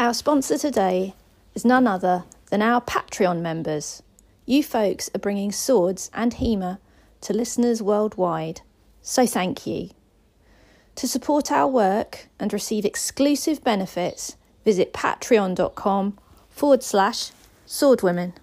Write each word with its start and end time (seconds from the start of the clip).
Our 0.00 0.14
sponsor 0.14 0.56
today 0.56 1.16
is 1.56 1.64
none 1.64 1.88
other 1.88 2.22
than 2.50 2.62
our 2.62 2.80
Patreon 2.80 3.40
members. 3.40 4.00
You 4.46 4.62
folks 4.62 5.10
are 5.12 5.18
bringing 5.18 5.50
swords 5.50 6.08
and 6.14 6.34
HEMA 6.34 6.78
to 7.22 7.32
listeners 7.32 7.82
worldwide, 7.82 8.60
so 9.02 9.26
thank 9.26 9.66
you. 9.66 9.90
To 10.94 11.08
support 11.08 11.50
our 11.50 11.66
work 11.66 12.28
and 12.38 12.52
receive 12.52 12.84
exclusive 12.84 13.64
benefits, 13.64 14.36
visit 14.64 14.92
patreon.com 14.92 16.16
forward 16.48 16.84
slash 16.84 17.32
swordwomen. 17.66 18.34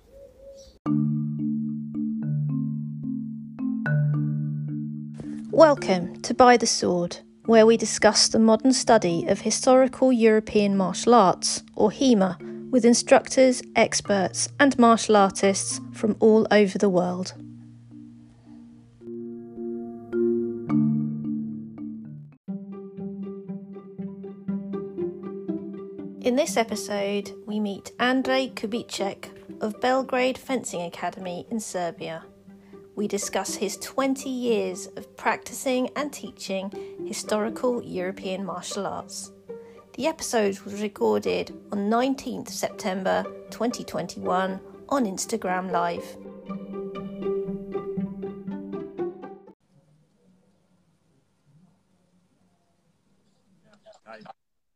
Welcome 5.51 6.21
to 6.23 6.33
By 6.33 6.57
the 6.57 6.67
Sword, 6.67 7.19
where 7.45 7.65
we 7.65 7.77
discuss 7.77 8.27
the 8.27 8.39
modern 8.39 8.73
study 8.73 9.25
of 9.27 9.41
historical 9.41 10.11
European 10.11 10.75
martial 10.75 11.13
arts, 11.13 11.63
or 11.75 11.91
HEMA, 11.91 12.37
with 12.71 12.83
instructors, 12.83 13.61
experts, 13.75 14.49
and 14.59 14.77
martial 14.77 15.15
artists 15.15 15.79
from 15.93 16.15
all 16.19 16.47
over 16.51 16.77
the 16.77 16.89
world. 16.89 17.33
In 26.21 26.35
this 26.35 26.57
episode, 26.57 27.31
we 27.45 27.59
meet 27.59 27.91
Andrej 27.99 28.55
Kubicek 28.55 29.29
of 29.61 29.79
Belgrade 29.79 30.39
Fencing 30.39 30.81
Academy 30.81 31.45
in 31.51 31.59
Serbia. 31.59 32.25
We 32.95 33.09
discuss 33.09 33.55
his 33.55 33.75
20 33.77 34.29
years 34.29 34.87
of 34.95 35.17
practicing 35.17 35.89
and 35.97 36.13
teaching 36.13 36.71
historical 37.05 37.83
European 37.83 38.45
martial 38.45 38.87
arts. 38.87 39.33
The 39.95 40.07
episode 40.07 40.57
was 40.61 40.81
recorded 40.81 41.53
on 41.73 41.89
19th 41.89 42.47
September 42.47 43.23
2021 43.49 44.61
on 44.87 45.05
Instagram 45.05 45.71
Live. 45.71 46.05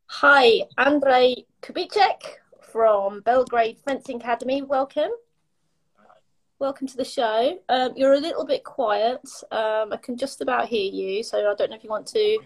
Hi, 0.08 0.64
Andrej 0.78 1.46
Kubicek 1.62 2.20
from 2.62 3.22
Belgrade 3.22 3.78
Fencing 3.86 4.18
Academy. 4.18 4.62
Welcome. 4.62 5.12
Welcome 6.60 6.88
to 6.88 6.98
the 6.98 7.06
show. 7.06 7.58
Um, 7.70 7.94
you're 7.96 8.16
a 8.16 8.20
little 8.20 8.46
bit 8.46 8.66
quiet. 8.66 9.22
Um, 9.50 9.94
I 9.94 9.98
can 10.02 10.18
just 10.18 10.42
about 10.42 10.68
hear 10.68 10.92
you, 10.92 11.24
so 11.24 11.38
I 11.38 11.56
don't 11.56 11.70
know 11.70 11.78
if 11.78 11.86
you 11.86 11.90
want 11.90 12.06
to. 12.08 12.20
Is 12.20 12.40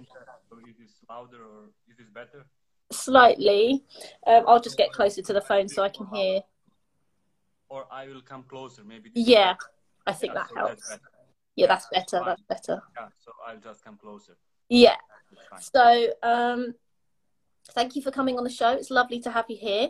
this 0.80 0.92
louder 1.10 1.38
or 1.38 1.64
is 1.90 1.98
this 1.98 2.10
better? 2.14 2.46
Slightly. 2.92 3.84
Um, 4.28 4.44
I'll 4.48 4.62
just 4.62 4.78
get 4.78 4.92
closer 4.92 5.24
to 5.24 5.34
the 5.34 5.42
phone 5.42 5.68
so 5.68 5.82
I 5.82 5.90
can 5.90 6.06
hear. 6.14 6.42
Or 7.70 7.88
I 7.92 8.06
will 8.06 8.22
come 8.22 8.44
closer, 8.44 8.84
maybe. 8.84 9.10
Yeah. 9.16 9.56
I 10.06 10.14
think 10.14 10.34
Yeah, 10.34 10.42
that 10.42 10.50
so 10.50 10.56
helps. 10.58 10.90
that's. 10.90 11.02
Yeah, 11.56 11.68
that's 11.68 11.88
better. 11.92 12.22
That's 12.24 12.42
better. 12.44 12.84
Yeah, 12.96 13.08
so 13.18 13.32
I'll 13.48 13.58
just 13.58 13.84
come 13.84 13.98
closer. 13.98 14.34
Yeah. 14.70 14.96
So, 15.60 16.14
um, 16.22 16.76
thank 17.72 17.96
you 17.96 18.04
for 18.04 18.12
coming 18.12 18.38
on 18.38 18.44
the 18.44 18.50
show. 18.52 18.70
It's 18.74 18.92
lovely 18.92 19.22
to 19.22 19.32
have 19.32 19.46
you 19.50 19.58
here. 19.58 19.90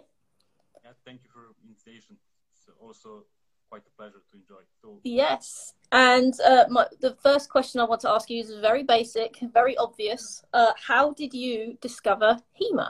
Yeah, 0.81 0.91
thank 1.05 1.23
you 1.25 1.29
for 1.33 1.41
invitation. 1.67 2.16
It's 2.53 2.69
also 2.79 3.25
quite 3.73 3.88
a 3.91 3.95
pleasure 3.99 4.21
to 4.29 4.33
enjoy. 4.41 4.63
So 4.81 4.88
Yes. 5.03 5.73
And 5.91 6.33
uh, 6.41 6.66
my, 6.69 6.85
the 7.05 7.16
first 7.25 7.49
question 7.49 7.81
I 7.81 7.85
want 7.85 8.02
to 8.02 8.09
ask 8.16 8.29
you 8.29 8.39
is 8.45 8.49
very 8.69 8.83
basic, 8.83 9.31
very 9.59 9.75
obvious. 9.77 10.23
Uh, 10.53 10.73
how 10.89 11.05
did 11.21 11.33
you 11.33 11.55
discover 11.81 12.29
HEMA? 12.59 12.89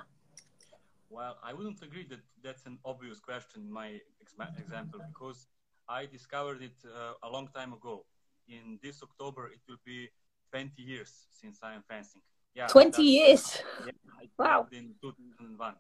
Well, 1.10 1.36
I 1.50 1.54
wouldn't 1.54 1.82
agree 1.88 2.06
that 2.10 2.22
that's 2.46 2.66
an 2.66 2.78
obvious 2.84 3.20
question 3.30 3.60
my 3.82 3.90
ex- 4.22 4.36
example 4.64 5.00
because 5.12 5.48
I 5.88 6.02
discovered 6.18 6.62
it 6.70 6.78
uh, 6.86 7.28
a 7.28 7.30
long 7.36 7.48
time 7.60 7.72
ago. 7.80 7.96
In 8.50 8.78
this 8.84 8.98
October, 9.08 9.44
it 9.56 9.62
will 9.70 9.84
be 9.86 10.10
20 10.52 10.82
years 10.82 11.12
since 11.42 11.60
I 11.64 11.76
am 11.76 11.84
fencing. 11.88 12.22
Yeah, 12.56 12.68
20 12.68 13.02
years. 13.02 13.64
Yeah, 13.86 13.92
Wow. 14.38 14.68
in 14.72 14.96
2001. 15.02 15.76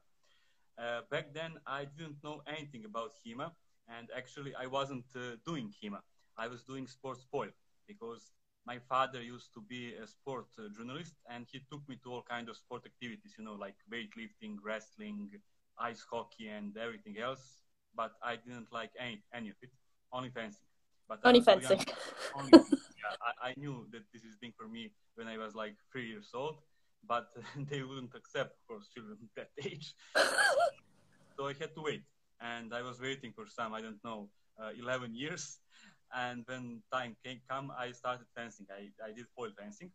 Uh, 0.77 1.01
back 1.11 1.33
then, 1.33 1.51
I 1.67 1.81
didn't 1.97 2.23
know 2.23 2.41
anything 2.47 2.85
about 2.85 3.11
HEMA, 3.25 3.51
and 3.87 4.09
actually, 4.15 4.53
I 4.55 4.67
wasn't 4.67 5.05
uh, 5.15 5.35
doing 5.45 5.71
HEMA. 5.81 5.99
I 6.37 6.47
was 6.47 6.63
doing 6.63 6.87
sports 6.87 7.25
foil 7.31 7.49
because 7.87 8.31
my 8.65 8.79
father 8.89 9.21
used 9.21 9.53
to 9.53 9.61
be 9.61 9.93
a 9.95 10.07
sport 10.07 10.45
uh, 10.57 10.63
journalist, 10.75 11.13
and 11.29 11.45
he 11.51 11.59
took 11.71 11.87
me 11.89 11.97
to 12.03 12.11
all 12.13 12.23
kind 12.27 12.49
of 12.49 12.55
sport 12.57 12.83
activities, 12.85 13.33
you 13.37 13.43
know, 13.43 13.53
like 13.55 13.75
weightlifting, 13.91 14.55
wrestling, 14.63 15.29
ice 15.77 16.05
hockey, 16.09 16.47
and 16.47 16.77
everything 16.77 17.17
else. 17.19 17.59
But 17.95 18.13
I 18.23 18.37
didn't 18.37 18.71
like 18.71 18.91
any 18.99 19.21
any 19.33 19.49
of 19.49 19.55
it, 19.61 19.69
only 20.11 20.29
fencing. 20.29 20.65
But 21.07 21.19
Only 21.23 21.39
was 21.41 21.45
too 21.45 21.51
young- 21.59 21.77
fencing. 21.77 21.93
only, 22.35 22.51
yeah, 22.53 23.15
I, 23.43 23.49
I 23.49 23.53
knew 23.57 23.85
that 23.91 24.03
this 24.13 24.23
is 24.23 24.35
thing 24.39 24.53
for 24.57 24.67
me 24.67 24.91
when 25.15 25.27
I 25.27 25.37
was 25.37 25.53
like 25.53 25.75
three 25.91 26.07
years 26.07 26.29
old, 26.33 26.55
but 27.05 27.27
they 27.69 27.83
wouldn't 27.83 28.15
accept, 28.15 28.51
of 28.57 28.67
course, 28.67 28.87
children 28.95 29.17
that 29.35 29.49
age. 29.63 29.93
so 31.37 31.47
I 31.47 31.53
had 31.59 31.75
to 31.75 31.81
wait, 31.81 32.03
and 32.43 32.73
I 32.73 32.83
was 32.83 33.01
waiting 33.01 33.33
for 33.33 33.47
some, 33.47 33.73
I 33.73 33.81
don't 33.81 34.03
know, 34.03 34.29
uh, 34.61 34.71
11 34.77 35.15
years. 35.15 35.59
And 36.15 36.43
when 36.47 36.83
time 36.93 37.15
came, 37.25 37.41
come, 37.49 37.71
I 37.77 37.91
started 37.93 38.27
fencing. 38.35 38.67
I, 38.71 38.91
I 39.03 39.13
did 39.13 39.27
foil 39.35 39.51
fencing, 39.59 39.91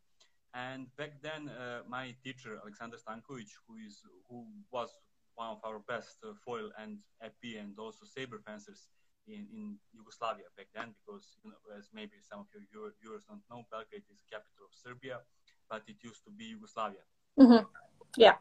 and 0.54 0.88
back 0.96 1.22
then, 1.22 1.48
uh, 1.48 1.82
my 1.88 2.14
teacher 2.24 2.58
Alexander 2.62 2.96
Stankovic, 2.96 3.50
who 3.66 3.76
is 3.86 4.02
who 4.28 4.46
was 4.70 4.90
one 5.36 5.48
of 5.50 5.60
our 5.64 5.78
best 5.80 6.18
uh, 6.24 6.32
foil 6.44 6.70
and 6.78 6.98
épée 7.22 7.60
and 7.60 7.78
also 7.78 8.04
saber 8.04 8.38
fencers 8.46 8.88
in, 9.28 9.46
in 9.54 9.78
Yugoslavia 9.94 10.46
back 10.56 10.66
then, 10.74 10.94
because 10.98 11.38
you 11.44 11.50
know, 11.50 11.76
as 11.78 11.90
maybe 11.92 12.16
some 12.22 12.40
of 12.40 12.46
your 12.72 12.90
viewers 13.00 13.24
don't 13.28 13.42
know, 13.50 13.64
Belgrade 13.70 14.04
is 14.10 14.18
the 14.18 14.28
capital 14.36 14.66
of 14.66 14.72
Serbia, 14.74 15.20
but 15.70 15.82
it 15.86 15.96
used 16.02 16.24
to 16.24 16.30
be 16.30 16.46
Yugoslavia. 16.46 17.04
Mhm. 17.38 17.66
Yeah. 18.16 18.36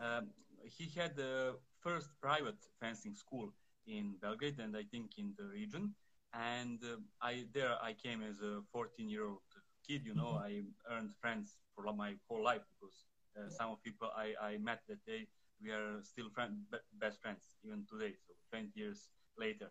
Um, 0.00 0.30
he 0.64 0.88
had 0.98 1.16
the 1.16 1.56
first 1.82 2.10
private 2.20 2.58
fencing 2.80 3.14
school 3.14 3.52
in 3.86 4.16
Belgrade, 4.20 4.58
and 4.60 4.76
I 4.76 4.84
think 4.84 5.18
in 5.18 5.34
the 5.38 5.44
region. 5.44 5.94
And 6.34 6.80
uh, 6.84 6.96
I 7.20 7.44
there 7.52 7.76
I 7.82 7.92
came 7.94 8.22
as 8.22 8.40
a 8.40 8.62
14 8.72 9.08
year 9.08 9.26
old 9.26 9.50
kid. 9.86 10.02
You 10.06 10.14
know, 10.14 10.40
I 10.42 10.62
earned 10.90 11.10
friends 11.20 11.58
for 11.74 11.84
my 11.92 12.14
whole 12.28 12.42
life 12.44 12.62
because 12.72 13.04
uh, 13.36 13.48
some 13.48 13.70
of 13.70 13.82
people 13.82 14.10
I, 14.16 14.34
I 14.40 14.58
met 14.58 14.80
that 14.88 15.04
day 15.06 15.28
we 15.62 15.70
are 15.70 16.02
still 16.02 16.28
friend, 16.30 16.58
best 16.98 17.20
friends 17.22 17.56
even 17.64 17.84
today. 17.90 18.14
So 18.26 18.34
20 18.50 18.70
years 18.74 19.08
later, 19.38 19.70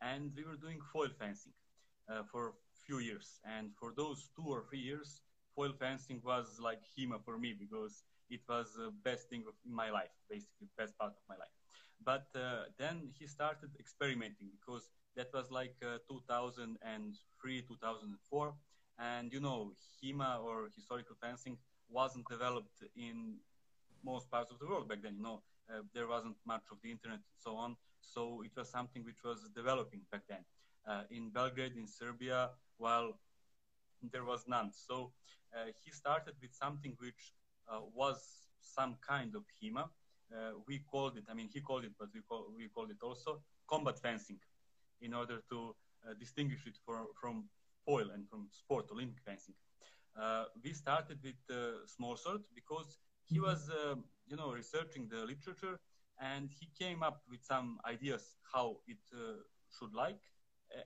and 0.00 0.32
we 0.36 0.44
were 0.44 0.56
doing 0.56 0.80
foil 0.92 1.10
fencing 1.18 1.52
uh, 2.10 2.22
for 2.30 2.48
a 2.48 2.52
few 2.86 2.98
years. 2.98 3.40
And 3.44 3.70
for 3.78 3.92
those 3.96 4.30
two 4.36 4.46
or 4.48 4.64
three 4.68 4.80
years, 4.80 5.22
foil 5.54 5.72
fencing 5.78 6.20
was 6.24 6.58
like 6.60 6.82
HEMA 6.96 7.18
for 7.24 7.38
me 7.38 7.54
because 7.58 8.04
it 8.30 8.40
was 8.48 8.74
the 8.74 8.90
best 9.04 9.28
thing 9.28 9.44
of 9.48 9.54
in 9.64 9.74
my 9.74 9.90
life, 9.90 10.14
basically 10.28 10.68
best 10.76 10.96
part 10.98 11.12
of 11.12 11.22
my 11.28 11.36
life. 11.36 11.56
But 12.04 12.26
uh, 12.34 12.64
then 12.78 13.10
he 13.18 13.26
started 13.26 13.70
experimenting 13.78 14.50
because 14.60 14.90
that 15.16 15.28
was 15.32 15.50
like 15.50 15.76
uh, 15.82 15.98
2003, 16.08 17.62
2004, 17.62 18.54
and 18.98 19.32
you 19.32 19.40
know 19.40 19.72
HEMA 20.02 20.40
or 20.42 20.68
historical 20.74 21.16
fencing 21.20 21.58
wasn't 21.88 22.28
developed 22.28 22.82
in 22.96 23.38
most 24.04 24.30
parts 24.30 24.50
of 24.50 24.58
the 24.58 24.66
world 24.66 24.88
back 24.88 25.02
then. 25.02 25.16
You 25.16 25.22
know 25.22 25.42
uh, 25.70 25.82
there 25.94 26.06
wasn't 26.06 26.36
much 26.46 26.64
of 26.70 26.78
the 26.82 26.90
internet 26.90 27.18
and 27.18 27.38
so 27.38 27.56
on, 27.56 27.76
so 28.00 28.42
it 28.44 28.52
was 28.56 28.70
something 28.70 29.04
which 29.04 29.22
was 29.24 29.48
developing 29.54 30.02
back 30.10 30.22
then. 30.28 30.44
Uh, 30.86 31.02
in 31.10 31.30
Belgrade, 31.30 31.76
in 31.76 31.86
Serbia, 31.86 32.50
while 32.78 33.18
there 34.12 34.24
was 34.24 34.44
none. 34.46 34.70
So 34.72 35.12
uh, 35.54 35.70
he 35.84 35.90
started 35.90 36.34
with 36.40 36.52
something 36.54 36.96
which 36.98 37.34
was 37.94 38.48
some 38.60 38.96
kind 39.06 39.34
of 39.34 39.42
HEMA. 39.60 39.84
Uh, 40.30 40.52
we 40.66 40.80
called 40.80 41.16
it, 41.16 41.24
I 41.30 41.34
mean, 41.34 41.48
he 41.52 41.60
called 41.60 41.84
it, 41.84 41.92
but 41.98 42.08
we, 42.14 42.20
call, 42.20 42.46
we 42.56 42.68
called 42.68 42.90
it 42.90 42.98
also 43.02 43.40
combat 43.68 43.98
fencing 43.98 44.38
in 45.00 45.14
order 45.14 45.40
to 45.50 45.74
uh, 46.06 46.14
distinguish 46.18 46.66
it 46.66 46.76
for, 46.84 47.06
from 47.20 47.44
foil 47.84 48.10
and 48.14 48.28
from 48.28 48.48
sport, 48.50 48.86
Olympic 48.92 49.22
fencing. 49.24 49.54
Uh, 50.20 50.44
we 50.62 50.72
started 50.72 51.18
with 51.22 51.36
uh, 51.50 51.86
small 51.86 52.16
sword 52.16 52.42
because 52.54 52.98
he 53.24 53.40
was, 53.40 53.70
uh, 53.70 53.94
you 54.26 54.36
know, 54.36 54.52
researching 54.52 55.08
the 55.08 55.24
literature 55.24 55.78
and 56.20 56.50
he 56.58 56.68
came 56.78 57.02
up 57.02 57.22
with 57.30 57.42
some 57.42 57.78
ideas 57.86 58.36
how 58.52 58.78
it 58.86 58.98
uh, 59.14 59.34
should 59.78 59.94
like. 59.94 60.20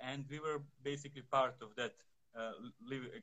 And 0.00 0.24
we 0.30 0.38
were 0.38 0.62
basically 0.84 1.22
part 1.22 1.56
of 1.62 1.74
that 1.76 1.94
uh, 2.38 2.52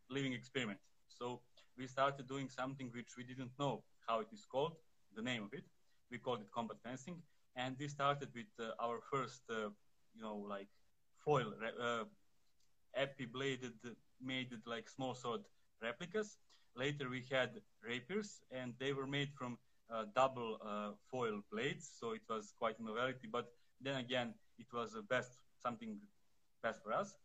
living 0.10 0.34
experiment. 0.34 0.80
So 1.08 1.42
we 1.80 1.88
started 1.88 2.28
doing 2.28 2.50
something 2.50 2.92
which 2.94 3.16
we 3.18 3.24
didn't 3.24 3.52
know 3.58 3.84
how 4.06 4.20
it 4.20 4.28
is 4.34 4.46
called, 4.46 4.76
the 5.16 5.22
name 5.22 5.44
of 5.44 5.54
it. 5.54 5.64
We 6.12 6.18
called 6.18 6.42
it 6.42 6.52
combat 6.54 6.78
fencing, 6.84 7.22
and 7.56 7.76
we 7.80 7.88
started 7.88 8.30
with 8.36 8.52
uh, 8.60 8.84
our 8.84 9.00
first, 9.12 9.44
uh, 9.50 9.70
you 10.14 10.22
know, 10.22 10.36
like 10.36 10.68
foil, 11.24 11.54
uh, 11.82 12.04
épée-bladed, 12.98 13.96
made 14.22 14.52
it 14.52 14.64
like 14.66 14.90
small 14.90 15.16
sword 15.16 15.42
replicas. 15.82 16.38
Later 16.76 17.10
we 17.10 17.24
had 17.32 17.62
rapiers, 17.82 18.42
and 18.52 18.74
they 18.80 18.92
were 18.92 19.08
made 19.08 19.32
from 19.34 19.58
uh, 19.90 20.06
double 20.14 20.58
uh, 20.62 20.92
foil 21.10 21.42
blades, 21.52 21.90
so 22.00 22.12
it 22.12 22.22
was 22.30 22.54
quite 22.60 22.78
a 22.80 22.84
novelty. 22.84 23.28
But 23.32 23.48
then 23.80 23.96
again, 23.98 24.34
it 24.58 24.68
was 24.74 24.94
the 24.94 25.02
best 25.02 25.32
something 25.64 25.98
best 26.62 26.84
for 26.84 26.92
us, 26.92 27.16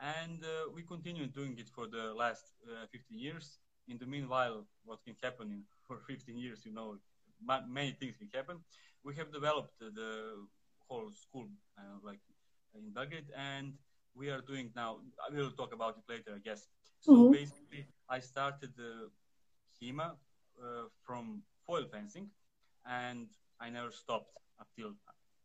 and 0.00 0.44
uh, 0.44 0.70
we 0.72 0.82
continued 0.82 1.32
doing 1.34 1.58
it 1.58 1.68
for 1.68 1.86
the 1.88 2.14
last 2.14 2.44
15 2.92 3.18
years. 3.18 3.58
In 3.88 3.98
the 3.98 4.06
meanwhile, 4.06 4.66
what 4.84 5.02
can 5.04 5.16
happen 5.22 5.50
in, 5.50 5.62
for 5.86 5.98
15 6.06 6.36
years, 6.36 6.60
you 6.64 6.72
know, 6.72 6.98
many 7.68 7.92
things 7.92 8.16
can 8.16 8.28
happen. 8.34 8.58
We 9.04 9.14
have 9.16 9.32
developed 9.32 9.78
the 9.80 10.46
whole 10.88 11.10
school, 11.10 11.48
like 12.02 12.20
in 12.74 12.90
Belgrade, 12.92 13.30
and 13.36 13.74
we 14.14 14.30
are 14.30 14.40
doing 14.40 14.70
now. 14.74 14.98
I 15.24 15.34
will 15.34 15.50
talk 15.50 15.72
about 15.72 15.96
it 15.98 16.12
later, 16.12 16.32
I 16.34 16.38
guess. 16.38 16.66
So 17.00 17.12
mm-hmm. 17.12 17.32
basically, 17.32 17.86
I 18.08 18.18
started 18.18 18.70
the 18.76 19.10
HEMA 19.80 20.16
uh, 20.62 20.88
from 21.06 21.42
foil 21.66 21.84
fencing, 21.92 22.28
and 22.86 23.28
I 23.60 23.70
never 23.70 23.90
stopped 23.90 24.32
until 24.58 24.94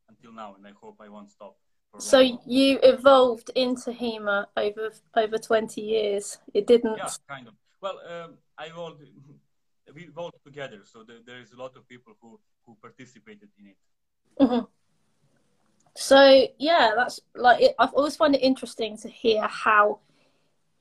until 0.10 0.34
now, 0.34 0.56
and 0.56 0.66
I 0.66 0.72
hope 0.82 0.98
I 1.00 1.10
won't 1.10 1.30
stop. 1.30 1.56
So 2.00 2.20
you 2.20 2.80
evolved 2.82 3.52
into 3.56 3.92
HEMA 3.92 4.48
over 4.58 4.92
over 5.16 5.38
twenty 5.38 5.82
years. 5.82 6.40
It 6.54 6.66
didn't. 6.66 6.98
Yeah, 6.98 7.10
kind 7.30 7.48
of. 7.48 7.54
Well, 7.84 8.00
um, 8.08 8.38
I 8.58 8.68
evolved. 8.68 9.04
We 9.94 10.04
evolved 10.04 10.38
together, 10.46 10.80
so 10.86 11.04
the, 11.04 11.22
there 11.26 11.42
is 11.42 11.52
a 11.52 11.58
lot 11.58 11.76
of 11.76 11.86
people 11.90 12.14
who 12.22 12.40
who 12.66 12.78
participated 12.82 13.50
in 13.60 13.68
it. 13.68 13.78
Mm-hmm. 14.40 14.66
So 15.98 16.48
yeah, 16.58 16.92
that's 16.96 17.20
like 17.36 17.62
it, 17.62 17.76
I've 17.78 17.94
always 17.94 18.16
find 18.16 18.34
it 18.34 18.42
interesting 18.42 18.96
to 19.00 19.10
hear 19.10 19.46
how 19.46 20.00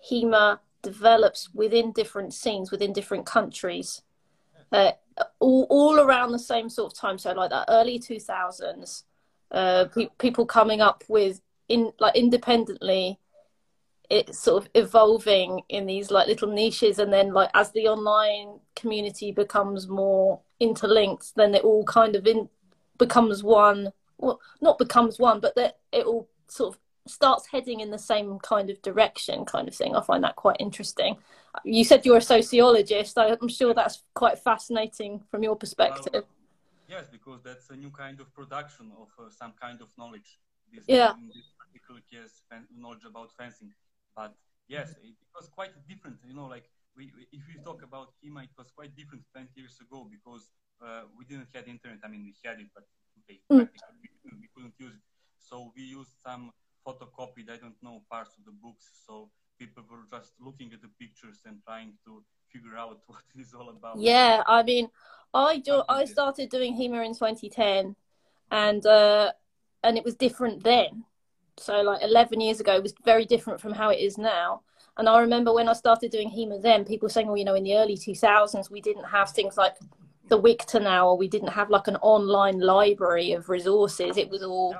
HEMA 0.08 0.60
develops 0.82 1.52
within 1.52 1.90
different 1.90 2.32
scenes 2.32 2.70
within 2.70 2.92
different 2.92 3.26
countries, 3.26 4.02
uh, 4.70 4.92
all 5.40 5.66
all 5.68 5.98
around 5.98 6.30
the 6.30 6.38
same 6.38 6.68
sort 6.70 6.92
of 6.92 6.96
time. 6.96 7.18
So 7.18 7.32
like 7.32 7.50
that 7.50 7.64
early 7.68 7.98
two 7.98 8.20
thousands, 8.20 9.02
uh, 9.50 9.86
pe- 9.92 10.14
people 10.18 10.46
coming 10.46 10.80
up 10.80 11.02
with 11.08 11.42
in 11.68 11.92
like 11.98 12.14
independently. 12.14 13.18
It's 14.18 14.38
sort 14.38 14.62
of 14.62 14.70
evolving 14.74 15.62
in 15.68 15.86
these 15.86 16.10
like 16.10 16.28
little 16.28 16.52
niches, 16.52 16.98
and 16.98 17.12
then 17.12 17.32
like 17.32 17.50
as 17.54 17.72
the 17.72 17.88
online 17.88 18.60
community 18.76 19.32
becomes 19.32 19.88
more 19.88 20.40
interlinked, 20.60 21.34
then 21.34 21.54
it 21.54 21.64
all 21.64 21.84
kind 21.84 22.14
of 22.14 22.26
in 22.26 22.48
becomes 22.98 23.42
one 23.42 23.92
well, 24.22 24.40
not 24.60 24.78
becomes 24.78 25.18
one, 25.18 25.40
but 25.40 25.54
that 25.56 25.78
it 25.92 26.06
all 26.06 26.28
sort 26.48 26.74
of 26.74 26.80
starts 27.06 27.46
heading 27.46 27.80
in 27.80 27.90
the 27.90 27.98
same 27.98 28.38
kind 28.38 28.70
of 28.70 28.80
direction, 28.82 29.44
kind 29.44 29.68
of 29.68 29.74
thing. 29.74 29.94
I 29.94 30.00
find 30.00 30.22
that 30.24 30.36
quite 30.36 30.56
interesting. 30.60 31.16
You 31.64 31.84
said 31.84 32.06
you're 32.06 32.18
a 32.18 32.22
sociologist. 32.22 33.18
I'm 33.18 33.48
sure 33.48 33.74
that's 33.74 34.04
quite 34.14 34.38
fascinating 34.38 35.22
from 35.30 35.42
your 35.42 35.56
perspective. 35.56 36.12
Well, 36.12 36.24
yes, 36.88 37.06
because 37.10 37.40
that's 37.42 37.68
a 37.70 37.76
new 37.76 37.90
kind 37.90 38.20
of 38.20 38.32
production 38.32 38.92
of 39.00 39.08
uh, 39.18 39.30
some 39.30 39.52
kind 39.60 39.80
of 39.82 39.88
knowledge. 39.98 40.38
This, 40.72 40.84
yeah. 40.86 41.12
In 41.14 41.28
this 41.28 41.50
particular 41.58 42.00
case, 42.10 42.42
knowledge 42.78 43.04
about 43.04 43.30
fencing. 43.36 43.72
But 44.16 44.34
yes, 44.68 44.90
it, 45.02 45.14
was 45.34 45.48
quite 45.48 45.72
different. 45.88 46.18
You 46.26 46.34
know, 46.34 46.46
like 46.46 46.64
we, 46.96 47.10
if 47.32 47.42
we 47.48 47.56
talk 47.64 47.82
about 47.82 48.12
HEMA, 48.22 48.44
it 48.44 48.54
was 48.56 48.70
quite 48.76 48.94
different 48.94 49.24
20 49.32 49.48
years 49.56 49.80
ago 49.80 50.06
because 50.10 50.50
uh, 50.84 51.02
we 51.16 51.24
didn't 51.24 51.48
have 51.54 51.66
internet. 51.68 51.98
I 52.04 52.08
mean, 52.08 52.24
we 52.24 52.34
had 52.44 52.60
it, 52.60 52.68
but 52.74 52.84
okay, 53.24 53.40
mm. 53.50 53.68
we 54.40 54.48
couldn't 54.54 54.74
use 54.78 54.92
it. 54.92 55.00
So 55.38 55.72
we 55.76 55.82
used 55.82 56.12
some 56.22 56.52
photocopied, 56.86 57.48
I 57.50 57.56
don't 57.56 57.80
know, 57.82 58.02
parts 58.10 58.36
of 58.38 58.44
the 58.44 58.52
books. 58.52 58.84
So 59.06 59.30
people 59.58 59.84
were 59.90 60.04
just 60.10 60.32
looking 60.40 60.72
at 60.72 60.82
the 60.82 60.90
pictures 61.00 61.40
and 61.46 61.58
trying 61.64 61.94
to 62.04 62.22
figure 62.52 62.76
out 62.76 63.00
what 63.06 63.22
it 63.34 63.40
is 63.40 63.54
all 63.54 63.70
about. 63.70 63.98
Yeah, 63.98 64.42
I 64.46 64.62
mean, 64.62 64.88
I 65.34 65.58
do, 65.58 65.82
I 65.88 66.04
started 66.04 66.50
doing 66.50 66.74
HEMA 66.74 67.06
in 67.06 67.14
2010, 67.14 67.96
and 68.50 68.86
uh, 68.86 69.32
and 69.82 69.96
it 69.96 70.04
was 70.04 70.14
different 70.14 70.62
then. 70.62 71.04
So 71.58 71.82
like 71.82 72.02
11 72.02 72.40
years 72.40 72.60
ago, 72.60 72.74
it 72.74 72.82
was 72.82 72.94
very 73.04 73.24
different 73.24 73.60
from 73.60 73.72
how 73.72 73.90
it 73.90 74.00
is 74.00 74.18
now. 74.18 74.62
And 74.96 75.08
I 75.08 75.20
remember 75.20 75.54
when 75.54 75.68
I 75.68 75.72
started 75.72 76.10
doing 76.10 76.30
HEMA 76.30 76.60
then, 76.60 76.84
people 76.84 77.08
saying, 77.08 77.26
well, 77.26 77.36
you 77.36 77.44
know, 77.44 77.54
in 77.54 77.64
the 77.64 77.76
early 77.76 77.96
2000s, 77.96 78.70
we 78.70 78.80
didn't 78.80 79.04
have 79.04 79.30
things 79.30 79.56
like 79.56 79.74
the 80.28 80.40
Wiktenauer, 80.40 81.06
or 81.06 81.16
we 81.16 81.28
didn't 81.28 81.48
have 81.48 81.70
like 81.70 81.88
an 81.88 81.96
online 81.96 82.60
library 82.60 83.32
of 83.32 83.48
resources. 83.48 84.16
It 84.16 84.28
was 84.28 84.42
all, 84.42 84.76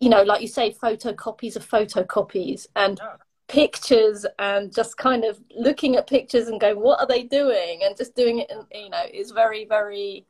you 0.00 0.08
know, 0.08 0.22
like 0.22 0.40
you 0.40 0.48
say, 0.48 0.72
photocopies 0.72 1.56
of 1.56 1.68
photocopies 1.68 2.66
and 2.76 3.00
pictures, 3.48 4.26
and 4.38 4.74
just 4.74 4.96
kind 4.96 5.24
of 5.24 5.38
looking 5.54 5.96
at 5.96 6.06
pictures 6.06 6.48
and 6.48 6.60
going, 6.60 6.80
what 6.80 7.00
are 7.00 7.06
they 7.06 7.22
doing? 7.22 7.80
And 7.84 7.96
just 7.96 8.14
doing 8.16 8.40
it, 8.40 8.50
and 8.50 8.66
you 8.72 8.90
know, 8.90 9.02
is 9.12 9.30
very, 9.30 9.64
very. 9.66 10.26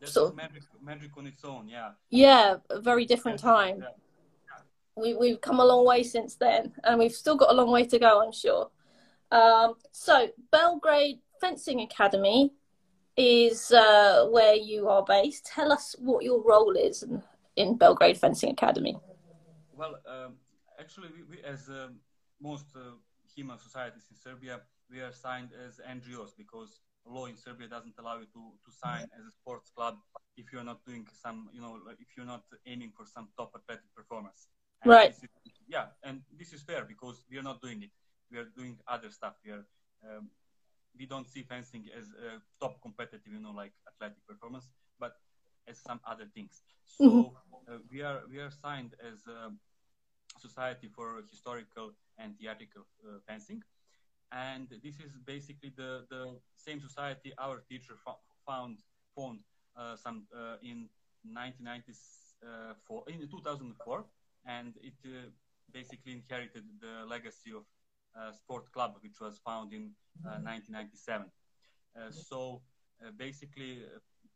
That's 0.00 0.12
sort 0.12 0.30
of, 0.30 0.36
magic, 0.36 0.62
magic 0.82 1.10
on 1.16 1.26
its 1.26 1.44
own, 1.44 1.68
yeah. 1.68 1.90
Yeah, 2.10 2.56
a 2.70 2.80
very 2.80 3.04
different 3.04 3.40
time. 3.40 3.80
Yeah. 3.80 3.88
We, 5.00 5.14
we've 5.14 5.40
come 5.40 5.60
a 5.60 5.64
long 5.64 5.86
way 5.86 6.02
since 6.02 6.36
then, 6.36 6.72
and 6.84 6.98
we've 6.98 7.12
still 7.12 7.36
got 7.36 7.50
a 7.50 7.54
long 7.54 7.70
way 7.70 7.84
to 7.86 7.98
go, 7.98 8.22
I'm 8.22 8.32
sure. 8.32 8.70
Um, 9.30 9.74
so, 9.92 10.28
Belgrade 10.50 11.18
Fencing 11.40 11.80
Academy 11.80 12.52
is 13.16 13.72
uh, 13.72 14.26
where 14.30 14.54
you 14.54 14.88
are 14.88 15.04
based. 15.04 15.46
Tell 15.46 15.72
us 15.72 15.94
what 15.98 16.24
your 16.24 16.42
role 16.42 16.76
is 16.76 17.02
in, 17.02 17.22
in 17.56 17.76
Belgrade 17.76 18.18
Fencing 18.18 18.50
Academy. 18.50 18.96
Well, 19.72 19.96
um, 20.06 20.34
actually, 20.80 21.08
we, 21.14 21.36
we, 21.36 21.44
as 21.44 21.68
uh, 21.68 21.88
most 22.40 22.66
uh, 22.76 22.94
HEMA 23.36 23.58
societies 23.60 24.04
in 24.10 24.16
Serbia, 24.16 24.60
we 24.90 25.00
are 25.00 25.12
signed 25.12 25.50
as 25.66 25.80
NGOs 25.86 26.30
because 26.36 26.80
law 27.04 27.26
in 27.26 27.36
Serbia 27.36 27.68
doesn't 27.68 27.94
allow 27.98 28.18
you 28.18 28.26
to, 28.32 28.52
to 28.64 28.70
sign 28.72 29.02
as 29.18 29.24
a 29.24 29.30
sports 29.30 29.70
club 29.74 29.96
if 30.36 30.52
you're 30.52 30.64
not 30.64 30.84
doing 30.86 31.06
some, 31.22 31.48
you 31.52 31.60
know, 31.60 31.78
if 31.98 32.16
you're 32.16 32.26
not 32.26 32.42
aiming 32.66 32.92
for 32.96 33.04
some 33.06 33.28
top 33.36 33.52
athletic 33.54 33.92
performance. 33.94 34.48
And 34.82 34.92
right. 34.92 35.10
Is, 35.10 35.28
yeah, 35.68 35.86
and 36.02 36.22
this 36.38 36.52
is 36.52 36.62
fair 36.62 36.84
because 36.84 37.24
we 37.30 37.38
are 37.38 37.42
not 37.42 37.60
doing 37.60 37.82
it. 37.82 37.90
We 38.30 38.38
are 38.38 38.48
doing 38.56 38.78
other 38.86 39.10
stuff. 39.10 39.34
We 39.44 39.52
are 39.52 39.64
um, 40.04 40.30
we 40.98 41.06
don't 41.06 41.28
see 41.28 41.42
fencing 41.42 41.86
as 41.96 42.06
a 42.10 42.40
top 42.60 42.80
competitive, 42.82 43.32
you 43.32 43.40
know, 43.40 43.52
like 43.52 43.72
athletic 43.86 44.26
performance, 44.26 44.68
but 44.98 45.16
as 45.68 45.78
some 45.78 46.00
other 46.06 46.26
things. 46.34 46.62
So 46.86 47.04
mm-hmm. 47.04 47.72
uh, 47.72 47.78
we 47.90 48.02
are 48.02 48.22
we 48.30 48.38
are 48.38 48.50
signed 48.50 48.94
as 49.06 49.26
a 49.26 49.52
society 50.38 50.88
for 50.88 51.22
historical 51.30 51.92
and 52.18 52.36
theatrical 52.38 52.82
uh, 53.04 53.18
fencing, 53.26 53.62
and 54.32 54.68
this 54.82 54.98
is 55.00 55.12
basically 55.24 55.72
the 55.76 56.04
the 56.10 56.38
same 56.56 56.80
society 56.80 57.32
our 57.38 57.62
teacher 57.68 57.94
found 58.46 58.78
found 59.14 59.38
uh, 59.76 59.96
some 59.96 60.26
uh, 60.34 60.56
in 60.62 60.88
1994 61.22 63.04
in 63.08 63.20
2004, 63.28 64.04
and 64.48 64.74
it 64.82 64.96
uh, 65.04 65.28
basically 65.72 66.12
inherited 66.12 66.64
the 66.80 67.06
legacy 67.06 67.52
of 67.52 67.64
uh, 68.16 68.32
sport 68.32 68.72
club, 68.72 68.94
which 69.02 69.20
was 69.20 69.38
founded 69.44 69.80
in 69.80 69.92
1997. 70.24 71.30
Uh, 71.94 72.10
so 72.10 72.62
basically, 73.16 73.84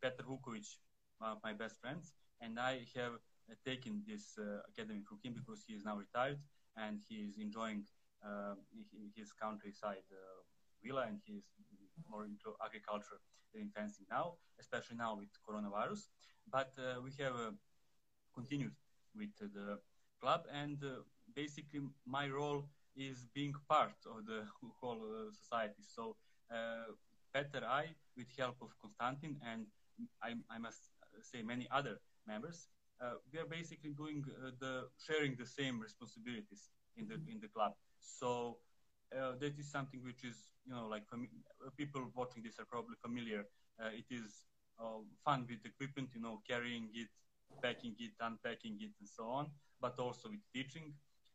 Petar 0.01 0.23
Vukovic, 0.23 0.77
one 1.17 1.31
of 1.31 1.39
my 1.43 1.53
best 1.53 1.81
friends, 1.81 2.13
and 2.39 2.59
I 2.59 2.85
have 2.95 3.13
taken 3.65 4.03
this 4.07 4.37
academy 4.69 5.01
from 5.07 5.19
him 5.23 5.33
because 5.33 5.63
he 5.67 5.73
is 5.73 5.83
now 5.83 5.97
retired 5.97 6.39
and 6.77 6.99
he 7.09 7.15
is 7.15 7.37
enjoying 7.37 7.83
his 9.15 9.33
countryside 9.33 10.07
villa 10.83 11.05
and 11.07 11.19
he 11.25 11.33
is 11.33 11.43
more 12.09 12.25
into 12.25 12.53
agriculture 12.63 13.19
than 13.53 13.69
fencing 13.75 14.05
now, 14.09 14.33
especially 14.59 14.97
now 14.97 15.17
with 15.17 15.29
coronavirus. 15.47 16.07
But 16.49 16.71
uh, 16.77 17.01
we 17.01 17.11
have 17.19 17.35
uh, 17.35 17.51
continued 18.33 18.75
with 19.15 19.29
the 19.39 19.79
club, 20.23 20.41
and 20.63 20.77
basically 21.35 21.81
my 22.05 22.27
role 22.29 22.63
is 22.95 23.25
being 23.33 23.53
part 23.69 23.95
of 24.05 24.25
the 24.25 24.41
whole 24.79 25.01
uh, 25.01 25.31
society. 25.31 25.83
So 25.95 26.15
uh, 26.51 26.93
Petar, 27.33 27.65
I, 27.65 27.85
with 28.17 28.27
help 28.37 28.57
of 28.61 28.69
Konstantin 28.81 29.37
and 29.45 29.65
I, 30.21 30.33
I 30.49 30.57
must 30.57 30.81
say 31.21 31.41
many 31.41 31.67
other 31.71 31.99
members, 32.27 32.67
uh, 33.01 33.15
we 33.31 33.39
are 33.39 33.45
basically 33.45 33.91
doing 33.91 34.23
uh, 34.29 34.51
the 34.59 34.87
sharing 35.05 35.35
the 35.35 35.45
same 35.45 35.79
responsibilities 35.79 36.69
in 36.97 37.07
the 37.07 37.15
in 37.31 37.39
the 37.41 37.47
club. 37.47 37.73
So 37.99 38.57
uh, 39.15 39.33
that 39.39 39.57
is 39.59 39.69
something 39.71 40.01
which 40.03 40.23
is 40.23 40.37
you 40.65 40.73
know 40.73 40.87
like 40.87 41.03
people 41.77 42.01
watching 42.15 42.43
this 42.43 42.59
are 42.59 42.65
probably 42.65 42.95
familiar. 43.01 43.45
Uh, 43.81 43.89
it 44.01 44.05
is 44.11 44.45
fun 45.25 45.45
with 45.49 45.59
equipment, 45.65 46.09
you 46.13 46.21
know, 46.21 46.41
carrying 46.47 46.89
it, 46.93 47.07
packing 47.61 47.95
it, 47.99 48.11
unpacking 48.19 48.77
it, 48.81 48.91
and 48.99 49.09
so 49.09 49.23
on, 49.25 49.47
but 49.83 49.99
also 49.99 50.29
with 50.29 50.39
teaching 50.55 50.93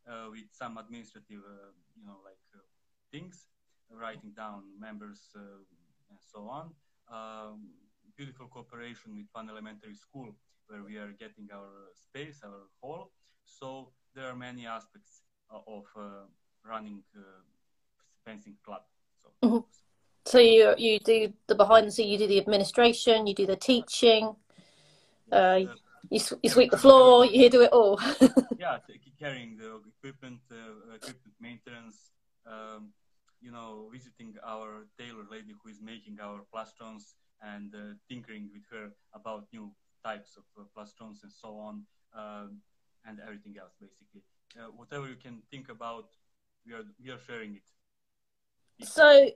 uh, 0.08 0.28
with 0.30 0.48
some 0.50 0.78
administrative, 0.78 1.44
uh, 1.44 1.68
you 1.94 2.04
know, 2.06 2.16
like 2.24 2.40
uh, 2.56 2.64
things, 3.12 3.44
writing 3.92 4.32
down 4.34 4.62
members 4.80 5.20
and 5.36 6.18
so 6.32 6.48
on. 6.48 6.72
Um, 7.12 7.68
beautiful 8.16 8.46
cooperation 8.46 9.14
with 9.14 9.26
One 9.32 9.50
Elementary 9.50 9.94
School, 9.94 10.30
where 10.68 10.82
we 10.82 10.96
are 10.96 11.12
getting 11.20 11.46
our 11.52 11.92
space, 11.92 12.40
our 12.42 12.62
hall. 12.80 13.10
So 13.44 13.92
there 14.14 14.26
are 14.30 14.34
many 14.34 14.66
aspects 14.66 15.20
of 15.50 15.84
running 16.64 17.02
fencing 18.24 18.56
club. 18.64 18.82
So. 19.22 19.28
Mm-hmm. 19.44 19.64
So 20.24 20.38
you 20.38 20.74
you 20.78 20.98
do 21.00 21.32
the 21.46 21.54
behind 21.54 21.86
the 21.86 21.90
scene, 21.90 22.08
you 22.08 22.18
do 22.18 22.26
the 22.26 22.38
administration, 22.38 23.26
you 23.26 23.34
do 23.34 23.46
the 23.46 23.56
teaching, 23.56 24.34
uh, 25.32 25.60
you, 26.10 26.20
you 26.42 26.50
sweep 26.50 26.70
the 26.70 26.78
floor, 26.78 27.24
you 27.24 27.50
do 27.50 27.62
it 27.62 27.72
all. 27.72 28.00
yeah, 28.58 28.78
carrying 29.18 29.56
the 29.56 29.80
equipment, 29.86 30.40
uh, 30.50 30.94
equipment 30.94 31.34
maintenance, 31.40 32.12
um, 32.46 32.90
you 33.40 33.50
know, 33.50 33.88
visiting 33.92 34.34
our 34.46 34.86
tailor 34.98 35.26
lady 35.30 35.54
who 35.62 35.70
is 35.70 35.80
making 35.82 36.18
our 36.22 36.40
plastrons 36.52 37.14
and 37.42 37.74
uh, 37.74 37.94
tinkering 38.08 38.48
with 38.52 38.62
her 38.70 38.90
about 39.14 39.46
new 39.52 39.70
types 40.04 40.36
of 40.36 40.44
uh, 40.58 40.64
plastrons 40.74 41.22
and 41.22 41.32
so 41.32 41.58
on, 41.58 41.82
um, 42.16 42.60
and 43.06 43.20
everything 43.20 43.56
else 43.60 43.72
basically. 43.80 44.22
Uh, 44.58 44.70
whatever 44.76 45.08
you 45.08 45.16
can 45.16 45.42
think 45.50 45.68
about, 45.68 46.08
we 46.66 46.72
are 46.72 46.84
we 47.02 47.10
are 47.10 47.20
sharing 47.26 47.54
it. 47.54 48.86
So, 48.86 49.30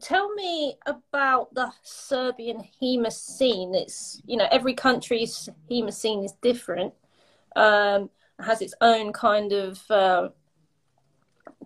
tell 0.00 0.32
me 0.34 0.76
about 0.86 1.54
the 1.54 1.72
Serbian 1.82 2.62
HEMA 2.80 3.10
scene. 3.12 3.74
It's 3.74 4.20
you 4.26 4.36
know 4.36 4.48
every 4.50 4.74
country's 4.74 5.48
HEMA 5.70 5.92
scene 5.92 6.24
is 6.24 6.32
different, 6.42 6.94
um, 7.56 8.10
has 8.38 8.62
its 8.62 8.74
own 8.80 9.12
kind 9.12 9.52
of 9.52 9.90
uh, 9.90 10.28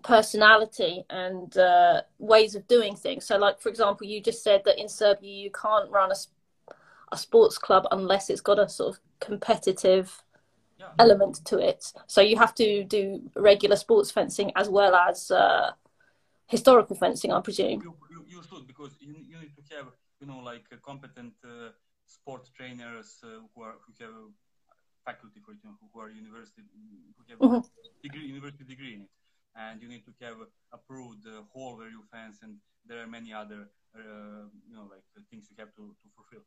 personality 0.03 1.03
and 1.09 1.57
uh, 1.57 2.01
ways 2.19 2.55
of 2.55 2.67
doing 2.67 2.95
things. 2.95 3.25
So, 3.25 3.37
like 3.37 3.59
for 3.59 3.69
example, 3.69 4.07
you 4.07 4.21
just 4.21 4.43
said 4.43 4.61
that 4.65 4.79
in 4.79 4.89
Serbia 4.89 5.31
you 5.31 5.51
can't 5.51 5.89
run 5.89 6.11
a, 6.11 6.73
a 7.11 7.17
sports 7.17 7.57
club 7.57 7.87
unless 7.91 8.29
it's 8.29 8.41
got 8.41 8.59
a 8.59 8.69
sort 8.69 8.95
of 8.95 9.01
competitive 9.19 10.23
yeah. 10.79 10.87
element 10.99 11.43
to 11.45 11.57
it. 11.57 11.93
So 12.07 12.21
you 12.21 12.37
have 12.37 12.53
to 12.55 12.83
do 12.83 13.21
regular 13.35 13.75
sports 13.75 14.11
fencing 14.11 14.51
as 14.55 14.69
well 14.69 14.95
as 14.95 15.31
uh, 15.31 15.71
historical 16.47 16.95
fencing, 16.95 17.31
I 17.31 17.41
presume. 17.41 17.93
You, 18.35 18.43
should 18.47 18.67
because 18.67 18.93
you, 18.99 19.15
you, 19.31 19.37
need 19.43 19.53
to 19.59 19.63
have 19.75 19.87
you 20.19 20.27
know 20.27 20.39
like 20.51 20.65
competent 20.89 21.35
uh, 21.43 21.69
sport 22.15 22.43
trainers 22.57 23.09
uh, 23.23 23.27
who 23.49 23.59
are 23.67 23.75
who 23.83 23.91
have 24.03 24.15
faculty 25.07 25.39
for 25.45 25.53
example 25.57 25.87
who 25.91 25.99
are 26.03 26.09
university 26.09 26.63
who 27.15 27.23
have 27.29 27.39
mm-hmm. 27.39 27.61
degree 28.05 28.25
university 28.35 28.65
degree 28.73 28.93
in 28.97 29.01
it 29.07 29.13
and 29.55 29.81
you 29.81 29.87
need 29.87 30.03
to 30.05 30.13
have 30.21 30.37
approved 30.73 31.23
the 31.23 31.43
hall 31.53 31.77
where 31.77 31.89
you 31.89 32.03
fence, 32.11 32.39
and 32.43 32.57
there 32.85 33.01
are 33.01 33.07
many 33.07 33.33
other, 33.33 33.71
uh, 33.95 34.45
you 34.67 34.75
know, 34.75 34.87
like 34.91 35.03
things 35.31 35.47
you 35.49 35.55
have 35.57 35.73
to, 35.75 35.95
to 36.03 36.07
fulfill. 36.15 36.43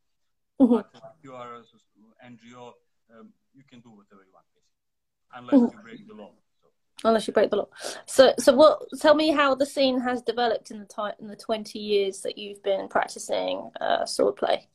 Mm-hmm. 0.60 0.74
But 0.76 0.90
if 0.92 1.24
you 1.24 1.32
are 1.32 1.56
an 1.56 2.36
NGO, 2.36 2.72
um, 3.16 3.32
you 3.54 3.64
can 3.64 3.80
do 3.80 3.90
whatever 3.90 4.22
you 4.28 4.32
want, 4.32 4.46
basically, 4.52 4.92
unless 5.32 5.54
mm-hmm. 5.56 5.78
you 5.78 5.82
break 5.82 6.08
the 6.08 6.14
law. 6.14 6.32
Unless 7.04 7.28
you 7.28 7.32
break 7.32 7.50
the 7.50 7.56
law. 7.56 7.68
So, 8.06 8.34
so 8.38 8.52
what? 8.52 8.82
Tell 9.00 9.14
me 9.14 9.30
how 9.30 9.54
the 9.54 9.66
scene 9.66 10.00
has 10.00 10.20
developed 10.20 10.72
in 10.72 10.80
the 10.80 10.84
time 10.84 11.14
in 11.20 11.28
the 11.28 11.36
twenty 11.36 11.78
years 11.78 12.22
that 12.22 12.36
you've 12.36 12.62
been 12.62 12.88
practicing 12.88 13.70
uh, 13.80 14.02
swordplay. 14.02 14.66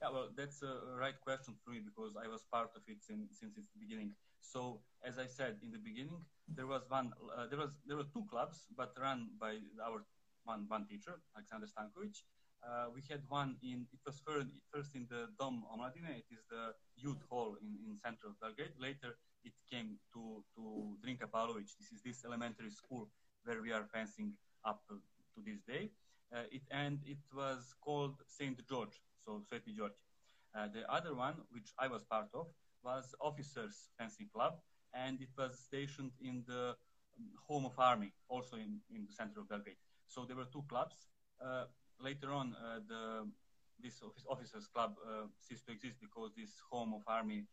Yeah, 0.00 0.10
well, 0.12 0.28
that's 0.36 0.62
a 0.62 0.74
right 0.96 1.18
question 1.20 1.54
for 1.64 1.70
me 1.70 1.80
because 1.80 2.12
I 2.22 2.28
was 2.28 2.42
part 2.52 2.70
of 2.76 2.82
it 2.86 2.98
since, 3.00 3.40
since 3.40 3.56
its 3.56 3.72
beginning. 3.80 4.12
So, 4.40 4.80
as 5.02 5.18
I 5.18 5.26
said 5.26 5.56
in 5.64 5.72
the 5.72 5.78
beginning, 5.78 6.20
there 6.46 6.66
was 6.66 6.82
one, 6.88 7.10
uh, 7.36 7.46
there 7.48 7.58
was 7.58 7.70
there 7.86 7.96
were 7.96 8.06
two 8.14 8.24
clubs, 8.30 8.66
but 8.76 8.92
run 9.00 9.30
by 9.40 9.58
our 9.84 10.04
one 10.44 10.66
one 10.68 10.86
teacher, 10.86 11.18
Alexander 11.34 11.66
Stankovic. 11.66 12.22
Uh, 12.62 12.86
we 12.94 13.02
had 13.10 13.22
one 13.28 13.56
in 13.62 13.86
it 13.92 14.00
was 14.06 14.20
first, 14.24 14.48
first 14.72 14.94
in 14.94 15.06
the 15.10 15.28
Dom 15.40 15.64
Omladine. 15.72 16.22
It 16.22 16.28
is 16.30 16.44
the 16.48 16.72
youth 16.96 17.22
hall 17.28 17.56
in, 17.60 17.76
in 17.84 17.98
central 17.98 18.32
Belgrade. 18.40 18.76
Later, 18.78 19.16
it 19.44 19.52
came 19.70 19.98
to 20.12 20.42
to 20.54 20.96
Drinka 21.02 21.26
Pavlovic. 21.26 21.70
This 21.78 21.92
is 21.92 22.00
this 22.02 22.24
elementary 22.24 22.70
school 22.70 23.08
where 23.44 23.60
we 23.60 23.72
are 23.72 23.84
fencing 23.92 24.32
up 24.64 24.82
to, 24.88 25.00
this 25.44 25.60
day. 25.66 25.90
Uh, 26.34 26.44
it 26.50 26.62
and 26.70 27.00
it 27.04 27.18
was 27.34 27.74
called 27.80 28.14
Saint 28.26 28.58
George, 28.68 29.00
so 29.24 29.42
Sveti 29.46 29.74
George. 29.76 29.98
Uh, 30.56 30.68
the 30.72 30.90
other 30.90 31.14
one, 31.14 31.34
which 31.50 31.72
I 31.78 31.88
was 31.88 32.04
part 32.04 32.28
of, 32.32 32.46
was 32.84 33.14
Officers 33.20 33.90
Fencing 33.98 34.28
Club, 34.32 34.54
and 34.94 35.20
it 35.20 35.30
was 35.36 35.58
stationed 35.58 36.12
in 36.22 36.44
the 36.46 36.76
home 37.48 37.66
of 37.66 37.78
army, 37.78 38.12
also 38.28 38.56
in, 38.56 38.80
in 38.94 39.04
the 39.06 39.12
center 39.12 39.40
of 39.40 39.48
Belgrade. 39.48 39.76
So 40.06 40.24
there 40.24 40.36
were 40.36 40.46
two 40.52 40.64
clubs. 40.68 41.08
Uh, 41.44 41.64
later 42.00 42.30
on, 42.30 42.54
uh, 42.54 42.80
the 42.88 43.28
this 43.82 44.02
officers 44.28 44.66
club 44.68 44.94
uh, 45.04 45.26
ceased 45.40 45.66
to 45.66 45.72
exist 45.72 45.96
because 46.00 46.30
this 46.36 46.52
home 46.70 46.94
of 46.94 47.02
army 47.06 47.44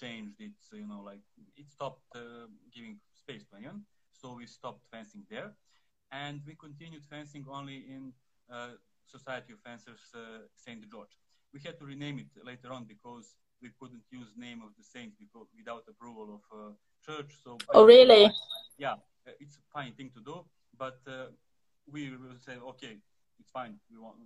changed 0.00 0.40
its, 0.40 0.68
you 0.72 0.86
know, 0.86 1.02
like 1.04 1.20
it 1.56 1.70
stopped 1.70 2.02
uh, 2.14 2.46
giving 2.72 2.98
space 3.14 3.44
to 3.50 3.56
anyone. 3.56 3.82
So 4.12 4.34
we 4.34 4.46
stopped 4.46 4.84
fencing 4.90 5.24
there, 5.30 5.52
and 6.10 6.40
we 6.46 6.54
continued 6.54 7.04
fencing 7.04 7.44
only 7.50 7.84
in 7.88 8.12
uh, 8.52 8.70
Society 9.06 9.52
of 9.52 9.60
Fencers 9.60 10.00
uh, 10.14 10.46
Saint 10.54 10.88
George. 10.90 11.14
We 11.52 11.60
had 11.64 11.78
to 11.78 11.84
rename 11.84 12.18
it 12.18 12.44
later 12.44 12.72
on 12.72 12.84
because 12.84 13.36
we 13.62 13.70
couldn't 13.80 14.02
use 14.10 14.28
name 14.36 14.62
of 14.62 14.70
the 14.76 14.84
saint 14.84 15.12
because 15.18 15.48
without 15.56 15.84
approval 15.88 16.38
of 16.38 16.42
uh, 16.52 16.72
church. 17.04 17.32
So 17.42 17.58
oh 17.74 17.84
really? 17.84 18.30
Yeah, 18.76 18.94
it's 19.40 19.56
a 19.56 19.64
fine 19.72 19.92
thing 19.92 20.10
to 20.14 20.20
do, 20.20 20.44
but 20.78 20.98
uh, 21.06 21.26
we 21.90 22.10
will 22.10 22.38
say 22.44 22.54
okay, 22.72 22.98
it's 23.40 23.50
fine. 23.50 23.78
We 23.90 23.98
want 23.98 24.16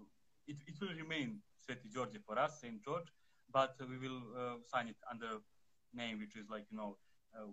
it. 0.47 0.57
It 0.67 0.75
will 0.81 0.95
remain 0.97 1.41
Sveti 1.63 1.89
George 1.93 2.19
for 2.27 2.39
us, 2.39 2.61
Saint 2.61 2.83
George, 2.85 3.09
but 3.53 3.77
we 3.89 3.97
will 3.99 4.23
uh, 4.37 4.57
sign 4.67 4.89
it 4.89 4.97
under 5.11 5.41
name 5.95 6.19
which 6.19 6.37
is 6.37 6.49
like 6.49 6.65
you 6.71 6.77
know 6.77 6.97
uh, 7.37 7.51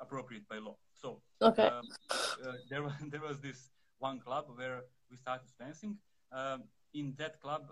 appropriate 0.00 0.48
by 0.48 0.58
law. 0.58 0.76
So 0.92 1.22
okay. 1.42 1.66
Um, 1.66 1.84
uh, 2.10 2.52
there 2.70 2.82
was 2.82 2.92
there 3.10 3.20
was 3.20 3.40
this 3.40 3.70
one 3.98 4.20
club 4.20 4.46
where 4.54 4.82
we 5.10 5.16
started 5.16 5.48
fencing. 5.58 5.98
Um, 6.32 6.64
in 6.94 7.14
that 7.18 7.40
club, 7.40 7.68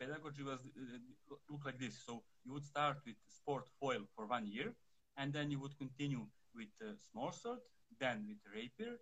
pedagogy 0.00 0.42
was 0.42 0.60
uh, 0.64 1.34
look 1.50 1.64
like 1.64 1.78
this. 1.78 1.94
So 2.06 2.22
you 2.44 2.52
would 2.52 2.64
start 2.64 2.98
with 3.06 3.16
sport 3.28 3.68
foil 3.78 4.02
for 4.16 4.26
one 4.26 4.46
year, 4.46 4.72
and 5.16 5.32
then 5.32 5.50
you 5.50 5.60
would 5.60 5.76
continue 5.78 6.26
with 6.54 6.72
uh, 6.82 6.92
small 7.10 7.32
sword, 7.32 7.60
then 8.00 8.24
with 8.26 8.38
rapier, 8.52 8.96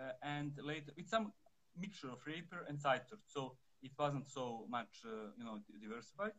uh, 0.00 0.12
and 0.22 0.52
later 0.62 0.92
with 0.96 1.08
some 1.08 1.32
mixture 1.76 2.08
of 2.08 2.18
rapier 2.26 2.64
and 2.68 2.80
side 2.80 3.02
sword. 3.08 3.20
So 3.26 3.56
it 3.82 3.92
wasn't 3.98 4.28
so 4.28 4.66
much, 4.68 5.02
uh, 5.04 5.34
you 5.36 5.44
know, 5.44 5.58
diversified. 5.80 6.32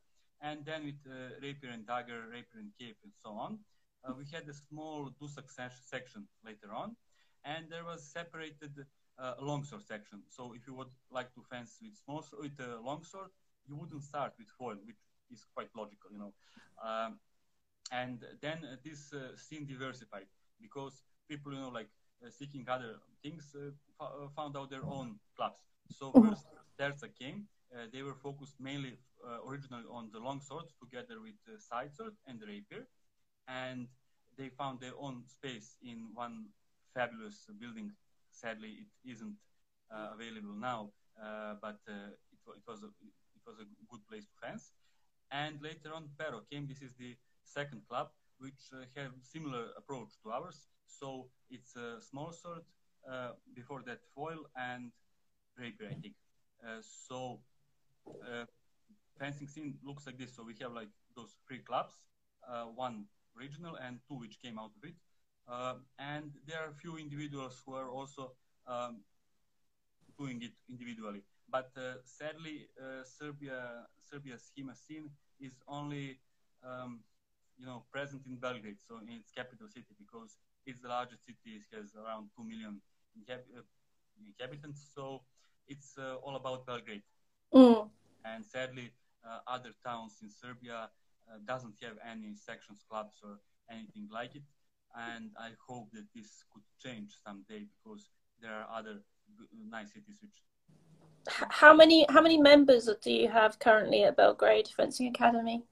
And 0.48 0.58
then 0.70 0.82
with 0.90 1.02
uh, 1.10 1.16
rapier 1.42 1.72
and 1.76 1.84
dagger, 1.94 2.20
rapier 2.38 2.60
and 2.64 2.72
cape, 2.80 3.00
and 3.04 3.14
so 3.24 3.30
on. 3.46 3.52
Uh, 4.04 4.14
we 4.20 4.26
had 4.32 4.46
a 4.48 4.54
small 4.54 5.10
dusak 5.20 5.48
section 5.94 6.22
later 6.50 6.70
on, 6.82 6.96
and 7.44 7.62
there 7.72 7.84
was 7.84 8.00
separated 8.18 8.74
longsword 9.42 9.86
section. 9.94 10.20
So 10.30 10.54
if 10.58 10.68
you 10.68 10.74
would 10.80 10.94
like 11.10 11.34
to 11.36 11.42
fence 11.52 11.72
with 11.82 11.96
small 12.04 12.24
with 12.40 12.60
a 12.60 12.80
longsword, 12.90 13.32
you 13.68 13.76
wouldn't 13.76 14.04
start 14.04 14.34
with 14.38 14.50
foil, 14.60 14.78
which 14.86 15.02
is 15.32 15.46
quite 15.56 15.70
logical, 15.76 16.10
you 16.12 16.20
know. 16.20 16.34
Um, 16.88 17.20
and 17.92 18.20
then 18.42 18.60
uh, 18.64 18.76
this 18.84 19.14
uh, 19.14 19.36
scene 19.36 19.66
diversified 19.66 20.28
because 20.62 21.04
people, 21.30 21.54
you 21.54 21.60
know, 21.60 21.70
like 21.70 21.90
uh, 22.26 22.30
seeking 22.30 22.66
other 22.68 22.96
things, 23.22 23.56
uh, 23.56 24.04
uh, 24.04 24.28
found 24.36 24.56
out 24.58 24.70
their 24.70 24.86
own 24.86 25.16
clubs. 25.36 25.62
So 25.98 26.12
mm-hmm. 26.12 26.30
first, 26.30 26.46
Terza 26.78 27.08
came. 27.08 27.48
Uh, 27.74 27.88
they 27.92 28.02
were 28.02 28.14
focused 28.14 28.56
mainly 28.60 28.98
originally 29.48 29.86
on 29.90 30.10
the 30.14 30.20
long 30.20 30.40
sword 30.40 30.66
together 30.80 31.20
with 31.22 31.34
the 31.48 31.60
side 31.60 31.94
sword 31.96 32.14
and 32.28 32.40
the 32.40 32.46
rapier. 32.46 32.88
And 33.48 33.88
they 34.38 34.50
found 34.50 34.80
their 34.80 34.94
own 35.00 35.24
space 35.28 35.78
in 35.82 36.10
one 36.14 36.50
fabulous 36.94 37.48
building. 37.60 37.92
Sadly, 38.32 38.86
it 38.86 39.12
isn't 39.12 39.38
available 39.90 40.56
now, 40.60 40.92
but 41.62 41.80
it, 41.88 42.20
it 42.32 42.64
was 42.68 42.84
a, 42.84 42.90
was 43.46 43.60
a 43.60 43.68
good 43.90 44.08
place 44.10 44.26
to 44.26 44.36
fence. 44.42 44.74
And 45.32 45.62
later 45.62 45.94
on, 45.94 46.10
Pero 46.18 46.42
came. 46.52 46.68
This 46.68 46.82
is 46.82 46.94
the 46.98 47.16
second 47.44 47.82
club, 47.88 48.10
which 48.38 48.62
uh, 48.74 48.86
have 48.96 49.12
similar 49.22 49.68
approach 49.78 50.10
to 50.24 50.32
ours. 50.32 50.68
So 50.88 51.30
it's 51.50 51.76
a 51.76 52.02
small 52.02 52.32
sword, 52.32 52.64
uh, 53.10 53.32
before 53.54 53.82
that 53.86 54.00
foil 54.14 54.46
and 54.56 54.92
rapier, 55.58 55.90
I 55.90 55.96
think. 56.02 56.16
Uh, 56.64 56.82
so 56.82 57.40
uh, 57.40 57.55
fencing 59.20 59.48
scene 59.48 59.76
looks 59.84 60.06
like 60.06 60.18
this. 60.18 60.36
So 60.36 60.44
we 60.44 60.56
have 60.62 60.74
like 60.74 60.90
those 61.16 61.36
three 61.48 61.60
clubs, 61.60 61.94
uh, 62.48 62.66
one 62.66 63.06
regional 63.36 63.76
and 63.76 64.00
two 64.08 64.16
which 64.16 64.40
came 64.42 64.60
out 64.60 64.72
of 64.78 64.84
it. 64.84 64.96
Uh, 65.48 65.76
and 66.00 66.32
there 66.48 66.60
are 66.60 66.70
a 66.70 66.74
few 66.74 66.98
individuals 66.98 67.62
who 67.66 67.76
are 67.76 67.90
also 67.90 68.32
um, 68.68 69.02
doing 70.18 70.42
it 70.42 70.52
individually. 70.70 71.22
But 71.50 71.72
uh, 71.78 72.02
sadly, 72.04 72.68
uh, 72.82 73.04
Serbia, 73.04 73.86
Serbia's 74.00 74.52
HEMA 74.58 74.76
scene 74.76 75.12
is 75.40 75.54
only, 75.68 76.20
um, 76.64 77.02
you 77.58 77.66
know, 77.66 77.84
present 77.92 78.24
in 78.26 78.38
Belgrade, 78.38 78.78
so 78.86 78.98
in 78.98 79.14
its 79.14 79.32
capital 79.32 79.68
city, 79.68 79.94
because 80.00 80.38
it's 80.66 80.82
the 80.82 80.88
largest 80.88 81.26
city. 81.26 81.62
It 81.62 81.76
has 81.76 81.94
around 81.96 82.30
two 82.36 82.44
million 82.44 82.82
uh, 83.30 83.36
inhabitants, 84.26 84.90
so 84.96 85.22
it's 85.68 85.98
all 86.24 86.36
about 86.36 86.66
Belgrade. 86.66 87.04
Mm. 87.56 87.90
And 88.26 88.46
sadly, 88.46 88.92
other 89.48 89.72
towns 89.84 90.18
in 90.22 90.30
Serbia 90.30 90.90
doesn't 91.46 91.76
have 91.82 91.98
any 92.10 92.36
sections, 92.36 92.84
clubs, 92.90 93.22
or 93.24 93.40
anything 93.72 94.08
like 94.12 94.36
it. 94.36 94.44
And 94.96 95.32
I 95.38 95.52
hope 95.68 95.90
that 95.94 96.06
this 96.16 96.44
could 96.52 96.64
change 96.82 97.12
someday 97.26 97.68
because 97.76 98.10
there 98.42 98.52
are 98.52 98.68
other 98.78 99.02
nice 99.70 99.94
cities 99.94 100.18
which 100.22 100.42
how 101.28 101.74
many 101.74 102.06
how 102.10 102.22
many 102.22 102.38
members 102.38 102.90
do 103.02 103.12
you 103.12 103.28
have 103.28 103.58
currently 103.60 104.04
at 104.04 104.16
Belgrade 104.16 104.68
Fencing 104.68 105.08
Academy? 105.08 105.64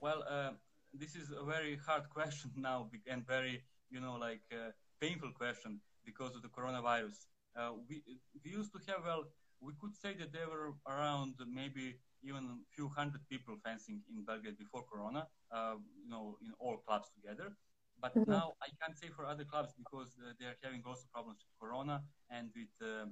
Well, 0.00 0.24
uh, 0.28 0.50
this 0.92 1.16
is 1.16 1.32
a 1.32 1.44
very 1.44 1.78
hard 1.86 2.08
question 2.14 2.50
now 2.56 2.88
and 3.06 3.26
very 3.26 3.62
you 3.90 4.00
know 4.00 4.16
like 4.20 4.42
uh, 4.52 4.70
painful 5.00 5.32
question 5.32 5.80
because 6.04 6.34
of 6.36 6.42
the 6.42 6.48
coronavirus. 6.48 7.26
Uh, 7.56 7.72
we 7.88 8.02
we 8.44 8.50
used 8.50 8.72
to 8.72 8.78
have 8.88 9.04
well 9.04 9.24
we 9.60 9.72
could 9.80 9.94
say 9.94 10.14
that 10.14 10.32
there 10.32 10.48
were 10.48 10.72
around 10.88 11.34
maybe 11.46 11.96
even 12.22 12.44
a 12.44 12.74
few 12.74 12.88
hundred 12.88 13.20
people 13.28 13.56
fencing 13.64 14.00
in 14.10 14.24
Belgrade 14.24 14.58
before 14.58 14.84
Corona, 14.90 15.26
uh, 15.52 15.74
you 16.02 16.10
know, 16.10 16.36
in 16.42 16.52
all 16.58 16.78
clubs 16.86 17.08
together. 17.14 17.52
But 18.00 18.14
mm-hmm. 18.14 18.30
now 18.30 18.52
I 18.62 18.68
can't 18.80 18.96
say 18.98 19.08
for 19.08 19.26
other 19.26 19.44
clubs 19.44 19.72
because 19.76 20.16
uh, 20.18 20.32
they 20.38 20.46
are 20.46 20.56
having 20.62 20.82
also 20.86 21.04
problems 21.12 21.40
with 21.44 21.52
Corona 21.60 22.02
and 22.30 22.50
with 22.56 22.72
uh, 22.80 23.06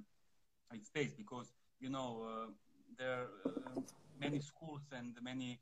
with 0.71 0.83
space 0.83 1.13
because 1.13 1.53
you 1.79 1.89
know 1.89 2.25
uh, 2.25 2.47
there 2.97 3.13
are 3.13 3.27
uh, 3.45 3.81
many 4.19 4.39
schools 4.39 4.81
and 4.91 5.15
many 5.21 5.59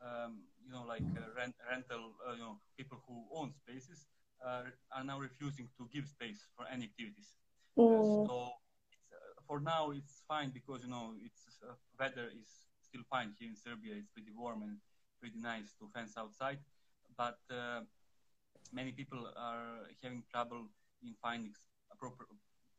um, 0.00 0.42
you 0.64 0.72
know 0.72 0.84
like 0.86 1.02
uh, 1.16 1.26
rent, 1.36 1.54
rental 1.68 2.14
you 2.32 2.38
know 2.38 2.58
people 2.76 3.02
who 3.06 3.24
own 3.34 3.52
spaces 3.52 4.06
are 4.44 5.04
now 5.04 5.18
refusing 5.18 5.68
to 5.76 5.88
give 5.92 6.06
space 6.06 6.46
for 6.56 6.64
any 6.72 6.84
activities. 6.84 7.34
Mm. 7.76 8.26
so 8.26 8.52
for 9.48 9.58
now 9.60 9.90
it's 9.90 10.22
fine 10.28 10.50
because 10.50 10.84
you 10.84 10.90
know 10.90 11.14
it's 11.24 11.42
weather 11.98 12.28
is 12.40 12.68
still 12.84 13.02
fine 13.10 13.32
here 13.38 13.48
in 13.48 13.56
Serbia. 13.56 13.94
It's 13.96 14.12
pretty 14.12 14.30
warm 14.36 14.62
and 14.62 14.76
pretty 15.20 15.40
nice 15.40 15.72
to 15.80 15.88
fence 15.94 16.14
outside, 16.16 16.58
but 17.16 17.40
many 18.72 18.92
people 18.92 19.30
are 19.36 19.88
having 20.02 20.22
trouble 20.30 20.68
in 21.02 21.14
finding 21.22 21.54
appropriate, 21.90 22.28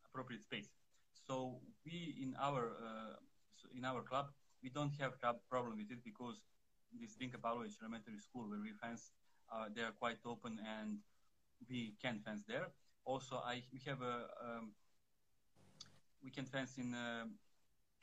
appropriate 0.06 0.44
space. 0.44 0.70
So 1.28 1.58
we 1.86 2.16
in 2.22 2.36
our 2.40 2.72
uh, 2.78 3.18
in 3.76 3.84
our 3.84 4.02
club 4.02 4.28
we 4.64 4.70
don't 4.70 4.94
have 5.00 5.14
a 5.24 5.34
problem 5.50 5.78
with 5.78 5.92
it 5.92 6.04
because 6.04 6.38
this 7.00 7.16
Drinka 7.18 7.38
Pavlovic 7.38 7.74
Elementary 7.82 8.20
School 8.20 8.50
where 8.50 8.60
we 8.62 8.72
fence 8.82 9.12
uh, 9.52 9.66
they 9.74 9.82
are 9.82 9.94
quite 10.00 10.18
open 10.26 10.60
and 10.80 11.00
we 11.70 11.94
can 12.02 12.20
fence 12.26 12.44
there. 12.48 12.68
Also, 13.06 13.38
I 13.38 13.64
we 13.74 13.80
have 13.86 14.02
a 14.02 14.30
um, 14.46 14.72
we 16.24 16.32
can 16.32 16.46
fence 16.46 16.78
in 16.78 16.94
a 16.94 17.28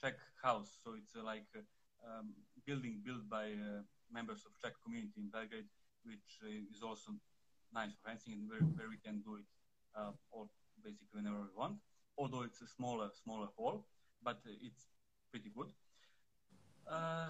Czech 0.00 0.18
house, 0.42 0.78
so 0.84 0.94
it's 0.94 1.14
like 1.16 1.46
a 1.54 1.62
um, 2.06 2.34
building 2.66 3.00
built 3.04 3.28
by 3.28 3.52
uh, 3.52 3.82
members 4.12 4.44
of 4.46 4.52
Czech 4.60 4.74
community 4.84 5.18
in 5.18 5.28
Belgrade, 5.28 5.68
which 6.04 6.40
uh, 6.44 6.72
is 6.72 6.82
also 6.82 7.12
nice 7.72 7.92
for 7.92 8.10
fencing 8.10 8.32
and 8.34 8.48
where, 8.48 8.60
where 8.76 8.88
we 8.88 8.96
can 8.96 9.20
do 9.20 9.36
it 9.36 9.48
uh, 9.96 10.12
or 10.30 10.46
basically 10.82 11.08
whenever 11.12 11.40
we 11.40 11.52
want. 11.56 11.76
Although 12.18 12.42
it's 12.42 12.60
a 12.62 12.66
smaller 12.66 13.10
smaller 13.22 13.48
hall, 13.56 13.86
but 14.22 14.40
it's 14.46 14.86
pretty 15.30 15.50
good. 15.54 15.68
Uh, 16.90 17.28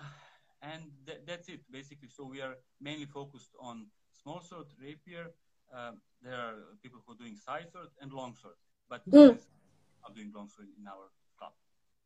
and 0.62 0.82
th 1.06 1.18
that's 1.26 1.48
it 1.48 1.62
basically. 1.70 2.08
So 2.08 2.24
we 2.24 2.40
are 2.40 2.56
mainly 2.80 3.06
focused 3.06 3.54
on 3.58 3.86
small 4.22 4.40
sword, 4.40 4.66
rapier. 4.80 5.26
Uh, 5.74 5.92
there 6.22 6.38
are 6.38 6.56
people 6.82 7.00
who 7.02 7.12
are 7.12 7.18
doing 7.18 7.36
side 7.36 7.68
sword 7.72 7.90
and 8.00 8.12
long 8.12 8.34
sword, 8.34 8.58
but 8.88 9.02
mm. 9.10 9.38
Are 10.06 10.14
doing 10.14 10.32
long 10.34 10.48
sword 10.48 10.68
in 10.78 10.86
our 10.86 11.10
club. 11.38 11.52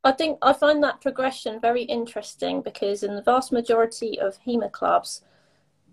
I 0.04 0.12
think 0.12 0.38
I 0.42 0.52
find 0.52 0.82
that 0.82 1.00
progression 1.00 1.60
very 1.60 1.82
interesting 1.82 2.62
because 2.62 3.02
in 3.02 3.14
the 3.14 3.22
vast 3.22 3.52
majority 3.52 4.18
of 4.18 4.38
HEMA 4.46 4.70
clubs, 4.72 5.22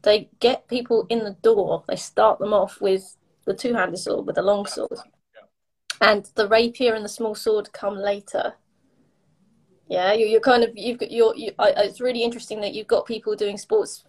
they 0.04 0.30
get 0.40 0.68
people 0.68 1.06
in 1.10 1.20
the 1.20 1.36
door. 1.42 1.84
They 1.88 1.96
start 1.96 2.40
them 2.40 2.54
off 2.54 2.80
with 2.80 3.18
the 3.46 3.54
two-handed 3.54 3.98
sword, 3.98 4.26
with 4.26 4.36
the 4.36 4.42
long 4.42 4.66
sword, 4.66 5.00
and 6.02 6.30
the 6.36 6.48
rapier 6.48 6.94
and 6.94 7.04
the 7.04 7.10
small 7.10 7.36
sword 7.36 7.74
come 7.74 7.98
later. 7.98 8.54
Yeah, 9.90 10.14
you, 10.14 10.26
you're 10.26 10.42
kind 10.42 10.64
of 10.64 10.72
you've 10.76 11.00
got 11.00 11.12
you're. 11.12 11.36
You, 11.36 11.52
I, 11.60 11.70
it's 11.78 12.02
really 12.02 12.24
interesting 12.24 12.62
that 12.62 12.74
you've 12.74 12.88
got 12.88 13.06
people 13.06 13.36
doing 13.36 13.58
sports 13.58 14.04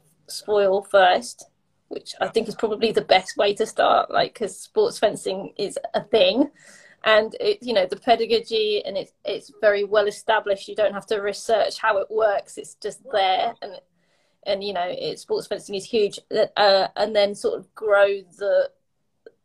foil 0.45 0.83
first, 0.83 1.47
which 1.88 2.14
I 2.21 2.28
think 2.28 2.49
is 2.49 2.55
probably 2.55 2.93
the 2.93 3.02
best 3.02 3.37
way 3.37 3.55
to 3.55 3.64
start. 3.64 4.11
Like, 4.11 4.34
because 4.34 4.61
sports 4.61 4.99
fencing 4.99 5.52
is 5.56 5.78
a 5.95 6.02
thing, 6.02 6.50
and 7.04 7.34
it, 7.41 7.58
you 7.63 7.73
know 7.73 7.87
the 7.87 7.97
pedagogy 7.97 8.82
and 8.84 8.97
it's 8.97 9.13
it's 9.25 9.52
very 9.61 9.84
well 9.84 10.06
established. 10.06 10.69
You 10.69 10.76
don't 10.76 10.95
have 10.95 11.06
to 11.06 11.19
research 11.19 11.78
how 11.78 11.99
it 11.99 12.11
works. 12.11 12.58
It's 12.58 12.75
just 12.75 13.00
there, 13.13 13.54
and 13.63 13.80
and 14.47 14.65
you 14.65 14.73
know 14.73 14.87
it, 14.87 15.19
sports 15.19 15.47
fencing 15.47 15.75
is 15.75 15.84
huge. 15.84 16.19
Uh, 16.56 16.89
and 16.97 17.15
then 17.15 17.34
sort 17.34 17.58
of 17.58 17.75
grow 17.75 18.21
the 18.39 18.71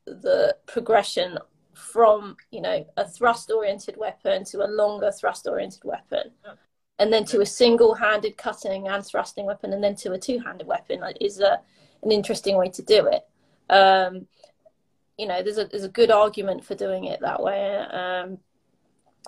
the 0.05 0.55
progression 0.65 1.37
from 1.73 2.35
you 2.51 2.61
know 2.61 2.85
a 2.97 3.07
thrust 3.07 3.51
oriented 3.51 3.97
weapon 3.97 4.43
to 4.45 4.63
a 4.63 4.67
longer 4.67 5.11
thrust 5.11 5.47
oriented 5.47 5.83
weapon 5.83 6.31
and 6.99 7.11
then 7.11 7.25
to 7.25 7.41
a 7.41 7.45
single 7.45 7.95
handed 7.95 8.37
cutting 8.37 8.87
and 8.87 9.03
thrusting 9.03 9.45
weapon 9.45 9.73
and 9.73 9.83
then 9.83 9.95
to 9.95 10.11
a 10.11 10.19
two 10.19 10.39
handed 10.39 10.67
weapon 10.67 11.01
is 11.19 11.39
a 11.39 11.59
an 12.03 12.11
interesting 12.11 12.57
way 12.57 12.69
to 12.69 12.81
do 12.81 13.07
it. 13.07 13.25
Um, 13.73 14.27
you 15.17 15.27
know 15.27 15.43
there's 15.43 15.57
a 15.57 15.65
there's 15.65 15.83
a 15.83 15.89
good 15.89 16.11
argument 16.11 16.63
for 16.63 16.75
doing 16.75 17.05
it 17.05 17.19
that 17.21 17.41
way 17.41 17.77
um, 17.77 18.37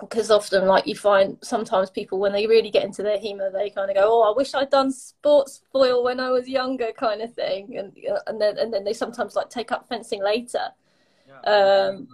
because 0.00 0.30
often 0.30 0.66
like 0.66 0.86
you 0.86 0.94
find 0.94 1.38
sometimes 1.42 1.90
people 1.90 2.18
when 2.18 2.32
they 2.32 2.46
really 2.46 2.70
get 2.70 2.84
into 2.84 3.02
their 3.02 3.18
HEMA 3.18 3.52
they 3.52 3.70
kind 3.70 3.90
of 3.90 3.96
go 3.96 4.02
oh 4.04 4.30
I 4.30 4.36
wish 4.36 4.54
I'd 4.54 4.70
done 4.70 4.92
sports 4.92 5.62
foil 5.72 6.04
when 6.04 6.20
I 6.20 6.30
was 6.30 6.48
younger 6.48 6.92
kind 6.96 7.22
of 7.22 7.34
thing 7.34 7.78
and 7.78 7.96
and 8.26 8.40
then 8.40 8.58
and 8.58 8.72
then 8.72 8.84
they 8.84 8.92
sometimes 8.92 9.34
like 9.34 9.48
take 9.48 9.72
up 9.72 9.88
fencing 9.88 10.22
later. 10.22 10.68
Yeah, 11.28 11.40
um, 11.50 12.08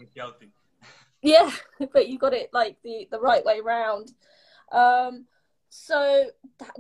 yeah 1.23 1.51
but 1.93 2.09
you 2.09 2.19
got 2.19 2.35
it 2.35 2.51
like 2.53 2.77
the 2.85 3.09
the 3.11 3.21
right 3.21 3.45
way 3.45 3.61
round. 3.61 4.13
Um, 4.71 5.27
so 5.75 6.27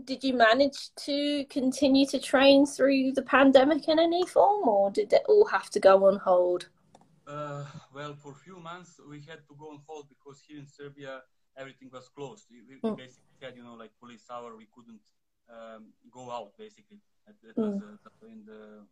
did 0.05 0.23
you 0.23 0.35
manage 0.35 0.95
to 0.97 1.47
continue 1.47 2.05
to 2.07 2.19
train 2.19 2.67
through 2.67 3.13
the 3.13 3.23
pandemic 3.23 3.89
in 3.89 3.99
any 3.99 4.27
form 4.27 4.69
or 4.69 4.91
did 4.91 5.11
it 5.15 5.23
all 5.29 5.47
have 5.47 5.71
to 5.71 5.81
go 5.81 6.07
on 6.07 6.19
hold 6.19 6.69
uh, 7.33 7.65
well, 7.95 8.15
for 8.15 8.33
a 8.33 8.41
few 8.47 8.59
months 8.61 9.01
we 9.09 9.21
had 9.31 9.41
to 9.49 9.55
go 9.59 9.71
on 9.73 9.81
hold 9.87 10.07
because 10.09 10.43
here 10.47 10.59
in 10.59 10.67
Serbia 10.67 11.23
everything 11.57 11.89
was 11.93 12.09
closed. 12.09 12.45
We, 12.51 12.77
mm. 12.77 12.97
basically 12.97 13.37
had, 13.41 13.57
you 13.57 13.65
know, 13.65 13.75
like 13.75 13.91
police 14.01 14.25
hour. 14.31 14.57
We 14.57 14.69
couldn't 14.75 15.05
um, 15.49 15.93
go 16.11 16.31
out 16.31 16.53
basically. 16.59 17.01
That, 17.27 17.37
that 17.43 17.57
mm. 17.57 17.81
was 17.81 17.99
uh, 18.07 18.27
in 18.27 18.45
the 18.45 18.85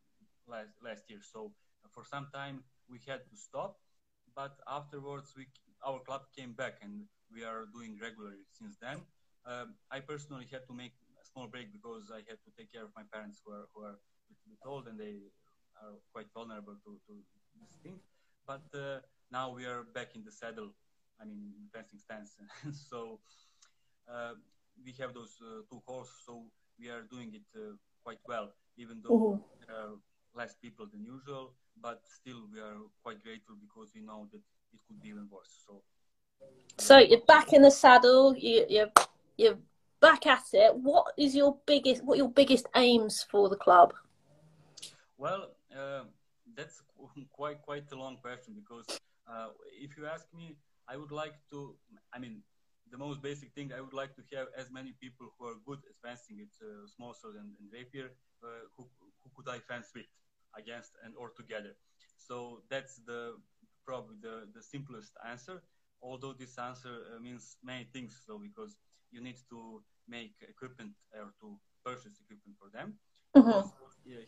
last 0.48 0.72
last 0.82 1.04
year. 1.08 1.20
So 1.22 1.52
for 1.94 2.04
some 2.04 2.28
time 2.32 2.64
we 2.88 2.98
had 3.06 3.22
to 3.30 3.36
stop, 3.36 3.76
but 4.34 4.56
afterwards 4.68 5.34
we 5.36 5.46
our 5.86 6.00
club 6.00 6.22
came 6.36 6.52
back 6.52 6.80
and 6.82 7.04
we 7.32 7.44
are 7.44 7.66
doing 7.72 7.98
regularly 8.00 8.44
since 8.52 8.76
then. 8.80 8.98
Um, 9.46 9.74
I 9.90 10.00
personally 10.00 10.46
had 10.52 10.66
to 10.68 10.74
make 10.74 10.92
a 11.16 11.24
small 11.24 11.48
break 11.48 11.72
because 11.72 12.12
I 12.12 12.20
had 12.28 12.38
to 12.44 12.50
take 12.58 12.72
care 12.72 12.84
of 12.84 12.92
my 12.96 13.04
parents 13.12 13.40
who 13.44 13.52
are 13.52 13.66
who 13.72 13.84
are 13.88 13.96
a 13.96 14.48
bit 14.48 14.60
old 14.64 14.86
and 14.88 15.00
they 15.00 15.16
are 15.80 15.96
quite 16.12 16.28
vulnerable 16.36 16.76
to, 16.84 16.92
to 17.08 17.12
this 17.56 17.74
thing 17.82 17.98
but 18.46 18.62
uh, 18.74 18.98
now 19.30 19.52
we 19.54 19.66
are 19.66 19.84
back 19.94 20.14
in 20.14 20.24
the 20.24 20.32
saddle. 20.32 20.70
I 21.20 21.24
mean, 21.24 21.52
fencing 21.72 21.98
stance. 21.98 22.36
so 22.90 23.20
uh, 24.10 24.32
we 24.84 24.92
have 24.98 25.12
those 25.14 25.36
uh, 25.42 25.62
two 25.70 25.82
horses, 25.86 26.14
so 26.24 26.44
we 26.78 26.88
are 26.88 27.02
doing 27.02 27.34
it 27.34 27.42
quite 28.02 28.18
well, 28.26 28.52
even 28.76 29.00
though 29.02 29.10
mm-hmm. 29.10 29.42
there 29.66 29.76
are 29.76 29.90
less 30.34 30.54
people 30.54 30.86
than 30.90 31.04
usual. 31.04 31.52
But 31.80 32.02
still, 32.04 32.42
we 32.52 32.60
are 32.60 32.76
quite 33.02 33.22
grateful 33.22 33.56
because 33.60 33.90
we 33.94 34.00
know 34.00 34.28
that 34.32 34.40
it 34.72 34.80
could 34.86 35.00
be 35.00 35.08
even 35.08 35.28
worse. 35.30 35.62
So. 35.66 35.82
So 36.78 36.98
you're 36.98 37.20
back 37.20 37.52
in 37.52 37.62
the 37.62 37.70
saddle. 37.70 38.34
You, 38.36 38.64
you're 38.68 38.92
you're 39.36 39.58
back 40.00 40.26
at 40.26 40.44
it. 40.52 40.74
What 40.74 41.12
is 41.18 41.34
your 41.34 41.58
biggest? 41.66 42.02
What 42.04 42.18
your 42.18 42.30
biggest 42.30 42.66
aims 42.74 43.26
for 43.30 43.48
the 43.48 43.56
club? 43.56 43.92
Well, 45.18 45.50
uh, 45.76 46.04
that's 46.56 46.82
quite 47.32 47.62
quite 47.62 47.90
a 47.92 47.96
long 47.96 48.16
question 48.16 48.54
because 48.54 48.86
uh, 49.30 49.48
if 49.80 49.96
you 49.96 50.06
ask 50.06 50.26
me, 50.34 50.56
I 50.88 50.96
would 50.96 51.12
like 51.12 51.34
to. 51.50 51.76
I 52.12 52.18
mean, 52.18 52.42
the 52.90 52.98
most 52.98 53.22
basic 53.22 53.52
thing 53.54 53.72
I 53.76 53.80
would 53.80 53.94
like 53.94 54.14
to 54.16 54.22
have 54.36 54.48
as 54.56 54.70
many 54.70 54.92
people 55.00 55.32
who 55.38 55.46
are 55.46 55.58
good 55.66 55.78
at 55.88 55.96
fencing 56.02 56.38
it, 56.40 56.52
uh, 56.62 56.86
small 56.86 57.14
sword 57.14 57.36
and, 57.36 57.50
and 57.60 57.68
rapier, 57.72 58.10
uh, 58.42 58.66
who, 58.76 58.86
who 59.22 59.30
could 59.36 59.48
I 59.48 59.58
fence 59.58 59.88
with, 59.94 60.10
against, 60.58 60.92
and 61.04 61.14
or 61.16 61.30
together. 61.36 61.76
So 62.18 62.62
that's 62.68 63.00
the 63.06 63.36
probably 63.86 64.16
the, 64.20 64.48
the 64.54 64.62
simplest 64.62 65.12
answer. 65.28 65.62
Although 66.02 66.32
this 66.32 66.58
answer 66.58 66.94
uh, 67.14 67.20
means 67.20 67.56
many 67.62 67.84
things, 67.92 68.20
so 68.26 68.38
because 68.38 68.76
you 69.12 69.20
need 69.20 69.36
to 69.50 69.82
make 70.08 70.34
equipment 70.48 70.92
or 71.14 71.32
to 71.40 71.58
purchase 71.84 72.18
equipment 72.24 72.56
for 72.58 72.70
them. 72.72 72.94
Mm-hmm. 73.36 73.70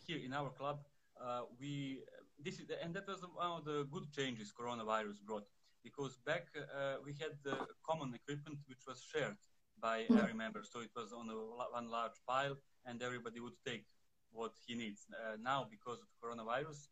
here 0.07 0.21
in 0.25 0.33
our 0.33 0.51
club, 0.51 0.79
uh, 1.23 1.43
we 1.61 2.01
this 2.43 2.59
is 2.59 2.67
and 2.83 2.95
that 2.95 3.07
was 3.07 3.23
one 3.35 3.53
of 3.59 3.65
the 3.65 3.87
good 3.91 4.07
changes 4.13 4.53
coronavirus 4.53 5.23
brought 5.25 5.47
because 5.85 6.19
back 6.27 6.47
uh, 6.57 6.97
we 7.05 7.13
had 7.13 7.35
the 7.45 7.57
common 7.89 8.15
equipment 8.15 8.59
which 8.67 8.85
was 8.87 9.03
shared 9.13 9.37
by 9.81 10.05
hmm. 10.09 10.19
every 10.19 10.35
member 10.35 10.63
so 10.63 10.81
it 10.81 10.91
was 10.97 11.13
on 11.13 11.29
a, 11.29 11.37
one 11.79 11.89
large 11.91 12.19
pile 12.27 12.57
and 12.87 13.03
everybody 13.03 13.41
would 13.41 13.59
take 13.67 13.85
what 14.33 14.53
he 14.67 14.75
needs 14.75 15.07
uh, 15.13 15.37
now 15.43 15.67
because 15.71 15.99
of 16.01 16.09
coronavirus 16.23 16.89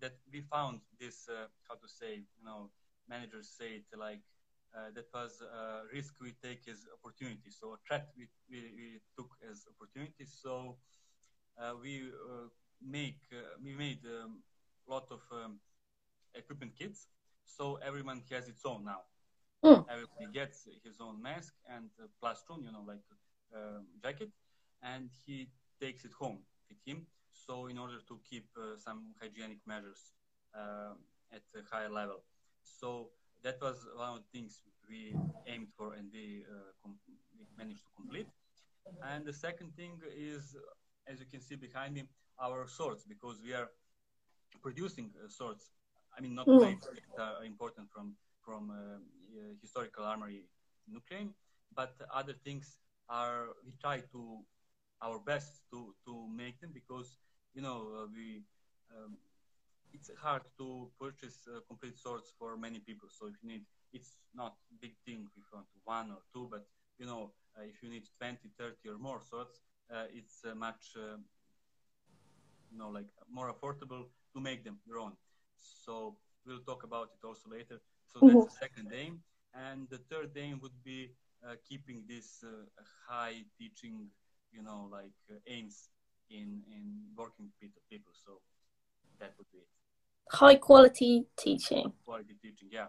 that 0.00 0.14
we 0.32 0.40
found 0.40 0.80
this 1.00 1.28
uh, 1.28 1.46
how 1.68 1.74
to 1.74 1.88
say 1.88 2.22
you 2.38 2.44
know 2.44 2.70
managers 3.08 3.48
say 3.58 3.82
it 3.82 3.98
like 3.98 4.20
uh, 4.74 4.90
that 4.94 5.06
was 5.14 5.40
a 5.40 5.86
risk 5.94 6.14
we 6.20 6.34
take 6.42 6.66
as 6.68 6.82
opportunity. 6.90 7.48
So 7.50 7.74
a 7.74 7.76
threat 7.86 8.08
we, 8.18 8.26
we, 8.50 8.58
we 8.74 8.86
took 9.16 9.30
as 9.48 9.66
opportunity. 9.70 10.26
So 10.26 10.76
uh, 11.56 11.74
we 12.92 13.16
uh, 13.32 13.38
make 13.62 13.64
we 13.64 13.74
made 13.74 13.98
a 14.04 14.24
um, 14.24 14.38
lot 14.88 15.06
of 15.10 15.20
um, 15.32 15.58
equipment 16.34 16.72
kits. 16.78 17.08
So 17.44 17.78
everyone 17.86 18.22
has 18.30 18.48
its 18.48 18.64
own 18.64 18.84
now. 18.84 19.00
Mm. 19.64 19.84
Everybody 19.90 20.32
gets 20.32 20.68
his 20.84 21.00
own 21.00 21.22
mask 21.22 21.54
and 21.68 21.90
uh, 22.02 22.06
plastron, 22.22 22.64
you 22.64 22.72
know, 22.72 22.84
like 22.86 23.00
um, 23.54 23.86
jacket, 24.02 24.30
and 24.82 25.10
he 25.26 25.48
takes 25.80 26.04
it 26.04 26.12
home 26.18 26.38
with 26.68 26.78
him. 26.86 27.06
So 27.32 27.66
in 27.66 27.78
order 27.78 27.98
to 28.08 28.20
keep 28.28 28.48
uh, 28.56 28.76
some 28.78 29.14
hygienic 29.20 29.58
measures 29.66 30.12
uh, 30.54 30.94
at 31.32 31.42
a 31.56 31.62
higher 31.74 31.90
level. 31.90 32.22
So 32.62 33.08
that 33.42 33.60
was 33.60 33.86
one 33.96 34.14
of 34.14 34.18
the 34.18 34.38
things 34.38 34.62
we 34.88 35.14
aimed 35.46 35.68
for 35.76 35.94
and 35.94 36.08
we, 36.12 36.44
uh, 36.48 36.88
we 37.38 37.44
managed 37.58 37.84
to 37.84 37.90
complete. 37.96 38.26
And 39.02 39.24
the 39.24 39.32
second 39.32 39.74
thing 39.76 40.00
is, 40.16 40.56
as 41.06 41.20
you 41.20 41.26
can 41.30 41.40
see 41.40 41.56
behind 41.56 41.94
me, 41.94 42.04
our 42.40 42.66
swords, 42.66 43.04
because 43.04 43.40
we 43.42 43.52
are 43.52 43.68
producing 44.62 45.10
uh, 45.22 45.28
swords. 45.28 45.70
I 46.16 46.20
mean, 46.20 46.34
not 46.34 46.46
mm. 46.46 46.58
blades 46.58 46.86
that 46.86 47.22
are 47.22 47.44
important 47.44 47.90
from 47.90 48.14
from 48.44 48.70
uh, 48.70 48.74
uh, 48.74 49.54
historical 49.60 50.04
armory 50.04 50.44
in 50.86 50.94
Ukraine, 50.94 51.30
but 51.74 51.94
other 52.12 52.34
things 52.44 52.76
are 53.08 53.48
we 53.64 53.72
try 53.80 54.00
to 54.12 54.38
our 55.02 55.18
best 55.18 55.62
to 55.70 55.94
to 56.06 56.28
make 56.28 56.60
them 56.60 56.70
because 56.72 57.18
you 57.54 57.62
know 57.62 57.78
uh, 57.98 58.06
we 58.14 58.42
um, 58.94 59.16
it's 59.94 60.10
hard 60.20 60.42
to 60.58 60.90
purchase 61.00 61.46
uh, 61.48 61.60
complete 61.68 61.96
swords 61.98 62.32
for 62.38 62.56
many 62.56 62.80
people. 62.80 63.08
So 63.08 63.26
if 63.26 63.34
you 63.42 63.48
need, 63.48 63.64
it's 63.92 64.16
not 64.34 64.54
big 64.82 64.94
thing 65.06 65.26
if 65.26 65.32
you 65.36 65.42
want 65.52 65.66
one 65.84 66.10
or 66.10 66.22
two, 66.32 66.48
but 66.50 66.66
you 66.98 67.06
know, 67.06 67.32
uh, 67.56 67.62
if 67.62 67.82
you 67.82 67.88
need 67.90 68.06
20, 68.18 68.50
30 68.58 68.74
or 68.88 68.98
more 68.98 69.20
swords, 69.22 69.60
uh, 69.92 70.04
it's 70.12 70.44
uh, 70.44 70.54
much, 70.54 70.96
uh, 70.96 71.16
you 72.74 72.80
know, 72.80 72.90
like 72.90 73.06
more 73.30 73.52
affordable 73.54 74.06
to 74.34 74.40
make 74.40 74.64
them 74.64 74.78
your 74.86 74.98
own. 74.98 75.12
So 75.60 76.16
we'll 76.44 76.66
talk 76.66 76.82
about 76.82 77.10
it 77.14 77.26
also 77.26 77.48
later. 77.48 77.80
So 78.12 78.20
mm-hmm. 78.20 78.38
that's 78.40 78.52
the 78.52 78.58
second 78.66 78.92
aim. 78.92 79.20
And 79.54 79.86
the 79.88 79.98
third 80.10 80.30
aim 80.36 80.58
would 80.62 80.78
be 80.84 81.12
uh, 81.46 81.54
keeping 81.68 82.02
this 82.08 82.44
high 83.08 83.44
teaching, 83.56 84.08
you 84.52 84.62
know, 84.62 84.88
like 84.90 85.14
aims 85.46 85.88
in, 86.30 86.62
in 86.76 86.84
working 87.16 87.46
with 87.62 87.70
people. 87.88 88.12
So 88.26 88.40
that 89.20 89.32
would 89.38 89.46
be 89.52 89.58
it 89.58 89.68
high 90.30 90.56
quality 90.56 91.26
teaching. 91.36 91.92
Quality 92.04 92.34
teaching, 92.42 92.68
yeah. 92.70 92.86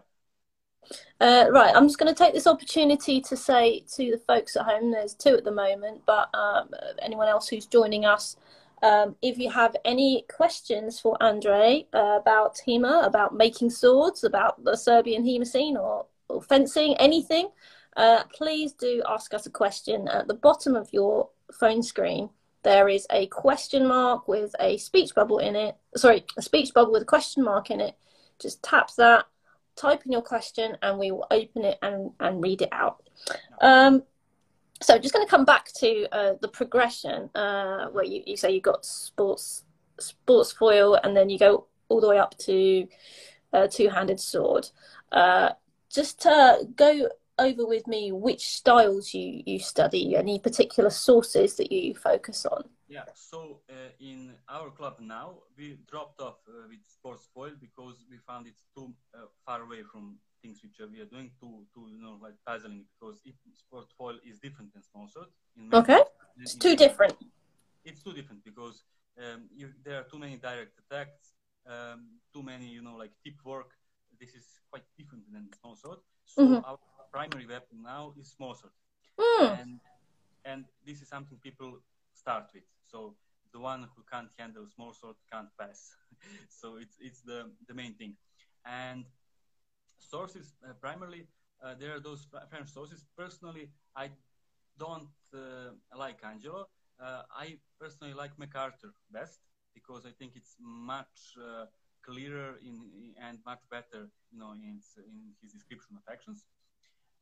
Uh, 1.20 1.46
right, 1.50 1.74
I'm 1.74 1.86
just 1.86 1.98
going 1.98 2.12
to 2.12 2.18
take 2.18 2.32
this 2.32 2.46
opportunity 2.46 3.20
to 3.20 3.36
say 3.36 3.84
to 3.96 4.12
the 4.12 4.20
folks 4.26 4.56
at 4.56 4.66
home, 4.66 4.92
there's 4.92 5.14
two 5.14 5.36
at 5.36 5.44
the 5.44 5.50
moment, 5.50 6.02
but 6.06 6.28
um, 6.34 6.70
anyone 7.02 7.28
else 7.28 7.48
who's 7.48 7.66
joining 7.66 8.04
us, 8.04 8.36
um, 8.82 9.16
if 9.22 9.38
you 9.38 9.50
have 9.50 9.76
any 9.84 10.24
questions 10.34 11.00
for 11.00 11.16
Andre 11.20 11.86
uh, 11.92 12.18
about 12.20 12.58
HEMA, 12.66 13.04
about 13.06 13.34
making 13.34 13.70
swords, 13.70 14.24
about 14.24 14.62
the 14.64 14.76
Serbian 14.76 15.24
HEMA 15.24 15.46
scene 15.46 15.76
or, 15.76 16.06
or 16.28 16.42
fencing, 16.42 16.94
anything, 16.98 17.50
uh, 17.96 18.24
please 18.32 18.72
do 18.72 19.02
ask 19.08 19.32
us 19.32 19.46
a 19.46 19.50
question 19.50 20.08
at 20.08 20.28
the 20.28 20.34
bottom 20.34 20.76
of 20.76 20.92
your 20.92 21.30
phone 21.52 21.82
screen 21.82 22.28
there 22.66 22.88
is 22.88 23.06
a 23.12 23.28
question 23.28 23.86
mark 23.86 24.26
with 24.26 24.52
a 24.58 24.76
speech 24.78 25.14
bubble 25.14 25.38
in 25.38 25.54
it. 25.54 25.76
Sorry, 25.94 26.24
a 26.36 26.42
speech 26.42 26.74
bubble 26.74 26.90
with 26.90 27.02
a 27.02 27.06
question 27.06 27.44
mark 27.44 27.70
in 27.70 27.80
it. 27.80 27.94
Just 28.40 28.60
tap 28.60 28.90
that, 28.96 29.26
type 29.76 30.04
in 30.04 30.10
your 30.10 30.20
question, 30.20 30.76
and 30.82 30.98
we 30.98 31.12
will 31.12 31.28
open 31.30 31.64
it 31.64 31.78
and, 31.80 32.10
and 32.18 32.42
read 32.42 32.62
it 32.62 32.70
out. 32.72 33.08
Um, 33.60 34.02
so 34.82 34.98
just 34.98 35.14
going 35.14 35.26
to 35.26 35.30
come 35.30 35.44
back 35.44 35.72
to 35.74 36.06
uh, 36.12 36.34
the 36.40 36.48
progression 36.48 37.30
uh, 37.34 37.86
where 37.88 38.04
you, 38.04 38.22
you 38.26 38.36
say 38.36 38.50
you 38.50 38.60
got 38.60 38.84
sports 38.84 39.64
sports 39.98 40.52
foil 40.52 40.98
and 41.02 41.16
then 41.16 41.30
you 41.30 41.38
go 41.38 41.66
all 41.88 42.00
the 42.00 42.08
way 42.08 42.18
up 42.18 42.36
to 42.38 42.86
uh, 43.52 43.66
two-handed 43.66 44.20
sword. 44.20 44.68
Uh, 45.12 45.50
just 45.90 46.20
to 46.20 46.68
go 46.74 47.08
over 47.38 47.66
with 47.66 47.86
me 47.86 48.12
which 48.12 48.48
styles 48.48 49.14
you, 49.14 49.42
you 49.46 49.58
study, 49.58 50.16
any 50.16 50.38
particular 50.38 50.90
sources 50.90 51.56
that 51.56 51.72
you 51.72 51.94
focus 51.94 52.44
on? 52.46 52.64
Yeah, 52.88 53.04
so 53.14 53.60
uh, 53.70 53.90
in 53.98 54.34
our 54.48 54.70
club 54.70 54.96
now, 55.00 55.38
we 55.56 55.78
dropped 55.90 56.20
off 56.20 56.36
uh, 56.48 56.68
with 56.68 56.78
sports 56.86 57.28
foil 57.34 57.52
because 57.60 57.96
we 58.10 58.18
found 58.18 58.46
it 58.46 58.54
too 58.76 58.92
uh, 59.14 59.26
far 59.44 59.62
away 59.62 59.82
from 59.90 60.18
things 60.46 60.62
which 60.62 60.78
we 60.92 61.00
are 61.00 61.10
doing 61.10 61.30
to, 61.40 61.48
to 61.74 61.80
you 61.90 62.00
know, 62.00 62.18
like 62.22 62.34
puzzling 62.46 62.84
because 62.94 63.20
if 63.24 63.34
sports 63.54 63.92
foil 63.98 64.16
is 64.24 64.38
different 64.38 64.72
than 64.72 64.82
small 64.82 65.08
sword. 65.08 65.28
Okay, 65.72 66.00
it's 66.38 66.54
too 66.54 66.76
different. 66.76 67.16
It's 67.84 68.02
too 68.02 68.12
different 68.12 68.44
because 68.44 68.82
um, 69.18 69.48
you, 69.54 69.70
there 69.84 69.98
are 70.00 70.04
too 70.04 70.18
many 70.18 70.36
direct 70.36 70.72
attacks, 70.82 71.34
um, 71.68 72.06
too 72.32 72.42
many, 72.42 72.66
you 72.66 72.82
know, 72.82 72.96
like 72.96 73.10
tip 73.24 73.34
work. 73.44 73.70
This 74.20 74.30
is 74.30 74.46
quite 74.70 74.84
different 74.98 75.24
than 75.32 75.48
small 75.60 75.76
sword. 75.76 75.98
So 76.24 76.42
mm-hmm. 76.42 76.64
our 76.64 76.78
primary 77.12 77.46
weapon 77.46 77.82
now 77.82 78.12
is 78.18 78.32
small 78.32 78.54
sword. 78.54 78.72
Mm. 79.18 79.60
And, 79.60 79.80
and 80.44 80.64
this 80.86 81.00
is 81.02 81.08
something 81.08 81.38
people 81.42 81.78
start 82.14 82.46
with. 82.54 82.64
So 82.86 83.14
the 83.52 83.60
one 83.60 83.88
who 83.94 84.02
can't 84.10 84.30
handle 84.38 84.66
small 84.74 84.92
sword 84.92 85.16
can't 85.32 85.48
pass. 85.58 85.94
so 86.48 86.76
it's, 86.76 86.96
it's 87.00 87.20
the, 87.20 87.50
the 87.68 87.74
main 87.74 87.94
thing. 87.94 88.16
And 88.64 89.04
sources, 89.98 90.54
uh, 90.64 90.72
primarily, 90.80 91.26
uh, 91.62 91.74
there 91.78 91.94
are 91.94 92.00
those 92.00 92.26
French 92.50 92.68
sources. 92.68 93.04
Personally, 93.16 93.70
I 93.94 94.10
don't 94.78 95.08
uh, 95.34 95.70
like 95.96 96.18
Angelo. 96.24 96.68
Uh, 97.00 97.22
I 97.30 97.58
personally 97.80 98.14
like 98.14 98.36
McArthur 98.36 98.92
best 99.10 99.40
because 99.74 100.06
I 100.06 100.12
think 100.18 100.32
it's 100.34 100.56
much 100.60 101.36
uh, 101.38 101.66
clearer 102.02 102.56
in, 102.62 103.14
and 103.20 103.38
much 103.44 103.60
better, 103.70 104.08
you 104.32 104.38
know, 104.38 104.52
in, 104.52 104.80
in 104.98 105.16
his 105.42 105.52
description 105.52 105.96
of 105.96 106.02
actions. 106.10 106.44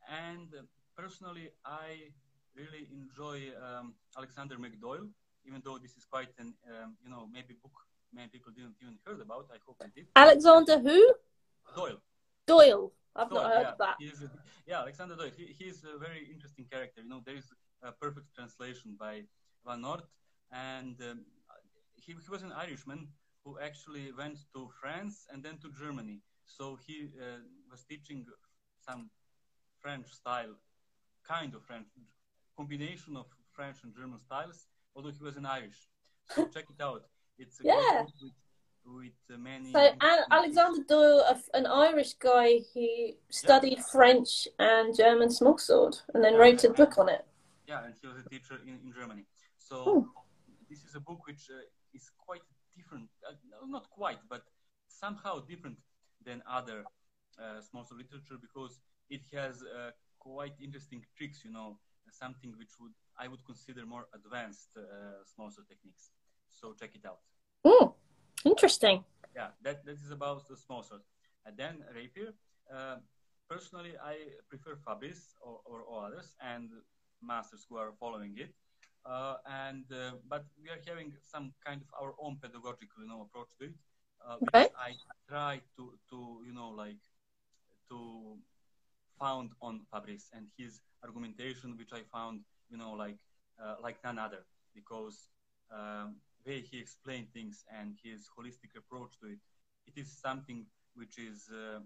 And 0.09 0.49
personally, 0.97 1.51
I 1.65 2.13
really 2.55 2.89
enjoy 2.93 3.51
um, 3.59 3.95
Alexander 4.17 4.57
McDoyle, 4.57 5.09
even 5.47 5.61
though 5.65 5.79
this 5.79 5.97
is 5.97 6.05
quite 6.05 6.29
an, 6.39 6.55
um, 6.71 6.97
you 7.03 7.11
know, 7.11 7.29
maybe 7.33 7.55
book 7.63 7.73
many 8.15 8.29
people 8.29 8.53
didn't 8.53 8.77
even 8.81 8.97
heard 9.05 9.21
about. 9.21 9.47
I 9.53 9.59
hope 9.67 9.79
they 9.81 9.91
did. 9.95 10.07
Alexander 10.15 10.79
who? 10.79 11.15
Doyle. 11.75 12.01
Doyle. 12.47 12.93
I've 13.17 13.31
Doyle, 13.31 13.43
not 13.43 13.53
heard 13.53 13.63
yeah. 13.63 13.73
of 13.73 13.79
that. 13.79 13.97
He's, 13.99 14.25
yeah, 14.67 14.81
Alexander 14.81 15.17
Doyle. 15.17 15.31
He, 15.37 15.55
he's 15.59 15.85
a 15.85 15.99
very 15.99 16.29
interesting 16.33 16.67
character. 16.71 17.03
You 17.03 17.09
know, 17.09 17.23
there 17.25 17.37
is 17.37 17.53
a 17.83 17.93
perfect 17.93 18.35
translation 18.35 18.97
by 18.99 19.23
Van 19.67 19.83
Noort, 19.83 20.03
and 20.53 21.01
um, 21.03 21.25
he, 21.95 22.13
he 22.13 22.31
was 22.31 22.43
an 22.43 22.53
Irishman 22.53 23.09
who 23.45 23.59
actually 23.61 24.11
went 24.17 24.39
to 24.55 24.71
France 24.81 25.27
and 25.33 25.43
then 25.43 25.59
to 25.59 25.71
Germany. 25.79 26.21
So 26.47 26.79
he 26.87 27.09
uh, 27.21 27.41
was 27.71 27.85
teaching 27.85 28.25
some 28.87 29.11
French 29.81 30.09
style, 30.09 30.55
kind 31.27 31.55
of 31.55 31.63
French, 31.63 31.87
combination 32.57 33.17
of 33.17 33.27
French 33.53 33.79
and 33.83 33.95
German 33.95 34.21
styles, 34.21 34.67
although 34.95 35.11
he 35.11 35.23
was 35.23 35.37
an 35.37 35.47
Irish. 35.47 35.89
So 36.31 36.47
check 36.55 36.65
it 36.71 36.83
out. 36.83 37.05
It's 37.39 37.61
a 37.61 37.65
yeah. 37.65 38.03
with, 38.03 38.33
with 38.87 39.39
many. 39.39 39.73
So 39.73 39.91
Alexander 40.31 40.83
Doyle, 40.89 41.25
an 41.55 41.67
Irish 41.67 42.15
guy 42.15 42.61
he 42.73 43.17
studied 43.31 43.79
yeah. 43.79 43.85
French 43.93 44.49
and 44.59 44.97
German 44.97 45.29
smallsword, 45.29 46.01
and 46.13 46.23
then 46.23 46.35
wrote 46.35 46.65
a 46.65 46.71
book 46.71 46.99
on 46.99 47.09
it. 47.09 47.25
Yeah, 47.67 47.85
and 47.85 47.95
he 48.01 48.07
was 48.07 48.17
a 48.25 48.29
teacher 48.29 48.61
in, 48.67 48.79
in 48.85 48.93
Germany. 48.93 49.25
So 49.59 49.89
Ooh. 49.89 50.11
this 50.69 50.85
is 50.85 50.95
a 50.95 51.01
book 51.01 51.27
which 51.27 51.49
uh, 51.51 51.65
is 51.95 52.11
quite 52.19 52.43
different, 52.77 53.09
uh, 53.27 53.33
not 53.67 53.89
quite, 53.91 54.19
but 54.29 54.43
somehow 54.89 55.41
different 55.41 55.79
than 56.25 56.43
other 56.51 56.85
uh, 57.39 57.61
smallsword 57.61 57.99
literature 57.99 58.39
because 58.41 58.79
it 59.11 59.23
has 59.33 59.63
uh, 59.63 59.91
quite 60.19 60.55
interesting 60.63 61.05
tricks, 61.17 61.43
you 61.45 61.53
know, 61.53 61.79
something 62.11 62.55
which 62.59 62.71
would 62.81 62.93
I 63.19 63.29
would 63.29 63.45
consider 63.45 63.87
more 63.87 64.07
advanced 64.15 64.71
uh, 64.77 64.83
small 65.35 65.51
techniques. 65.51 66.11
So 66.49 66.75
check 66.79 66.91
it 66.95 67.07
out. 67.07 67.19
Oh, 67.65 67.95
interesting. 68.45 69.05
Yeah, 69.35 69.49
that, 69.63 69.85
that 69.85 69.99
is 70.05 70.11
about 70.11 70.49
the 70.49 70.57
small 70.57 70.83
sword. 70.83 71.03
And 71.47 71.57
then 71.57 71.85
rapier. 71.95 72.33
Uh, 72.73 72.97
personally, 73.51 73.93
I 74.03 74.17
prefer 74.49 74.77
Fabris 74.87 75.35
or, 75.43 75.61
or, 75.65 75.81
or, 75.81 76.07
others 76.07 76.35
and 76.41 76.71
masters 77.23 77.67
who 77.69 77.77
are 77.77 77.93
following 78.01 78.35
it. 78.39 78.55
Uh, 79.05 79.37
and 79.47 79.85
uh, 79.93 80.13
but 80.29 80.47
we 80.63 80.71
are 80.71 80.81
having 80.87 81.13
some 81.21 81.53
kind 81.65 81.83
of 81.83 81.89
our 82.01 82.15
own 82.19 82.39
pedagogical, 82.41 83.03
you 83.03 83.09
know, 83.09 83.21
approach 83.21 83.49
to 83.59 83.67
it, 83.67 83.75
uh, 84.27 84.37
okay. 84.43 84.69
I 84.79 84.97
try 85.29 85.61
to 85.77 85.93
to 86.11 86.41
you 86.47 86.55
know 86.55 86.71
like 86.71 87.03
to 87.91 88.39
found 89.21 89.51
on 89.61 89.81
Fabris 89.93 90.31
and 90.33 90.47
his 90.59 90.81
argumentation, 91.05 91.77
which 91.77 91.93
I 91.93 92.01
found, 92.13 92.41
you 92.71 92.79
know, 92.79 92.93
like 92.93 93.17
uh, 93.63 93.77
like 93.83 94.03
none 94.03 94.19
other, 94.19 94.45
because 94.75 95.29
um, 95.71 96.17
way 96.47 96.61
he 96.61 96.79
explained 96.79 97.29
things 97.33 97.65
and 97.79 97.95
his 98.03 98.29
holistic 98.39 98.77
approach 98.77 99.13
to 99.21 99.29
it, 99.29 99.39
it 99.87 99.99
is 100.01 100.11
something 100.11 100.67
which 100.95 101.19
is 101.19 101.49
uh, 101.53 101.81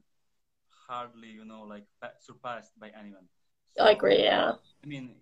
hardly, 0.89 1.29
you 1.29 1.45
know, 1.45 1.63
like 1.63 1.85
surpassed 2.21 2.79
by 2.79 2.91
anyone. 2.99 3.27
So, 3.77 3.85
I 3.85 3.91
agree. 3.91 4.23
Yeah. 4.23 4.53
I 4.83 4.87
mean, 4.87 5.17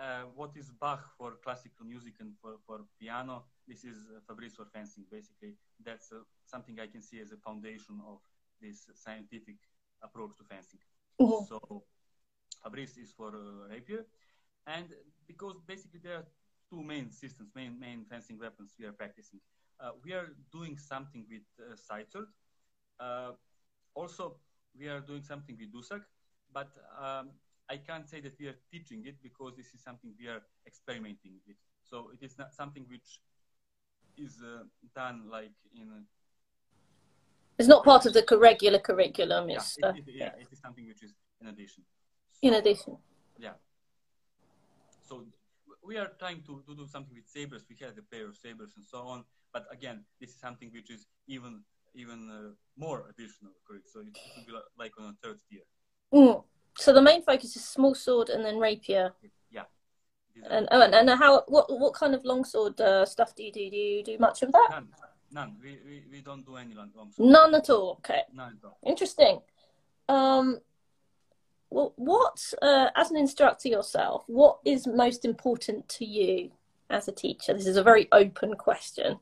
uh, 0.00 0.22
what 0.34 0.50
is 0.56 0.70
Bach 0.80 1.04
for 1.16 1.34
classical 1.42 1.86
music 1.86 2.14
and 2.20 2.32
for, 2.40 2.56
for 2.66 2.80
piano? 3.00 3.44
This 3.66 3.84
is 3.84 3.96
uh, 4.14 4.20
Fabris 4.26 4.54
for 4.54 4.66
fencing. 4.72 5.04
Basically, 5.10 5.54
that's 5.84 6.12
uh, 6.12 6.18
something 6.44 6.78
I 6.80 6.86
can 6.86 7.02
see 7.02 7.20
as 7.20 7.32
a 7.32 7.36
foundation 7.36 8.00
of 8.06 8.18
this 8.60 8.88
scientific 8.94 9.56
approach 10.02 10.36
to 10.38 10.44
fencing. 10.44 10.80
Mm-hmm. 11.20 11.44
So, 11.48 11.84
Fabris 12.64 12.98
is 12.98 13.12
for 13.16 13.28
uh, 13.28 13.68
rapier, 13.70 14.04
and 14.66 14.86
because 15.26 15.56
basically 15.66 16.00
there 16.02 16.16
are 16.16 16.26
two 16.70 16.82
main 16.82 17.10
systems, 17.10 17.50
main 17.54 17.78
main 17.78 18.04
fencing 18.08 18.38
weapons 18.38 18.74
we 18.78 18.86
are 18.86 18.92
practicing. 18.92 19.40
Uh, 19.80 19.90
we 20.04 20.12
are 20.12 20.28
doing 20.52 20.78
something 20.78 21.24
with 21.30 21.42
uh, 21.60 21.76
sword. 21.76 22.26
Uh, 22.98 23.32
also, 23.94 24.36
we 24.78 24.88
are 24.88 25.00
doing 25.00 25.22
something 25.22 25.56
with 25.58 25.72
dusak, 25.72 26.02
but 26.52 26.70
um, 27.00 27.30
I 27.68 27.76
can't 27.76 28.08
say 28.08 28.20
that 28.20 28.34
we 28.38 28.46
are 28.46 28.56
teaching 28.70 29.04
it 29.06 29.16
because 29.22 29.54
this 29.56 29.74
is 29.74 29.82
something 29.82 30.12
we 30.18 30.28
are 30.28 30.42
experimenting 30.66 31.32
with. 31.46 31.56
So 31.82 32.10
it 32.12 32.24
is 32.24 32.38
not 32.38 32.54
something 32.54 32.86
which 32.88 33.20
is 34.16 34.42
uh, 34.42 34.64
done 34.94 35.28
like 35.30 35.52
in. 35.74 36.04
It's 37.58 37.68
not 37.68 37.84
part 37.84 38.06
of 38.06 38.12
the 38.12 38.24
regular 38.38 38.78
curriculum. 38.78 39.48
Yeah, 39.48 39.56
it's, 39.56 39.76
it, 39.78 39.84
it, 39.84 40.04
yeah, 40.08 40.24
yeah, 40.24 40.42
it 40.42 40.48
is 40.52 40.60
something 40.60 40.86
which 40.86 41.02
is 41.02 41.14
in 41.40 41.48
addition. 41.48 41.84
So, 42.32 42.48
in 42.48 42.54
addition. 42.54 42.96
Yeah. 43.38 43.52
So 45.08 45.24
we 45.86 45.96
are 45.96 46.10
trying 46.18 46.42
to, 46.46 46.62
to 46.66 46.74
do 46.74 46.86
something 46.86 47.14
with 47.14 47.28
sabers. 47.28 47.62
We 47.68 47.76
have 47.84 47.96
a 47.98 48.02
pair 48.02 48.26
of 48.28 48.36
sabers 48.36 48.72
and 48.76 48.84
so 48.84 48.98
on. 48.98 49.24
But 49.52 49.66
again, 49.72 50.04
this 50.20 50.30
is 50.30 50.40
something 50.40 50.70
which 50.72 50.90
is 50.90 51.06
even 51.26 51.62
even 51.94 52.30
uh, 52.30 52.52
more 52.76 53.06
additional, 53.08 53.52
correct? 53.66 53.88
So 53.88 54.00
it, 54.00 54.08
it 54.08 54.20
will 54.36 54.46
be 54.46 54.52
like 54.78 54.92
on 54.98 55.06
a 55.06 55.26
third 55.26 55.38
tier. 55.48 55.62
Mm. 56.12 56.44
So 56.76 56.92
the 56.92 57.00
main 57.00 57.22
focus 57.22 57.56
is 57.56 57.64
small 57.64 57.94
sword 57.94 58.28
and 58.28 58.44
then 58.44 58.58
rapier. 58.58 59.14
Yeah. 59.50 59.62
And, 60.50 60.68
oh, 60.70 60.82
and 60.82 60.94
and 60.94 61.08
how 61.18 61.44
what 61.48 61.66
what 61.70 61.94
kind 61.94 62.14
of 62.14 62.22
longsword 62.24 62.78
uh, 62.80 63.06
stuff 63.06 63.34
do 63.34 63.42
you 63.42 63.52
do? 63.52 63.70
Do 63.70 63.76
you 63.76 64.04
do 64.04 64.18
much 64.18 64.42
of 64.42 64.52
that? 64.52 64.68
None. 64.70 64.88
None. 65.32 65.56
We, 65.62 65.78
we, 65.86 66.04
we 66.10 66.20
don't 66.20 66.44
do 66.44 66.56
any 66.56 66.74
longsword. 66.74 67.08
None 67.18 67.54
at 67.54 67.70
all. 67.70 67.98
Okay. 67.98 68.22
None 68.34 68.58
at 68.62 68.68
all. 68.68 68.78
Interesting. 68.86 69.40
Um, 70.08 70.60
well, 71.76 71.92
what 71.96 72.54
uh, 72.62 72.88
as 72.96 73.10
an 73.10 73.18
instructor 73.18 73.68
yourself, 73.68 74.24
what 74.28 74.60
is 74.64 74.86
most 74.86 75.26
important 75.26 75.86
to 75.90 76.06
you 76.06 76.50
as 76.88 77.06
a 77.06 77.12
teacher? 77.12 77.52
This 77.52 77.66
is 77.66 77.76
a 77.76 77.82
very 77.82 78.08
open 78.12 78.54
question. 78.54 79.18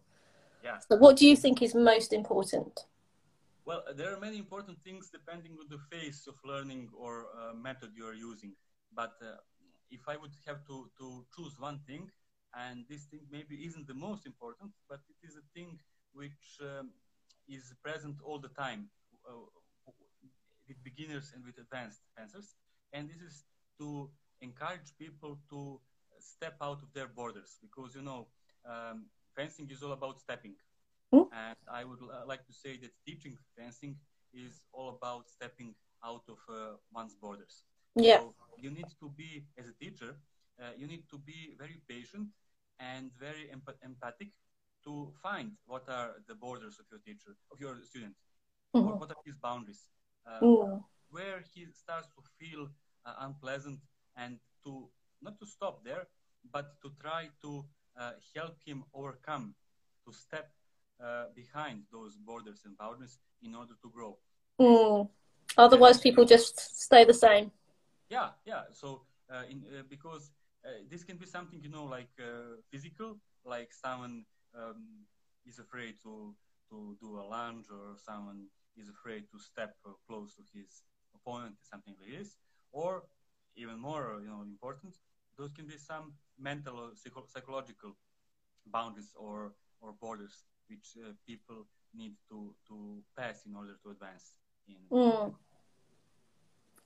Yeah. 0.62 0.78
So, 0.88 0.94
what 0.96 1.16
do 1.16 1.26
you 1.26 1.34
think 1.34 1.62
is 1.62 1.74
most 1.74 2.12
important? 2.12 2.86
Well, 3.64 3.82
there 3.96 4.14
are 4.14 4.20
many 4.20 4.38
important 4.38 4.78
things 4.84 5.10
depending 5.10 5.56
on 5.60 5.66
the 5.68 5.80
phase 5.90 6.28
of 6.28 6.36
learning 6.44 6.90
or 6.96 7.26
uh, 7.34 7.54
method 7.54 7.90
you 7.96 8.06
are 8.06 8.14
using. 8.30 8.52
But 8.94 9.14
uh, 9.20 9.38
if 9.90 10.02
I 10.06 10.16
would 10.16 10.36
have 10.46 10.64
to, 10.68 10.88
to 10.98 11.26
choose 11.34 11.58
one 11.58 11.80
thing, 11.88 12.08
and 12.54 12.84
this 12.88 13.06
thing 13.06 13.22
maybe 13.32 13.56
isn't 13.66 13.88
the 13.88 13.94
most 13.94 14.26
important, 14.26 14.70
but 14.88 15.00
it 15.08 15.26
is 15.26 15.34
a 15.34 15.44
thing 15.58 15.80
which 16.12 16.60
um, 16.60 16.90
is 17.48 17.74
present 17.82 18.14
all 18.24 18.38
the 18.38 18.54
time 18.64 18.90
uh, 19.28 19.32
with 20.68 20.82
beginners 20.82 21.32
and 21.34 21.44
with 21.44 21.58
advanced 21.58 22.02
fencers, 22.16 22.54
and 22.92 23.08
this 23.08 23.20
is 23.20 23.44
to 23.78 24.10
encourage 24.40 24.96
people 24.98 25.38
to 25.50 25.80
step 26.18 26.56
out 26.60 26.82
of 26.82 26.92
their 26.94 27.08
borders 27.08 27.58
because 27.60 27.94
you 27.94 28.02
know 28.02 28.26
um, 28.68 29.06
fencing 29.36 29.68
is 29.70 29.82
all 29.82 29.92
about 29.92 30.20
stepping 30.20 30.54
Mm. 31.14 31.26
And 31.32 31.56
I 31.72 31.84
would 31.84 32.02
uh, 32.02 32.26
like 32.26 32.44
to 32.46 32.52
say 32.52 32.76
that 32.82 32.90
teaching 33.06 33.36
fencing 33.56 33.96
is 34.32 34.62
all 34.72 34.88
about 34.98 35.28
stepping 35.30 35.74
out 36.04 36.24
of 36.28 36.38
uh, 36.48 36.74
one's 36.92 37.14
borders. 37.14 37.62
Yeah. 37.94 38.18
So 38.18 38.34
you 38.58 38.70
need 38.70 38.90
to 39.00 39.08
be, 39.16 39.44
as 39.58 39.68
a 39.68 39.72
teacher, 39.72 40.16
uh, 40.60 40.72
you 40.76 40.86
need 40.86 41.04
to 41.10 41.18
be 41.18 41.54
very 41.58 41.78
patient 41.88 42.28
and 42.80 43.10
very 43.18 43.48
emp- 43.52 43.78
empathic 43.84 44.30
to 44.84 45.12
find 45.22 45.52
what 45.66 45.88
are 45.88 46.16
the 46.28 46.34
borders 46.34 46.78
of 46.80 46.86
your 46.90 47.00
teacher, 47.06 47.36
of 47.52 47.60
your 47.60 47.76
student, 47.84 48.14
mm-hmm. 48.74 48.98
what 48.98 49.10
are 49.10 49.22
his 49.24 49.36
boundaries, 49.36 49.88
mm. 50.42 50.82
where 51.10 51.42
he 51.54 51.66
starts 51.72 52.08
to 52.16 52.22
feel 52.38 52.68
uh, 53.06 53.14
unpleasant, 53.20 53.80
and 54.16 54.38
to 54.64 54.88
not 55.22 55.38
to 55.40 55.46
stop 55.46 55.84
there, 55.84 56.06
but 56.52 56.80
to 56.82 56.90
try 57.00 57.28
to 57.42 57.64
uh, 57.98 58.12
help 58.34 58.56
him 58.64 58.84
overcome, 58.92 59.54
to 60.06 60.12
step 60.12 60.50
uh, 61.02 61.26
behind 61.34 61.82
those 61.92 62.16
borders 62.16 62.60
and 62.64 62.76
boundaries 62.76 63.18
in 63.42 63.54
order 63.54 63.74
to 63.82 63.90
grow. 63.90 64.16
Mm. 64.60 65.08
Otherwise, 65.56 66.00
people 66.00 66.24
just 66.24 66.80
stay 66.82 67.04
the 67.04 67.14
same. 67.14 67.50
Yeah, 68.08 68.30
yeah. 68.44 68.62
So, 68.72 69.02
uh, 69.32 69.42
in, 69.50 69.64
uh, 69.66 69.82
because 69.88 70.30
uh, 70.64 70.68
this 70.90 71.04
can 71.04 71.16
be 71.16 71.26
something, 71.26 71.60
you 71.62 71.70
know, 71.70 71.84
like 71.84 72.10
uh, 72.18 72.56
physical, 72.70 73.18
like 73.44 73.72
someone 73.72 74.24
um, 74.56 75.04
is 75.46 75.58
afraid 75.58 75.94
to, 76.02 76.34
to 76.70 76.96
do 77.00 77.18
a 77.18 77.24
lunge 77.24 77.66
or 77.70 77.96
someone 78.04 78.46
is 78.80 78.88
afraid 78.88 79.24
to 79.32 79.38
step 79.38 79.74
close 80.08 80.34
to 80.36 80.42
his 80.52 80.82
opponent, 81.14 81.54
something 81.62 81.94
like 82.00 82.18
this. 82.18 82.36
Or 82.72 83.04
even 83.56 83.78
more, 83.78 84.20
you 84.22 84.28
know, 84.28 84.42
important, 84.42 84.94
those 85.38 85.52
can 85.52 85.66
be 85.66 85.78
some 85.78 86.14
mental 86.38 86.78
or 86.78 86.90
psycho- 86.94 87.26
psychological 87.32 87.96
boundaries 88.66 89.12
or, 89.16 89.52
or 89.80 89.94
borders 90.00 90.44
which 90.68 90.96
uh, 91.04 91.12
people 91.26 91.66
need 91.94 92.14
to, 92.28 92.54
to 92.68 93.02
pass 93.16 93.44
in 93.46 93.54
order 93.54 93.74
to 93.82 93.90
advance 93.90 94.38
in. 94.68 94.76
Mm. 94.90 95.34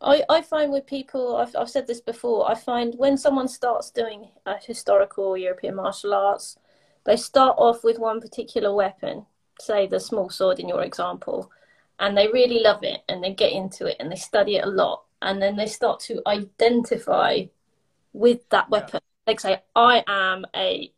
I, 0.00 0.22
I 0.28 0.42
find 0.42 0.70
with 0.70 0.86
people, 0.86 1.36
I've, 1.36 1.54
I've 1.56 1.70
said 1.70 1.86
this 1.86 2.00
before, 2.00 2.50
I 2.50 2.54
find 2.54 2.94
when 2.96 3.16
someone 3.16 3.48
starts 3.48 3.90
doing 3.90 4.28
historical 4.62 5.36
European 5.36 5.74
martial 5.74 6.14
arts, 6.14 6.56
they 7.04 7.16
start 7.16 7.56
off 7.58 7.82
with 7.82 7.98
one 7.98 8.20
particular 8.20 8.72
weapon, 8.74 9.26
say 9.60 9.86
the 9.86 9.98
small 9.98 10.30
sword 10.30 10.60
in 10.60 10.68
your 10.68 10.82
example, 10.82 11.50
and 11.98 12.16
they 12.16 12.28
really 12.28 12.60
love 12.60 12.82
it 12.82 13.00
and 13.08 13.22
they 13.22 13.32
get 13.32 13.52
into 13.52 13.86
it 13.86 13.96
and 14.00 14.10
they 14.10 14.16
study 14.16 14.56
it 14.56 14.64
a 14.64 14.70
lot. 14.70 15.04
And 15.20 15.42
then 15.42 15.56
they 15.56 15.66
start 15.66 16.00
to 16.00 16.22
identify 16.26 17.44
with 18.12 18.48
that 18.50 18.70
weapon. 18.70 19.00
Yeah. 19.02 19.32
They 19.32 19.36
say, 19.36 19.62
I 19.74 20.04
am 20.06 20.44
a 20.54 20.92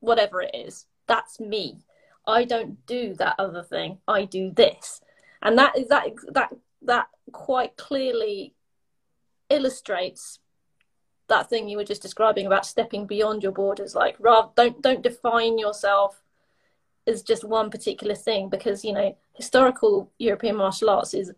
whatever 0.00 0.42
it 0.42 0.54
is 0.54 0.86
that's 1.06 1.40
me. 1.40 1.78
I 2.26 2.44
don't 2.44 2.84
do 2.86 3.14
that 3.14 3.36
other 3.38 3.62
thing. 3.62 3.98
I 4.06 4.24
do 4.24 4.50
this. 4.50 5.00
And 5.42 5.58
that 5.58 5.78
is 5.78 5.88
that 5.88 6.06
that 6.32 6.54
that 6.82 7.08
quite 7.32 7.76
clearly 7.76 8.54
illustrates 9.48 10.40
that 11.28 11.48
thing 11.48 11.68
you 11.68 11.76
were 11.76 11.84
just 11.84 12.02
describing 12.02 12.46
about 12.46 12.66
stepping 12.66 13.06
beyond 13.06 13.42
your 13.42 13.52
borders 13.52 13.94
like 13.94 14.16
rather 14.18 14.48
don't 14.56 14.80
don't 14.82 15.02
define 15.02 15.58
yourself 15.58 16.22
as 17.06 17.22
just 17.22 17.44
one 17.44 17.70
particular 17.70 18.14
thing 18.14 18.48
because 18.48 18.84
you 18.84 18.92
know 18.92 19.16
historical 19.36 20.10
european 20.18 20.56
martial 20.56 20.90
arts 20.90 21.14
is 21.14 21.32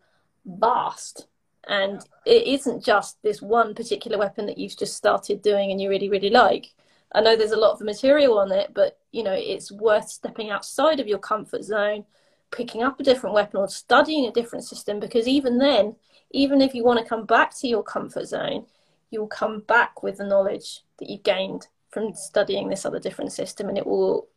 vast. 0.48 1.26
And 1.68 2.00
it 2.24 2.46
isn't 2.46 2.84
just 2.84 3.22
this 3.22 3.42
one 3.42 3.74
particular 3.74 4.16
weapon 4.16 4.46
that 4.46 4.56
you've 4.56 4.76
just 4.76 4.96
started 4.96 5.42
doing 5.42 5.70
and 5.70 5.80
you 5.80 5.90
really 5.90 6.08
really 6.08 6.30
like. 6.30 6.72
I 7.14 7.20
know 7.20 7.36
there's 7.36 7.52
a 7.52 7.56
lot 7.56 7.72
of 7.72 7.80
material 7.80 8.38
on 8.38 8.52
it, 8.52 8.72
but 8.74 8.98
you 9.12 9.22
know 9.22 9.34
it's 9.36 9.70
worth 9.70 10.08
stepping 10.08 10.50
outside 10.50 11.00
of 11.00 11.06
your 11.06 11.18
comfort 11.18 11.64
zone, 11.64 12.04
picking 12.50 12.82
up 12.82 12.98
a 12.98 13.02
different 13.04 13.34
weapon 13.34 13.60
or 13.60 13.68
studying 13.68 14.26
a 14.26 14.32
different 14.32 14.64
system 14.64 14.98
because 14.98 15.28
even 15.28 15.58
then, 15.58 15.96
even 16.30 16.62
if 16.62 16.74
you 16.74 16.84
want 16.84 16.98
to 16.98 17.04
come 17.04 17.26
back 17.26 17.56
to 17.58 17.68
your 17.68 17.82
comfort 17.82 18.26
zone, 18.26 18.66
you'll 19.10 19.26
come 19.26 19.60
back 19.60 20.02
with 20.02 20.18
the 20.18 20.24
knowledge 20.24 20.80
that 20.98 21.10
you 21.10 21.18
gained 21.18 21.66
from 21.90 22.14
studying 22.14 22.68
this 22.68 22.84
other 22.84 23.00
different 23.00 23.32
system, 23.32 23.68
and 23.68 23.78
it 23.78 23.86
will 23.86 24.28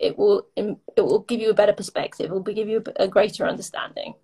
it 0.00 0.18
will 0.18 0.46
it 0.56 0.78
will 0.96 1.20
give 1.20 1.40
you 1.40 1.50
a 1.50 1.54
better 1.54 1.74
perspective. 1.74 2.26
It 2.26 2.32
will 2.32 2.40
give 2.40 2.68
you 2.68 2.82
a 2.96 3.06
greater 3.06 3.46
understanding. 3.46 4.14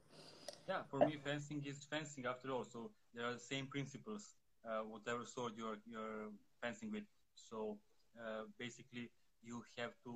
Yeah, 0.68 0.82
for 0.90 0.98
me, 1.06 1.16
fencing 1.22 1.62
is 1.64 1.84
fencing 1.84 2.24
after 2.26 2.50
all. 2.50 2.64
So 2.64 2.90
there 3.14 3.26
are 3.26 3.34
the 3.34 3.46
same 3.52 3.66
principles, 3.66 4.34
uh, 4.68 4.80
whatever 4.80 5.24
sword 5.24 5.52
you're 5.56 5.78
you're 5.86 6.32
fencing 6.62 6.90
with. 6.90 7.04
So 7.34 7.78
uh, 8.18 8.44
basically, 8.58 9.10
you 9.42 9.62
have 9.76 9.92
to 10.04 10.12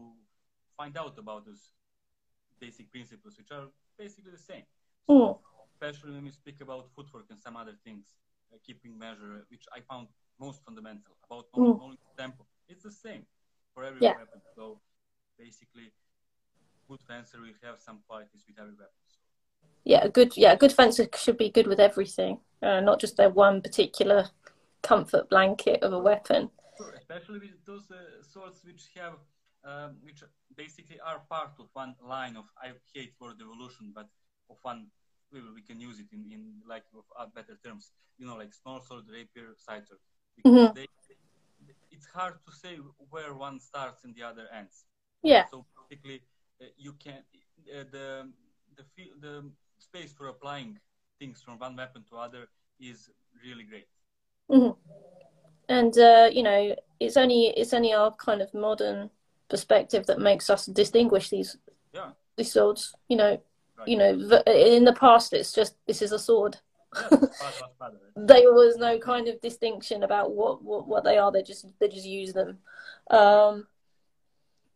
find 0.76 0.96
out 0.96 1.18
about 1.18 1.44
those 1.44 1.72
basic 2.58 2.90
principles, 2.90 3.36
which 3.36 3.52
are 3.52 3.66
basically 3.98 4.32
the 4.32 4.44
same. 4.52 4.64
So, 5.06 5.14
mm. 5.14 5.38
especially 5.72 6.12
when 6.14 6.24
we 6.24 6.30
speak 6.30 6.60
about 6.62 6.88
footwork 6.96 7.26
and 7.30 7.38
some 7.38 7.56
other 7.56 7.74
things, 7.84 8.06
uh, 8.52 8.56
keeping 8.66 8.98
measure, 8.98 9.44
which 9.50 9.64
I 9.76 9.80
found 9.80 10.08
most 10.40 10.64
fundamental 10.64 11.12
about 11.24 11.52
mm. 11.52 11.80
only 11.82 11.98
tempo. 12.18 12.46
It's 12.68 12.84
the 12.84 12.90
same 12.90 13.26
for 13.74 13.84
every 13.84 14.00
yeah. 14.00 14.16
weapon. 14.16 14.40
So 14.56 14.80
basically, 15.38 15.92
good 16.88 17.00
fencer 17.20 17.40
will 17.40 17.68
have 17.68 17.80
some 17.80 17.98
qualities 18.08 18.44
with 18.46 18.58
every 18.58 18.72
weapon. 18.72 19.00
So. 19.08 19.18
Yeah, 19.84 20.04
a 20.04 20.08
good 20.08 20.36
yeah, 20.36 20.52
a 20.52 20.56
good 20.56 20.72
fencer 20.72 21.06
should 21.16 21.38
be 21.38 21.50
good 21.50 21.66
with 21.66 21.80
everything, 21.80 22.40
uh, 22.62 22.80
not 22.80 23.00
just 23.00 23.16
their 23.16 23.30
one 23.30 23.60
particular 23.62 24.28
comfort 24.82 25.28
blanket 25.28 25.82
of 25.82 25.92
a 25.92 25.98
weapon 25.98 26.50
especially 26.96 27.38
with 27.40 27.64
those 27.66 27.90
uh, 27.90 28.22
swords 28.22 28.62
which 28.64 28.90
have, 28.96 29.14
um, 29.64 29.96
which 30.02 30.22
basically 30.56 30.98
are 31.00 31.20
part 31.28 31.52
of 31.58 31.66
one 31.72 31.94
line 32.06 32.36
of, 32.36 32.44
I 32.56 32.72
hate 32.94 33.14
word 33.20 33.36
evolution, 33.40 33.92
but 33.94 34.08
of 34.48 34.56
one 34.62 34.86
we, 35.32 35.40
we 35.54 35.62
can 35.62 35.80
use 35.80 35.98
it 36.00 36.06
in, 36.12 36.24
in 36.32 36.42
like 36.68 36.84
uh, 37.18 37.26
better 37.34 37.58
terms, 37.64 37.92
you 38.18 38.26
know, 38.26 38.36
like 38.36 38.52
small 38.52 38.80
sword, 38.80 39.04
rapier, 39.08 39.54
side 39.56 39.86
sword. 39.86 40.00
Mhm. 40.44 40.74
They, 40.74 40.86
it's 41.90 42.06
hard 42.06 42.34
to 42.46 42.52
say 42.52 42.78
where 43.10 43.34
one 43.34 43.60
starts 43.60 44.04
and 44.04 44.14
the 44.14 44.22
other 44.22 44.46
ends. 44.52 44.84
Yeah. 45.22 45.44
So 45.50 45.66
basically, 45.88 46.22
you 46.76 46.92
can 46.94 47.22
uh, 47.74 47.84
the 47.90 48.28
the 48.76 48.84
the 49.20 49.50
space 49.78 50.12
for 50.12 50.28
applying 50.28 50.78
things 51.18 51.42
from 51.42 51.58
one 51.58 51.76
weapon 51.76 52.04
to 52.10 52.16
other 52.16 52.48
is 52.78 53.10
really 53.44 53.64
great. 53.64 53.86
hmm 54.48 54.70
And 55.68 55.96
uh, 55.98 56.28
you 56.32 56.42
know, 56.42 56.74
it's 56.98 57.16
only 57.16 57.46
it's 57.56 57.72
only 57.74 57.92
our 57.92 58.12
kind 58.16 58.42
of 58.42 58.52
modern 58.54 59.10
perspective 59.48 60.06
that 60.06 60.20
makes 60.20 60.50
us 60.50 60.66
distinguish 60.66 61.30
these 61.30 61.56
Yeah. 61.94 62.10
these 62.36 62.52
swords. 62.52 62.94
You 63.08 63.16
know, 63.16 63.42
Right. 63.78 63.88
you 63.88 63.96
know, 63.96 64.10
in 64.46 64.84
the 64.84 64.92
past, 64.92 65.32
it's 65.32 65.52
just 65.52 65.76
this 65.86 66.02
is 66.02 66.12
a 66.12 66.18
sword. 66.18 66.58
There 68.16 68.52
was 68.52 68.76
no 68.76 68.98
kind 68.98 69.28
of 69.28 69.40
distinction 69.40 70.02
about 70.02 70.34
what 70.34 70.62
what, 70.62 70.86
what 70.86 71.04
they 71.04 71.16
are. 71.16 71.32
They 71.32 71.42
just 71.42 71.66
they 71.78 71.88
just 71.88 72.06
use 72.06 72.32
them. 72.32 72.58
Um, 73.10 73.66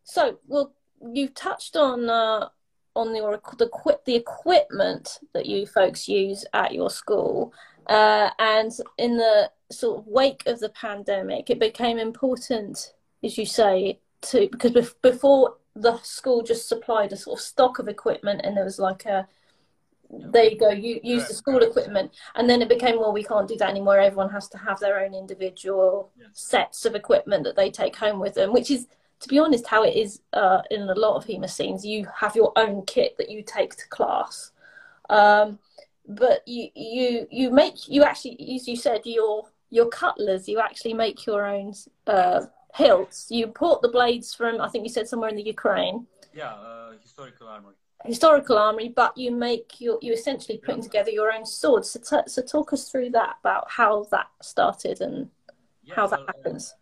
so, 0.03 0.39
well, 0.47 0.73
you've 1.13 1.33
touched 1.33 1.75
on 1.75 2.09
uh, 2.09 2.49
on 2.95 3.13
the 3.13 3.39
the 3.57 3.99
the 4.05 4.15
equipment 4.15 5.19
that 5.33 5.45
you 5.45 5.65
folks 5.65 6.07
use 6.07 6.45
at 6.53 6.73
your 6.73 6.89
school, 6.89 7.53
uh, 7.87 8.29
and 8.39 8.71
in 8.97 9.17
the 9.17 9.51
sort 9.71 9.99
of 9.99 10.07
wake 10.07 10.43
of 10.45 10.59
the 10.59 10.69
pandemic, 10.69 11.49
it 11.49 11.59
became 11.59 11.97
important, 11.97 12.93
as 13.23 13.37
you 13.37 13.45
say, 13.45 13.99
to 14.21 14.47
because 14.51 14.71
bef- 14.71 15.01
before 15.01 15.57
the 15.75 15.97
school 16.03 16.41
just 16.41 16.69
supplied 16.69 17.11
a 17.11 17.17
sort 17.17 17.39
of 17.39 17.45
stock 17.45 17.79
of 17.79 17.87
equipment, 17.87 18.41
and 18.43 18.55
there 18.55 18.63
was 18.63 18.79
like 18.79 19.05
a 19.05 19.27
there 20.09 20.45
you 20.45 20.57
go, 20.57 20.69
you 20.69 20.99
use 21.03 21.27
the 21.27 21.33
school 21.33 21.61
equipment, 21.63 22.11
and 22.35 22.49
then 22.49 22.61
it 22.61 22.69
became 22.69 22.99
well, 22.99 23.11
we 23.11 23.23
can't 23.23 23.47
do 23.47 23.57
that 23.57 23.69
anymore. 23.69 23.99
Everyone 23.99 24.29
has 24.29 24.47
to 24.49 24.57
have 24.57 24.79
their 24.79 25.03
own 25.03 25.13
individual 25.13 26.11
Yes. 26.17 26.29
sets 26.33 26.85
of 26.85 26.95
equipment 26.95 27.43
that 27.43 27.55
they 27.55 27.69
take 27.71 27.95
home 27.95 28.19
with 28.19 28.35
them, 28.35 28.53
which 28.53 28.71
is, 28.71 28.87
to 29.25 29.29
be 29.29 29.39
honest, 29.39 29.65
how 29.65 29.81
it 29.83 29.95
is 29.95 30.21
uh, 30.33 30.61
in 30.69 30.81
a 30.83 30.93
lot 30.93 31.15
of 31.15 31.25
HEMA 31.25 31.49
scenes. 31.49 31.83
You 31.83 32.07
have 32.15 32.35
your 32.35 32.53
own 32.55 32.83
kit 32.85 33.17
that 33.17 33.27
you 33.31 33.41
take 33.41 33.75
to 33.75 33.87
class, 33.89 34.51
um, 35.09 35.57
but 36.07 36.47
you 36.47 36.69
you 36.75 37.27
you 37.31 37.49
make 37.49 37.89
you 37.89 38.03
actually, 38.03 38.37
as 38.55 38.67
you 38.67 38.75
said, 38.75 39.01
your 39.05 39.45
your 39.71 39.87
cutlers. 39.87 40.47
You 40.47 40.59
actually 40.59 40.93
make 40.93 41.25
your 41.25 41.47
own 41.47 41.73
uh, 42.05 42.41
hilts. 42.75 43.31
You 43.31 43.45
import 43.45 43.81
the 43.81 43.89
blades 43.89 44.35
from, 44.35 44.61
I 44.61 44.69
think 44.69 44.83
you 44.83 44.89
said 44.89 45.07
somewhere 45.07 45.29
in 45.31 45.35
the 45.35 45.41
Ukraine, 45.41 46.05
Yeah, 46.35 46.51
uh, 46.51 46.91
historical 47.01 47.47
armory. 47.47 47.73
historical 48.05 48.59
armory, 48.59 48.89
but 48.89 49.17
you 49.17 49.31
make 49.31 49.81
your 49.81 49.97
you 50.03 50.13
essentially 50.13 50.59
putting 50.59 50.83
together 50.83 51.09
your 51.09 51.33
own 51.33 51.47
swords. 51.47 51.89
So, 51.89 51.99
t- 51.99 52.29
so 52.29 52.43
talk 52.43 52.73
us 52.73 52.89
through 52.91 53.09
that 53.11 53.37
about 53.41 53.71
how 53.71 54.03
that 54.11 54.27
started 54.43 55.01
and 55.01 55.29
Yeah, 55.83 55.95
how 55.95 56.05
that 56.13 56.19
uh, 56.19 56.25
happens. 56.27 56.75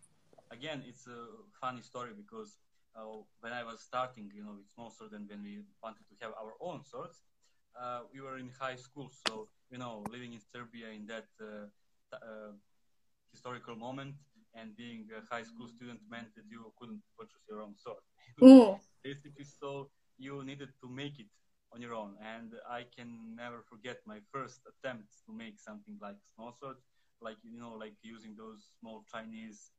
again, 0.50 0.82
it's 0.86 1.06
a 1.06 1.43
funny 1.64 1.82
story 1.82 2.12
because 2.22 2.58
uh, 2.96 3.06
when 3.40 3.52
I 3.52 3.64
was 3.64 3.80
starting, 3.80 4.30
you 4.36 4.44
know, 4.44 4.54
with 4.58 4.68
small 4.74 4.90
sword 4.90 5.12
and 5.12 5.28
when 5.30 5.42
we 5.42 5.54
wanted 5.82 6.04
to 6.10 6.14
have 6.22 6.32
our 6.42 6.54
own 6.60 6.84
swords, 6.84 7.22
uh, 7.80 8.00
we 8.12 8.20
were 8.20 8.38
in 8.38 8.50
high 8.60 8.76
school. 8.76 9.08
So, 9.24 9.48
you 9.70 9.78
know, 9.78 10.04
living 10.14 10.32
in 10.34 10.40
Serbia 10.52 10.88
in 10.98 11.06
that 11.06 11.28
uh, 11.40 11.66
uh, 12.14 12.52
historical 13.32 13.76
moment 13.76 14.14
and 14.54 14.76
being 14.76 15.08
a 15.16 15.20
high 15.34 15.42
school 15.42 15.68
student 15.68 16.00
meant 16.08 16.34
that 16.36 16.44
you 16.50 16.72
couldn't 16.78 17.02
purchase 17.18 17.44
your 17.48 17.60
own 17.62 17.74
sword. 17.76 18.04
Mm. 18.40 18.78
Basically, 19.02 19.44
so 19.44 19.90
you 20.18 20.44
needed 20.44 20.70
to 20.82 20.88
make 20.88 21.18
it 21.18 21.30
on 21.72 21.80
your 21.80 21.94
own. 21.94 22.16
And 22.22 22.52
I 22.68 22.84
can 22.96 23.34
never 23.36 23.62
forget 23.62 23.98
my 24.06 24.20
first 24.32 24.60
attempt 24.72 25.08
to 25.26 25.32
make 25.32 25.58
something 25.58 25.96
like 26.00 26.16
small 26.34 26.52
sword, 26.52 26.76
like, 27.20 27.38
you 27.42 27.58
know, 27.60 27.74
like 27.84 27.96
using 28.02 28.34
those 28.36 28.70
small 28.80 29.04
Chinese 29.10 29.72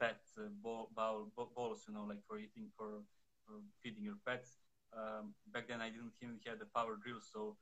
pet 0.00 0.20
uh, 0.38 0.48
bowl, 0.62 0.90
bowl, 0.94 1.28
bowls, 1.54 1.84
you 1.88 1.94
know, 1.94 2.04
like 2.08 2.22
for 2.28 2.38
eating, 2.38 2.70
for, 2.76 3.02
for 3.46 3.54
feeding 3.82 4.04
your 4.04 4.18
pets. 4.26 4.58
Um, 4.96 5.34
back 5.52 5.68
then, 5.68 5.80
I 5.80 5.90
didn't 5.90 6.12
even 6.22 6.38
have 6.46 6.58
the 6.58 6.66
power 6.74 6.96
drill, 7.02 7.20
so 7.20 7.56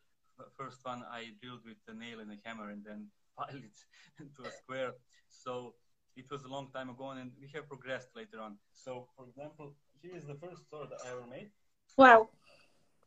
first 0.56 0.78
one 0.84 1.04
I 1.10 1.30
drilled 1.40 1.64
with 1.64 1.78
a 1.88 1.94
nail 1.94 2.20
and 2.20 2.30
a 2.30 2.36
hammer, 2.44 2.70
and 2.70 2.84
then 2.84 3.08
filed 3.36 3.62
it 3.62 3.78
into 4.20 4.42
a 4.48 4.52
square. 4.52 4.92
So 5.28 5.74
it 6.16 6.30
was 6.30 6.44
a 6.44 6.48
long 6.48 6.70
time 6.72 6.90
ago, 6.90 7.10
and 7.10 7.32
we 7.40 7.48
have 7.54 7.68
progressed 7.68 8.08
later 8.14 8.40
on. 8.40 8.56
So, 8.72 9.08
for 9.16 9.26
example, 9.26 9.74
here 10.02 10.16
is 10.16 10.26
the 10.26 10.34
first 10.34 10.68
sword 10.70 10.88
I 11.04 11.10
ever 11.10 11.26
made. 11.28 11.50
Wow, 11.96 12.28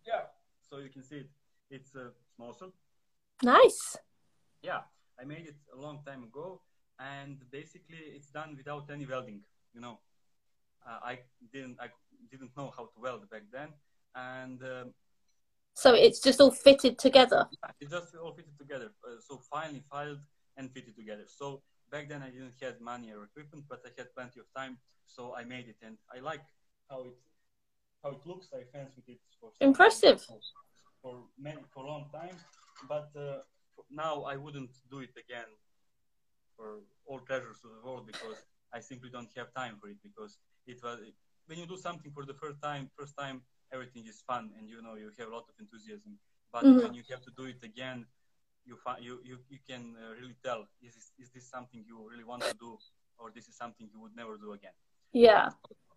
Yeah. 0.06 0.24
So 0.70 0.80
you 0.80 0.90
can 0.90 1.04
see 1.04 1.18
it. 1.18 1.30
It's 1.70 1.96
a 1.96 2.12
small 2.36 2.54
sword. 2.54 2.72
nice. 3.44 3.98
Yeah, 4.62 4.82
I 5.20 5.24
made 5.26 5.48
it 5.48 5.56
a 5.74 5.78
long 5.78 6.00
time 6.06 6.24
ago, 6.24 6.62
and 7.00 7.38
basically 7.52 7.98
it's 8.16 8.30
done 8.30 8.56
without 8.58 8.90
any 8.92 9.06
welding. 9.06 9.42
You 9.74 9.82
know, 9.82 10.00
uh, 10.88 11.00
I 11.04 11.20
didn't 11.54 11.78
I 11.80 11.88
didn't 12.32 12.52
know 12.58 12.74
how 12.76 12.86
to 12.86 13.00
weld 13.00 13.30
back 13.30 13.44
then, 13.52 13.70
and 14.16 14.62
um, 14.64 14.94
So 15.74 15.94
it's 15.94 16.20
just 16.20 16.42
all 16.42 16.52
fitted 16.52 16.98
together. 16.98 17.48
it 17.80 17.90
just 17.90 18.16
all 18.16 18.34
fitted 18.34 18.58
together. 18.58 18.90
Uh, 19.06 19.20
so 19.20 19.42
finally 19.52 19.84
filed 19.92 20.20
and 20.58 20.72
fitted 20.72 20.96
together. 20.96 21.26
So 21.28 21.62
back 21.92 22.10
then 22.10 22.22
I 22.24 22.30
didn't 22.30 22.56
have 22.62 22.82
money 22.82 23.12
or 23.14 23.24
equipment, 23.26 23.66
but 23.70 23.82
I 23.86 23.90
had 23.98 24.14
plenty 24.16 24.40
of 24.40 24.48
time, 24.56 24.78
so 25.06 25.36
I 25.36 25.44
made 25.44 25.68
it, 25.68 25.78
and 25.86 25.98
I 26.16 26.20
like 26.20 26.46
how 26.90 27.02
it 27.04 27.18
how 28.04 28.12
it 28.12 28.22
looks. 28.26 28.48
I 28.54 28.64
fancied 28.76 29.08
it 29.08 29.20
for 29.40 29.52
Impressive. 29.60 30.26
for 31.02 31.14
many 31.38 31.62
for 31.74 31.84
a 31.86 31.88
long 31.88 32.06
time, 32.12 32.36
but 32.90 33.10
uh, 33.16 33.40
now 33.92 34.24
I 34.24 34.36
wouldn't 34.36 34.72
do 34.90 35.00
it 35.00 35.14
again 35.18 35.50
for 36.58 36.82
all 37.06 37.20
treasures 37.20 37.60
of 37.64 37.72
the 37.76 37.82
world 37.88 38.06
because 38.08 38.38
I 38.74 38.80
simply 38.82 39.10
don't 39.10 39.30
have 39.38 39.54
time 39.54 39.78
for 39.80 39.88
it 39.90 39.98
because 40.04 40.38
it 40.66 40.80
was 40.84 41.00
when 41.46 41.60
you 41.60 41.66
do 41.66 41.78
something 41.78 42.12
for 42.12 42.26
the 42.26 42.34
first 42.34 42.60
time 42.62 42.90
first 43.00 43.16
time 43.18 43.42
everything 43.72 44.06
is 44.08 44.22
fun 44.28 44.52
and 44.58 44.68
you 44.68 44.82
know 44.82 44.96
you 44.96 45.12
have 45.20 45.28
a 45.30 45.32
lot 45.38 45.46
of 45.48 45.56
enthusiasm 45.60 46.18
but 46.52 46.64
Mhm. 46.66 46.82
when 46.84 46.94
you 46.94 47.04
have 47.12 47.22
to 47.22 47.32
do 47.40 47.46
it 47.46 47.62
again 47.64 48.06
you 48.66 48.76
find 48.84 49.04
you 49.04 49.22
you, 49.24 49.38
you 49.50 49.60
can 49.70 49.96
uh, 50.04 50.12
really 50.20 50.36
tell 50.44 50.62
is 50.82 50.96
this, 50.96 51.12
is 51.24 51.30
this 51.36 51.46
something 51.56 51.84
you 51.88 51.98
really 52.12 52.24
want 52.32 52.44
to 52.44 52.56
do 52.66 52.78
or 53.20 53.32
this 53.32 53.48
is 53.48 53.56
something 53.56 53.88
you 53.94 54.00
would 54.02 54.16
never 54.16 54.36
do 54.38 54.52
again 54.54 54.76
Yeah. 55.14 55.50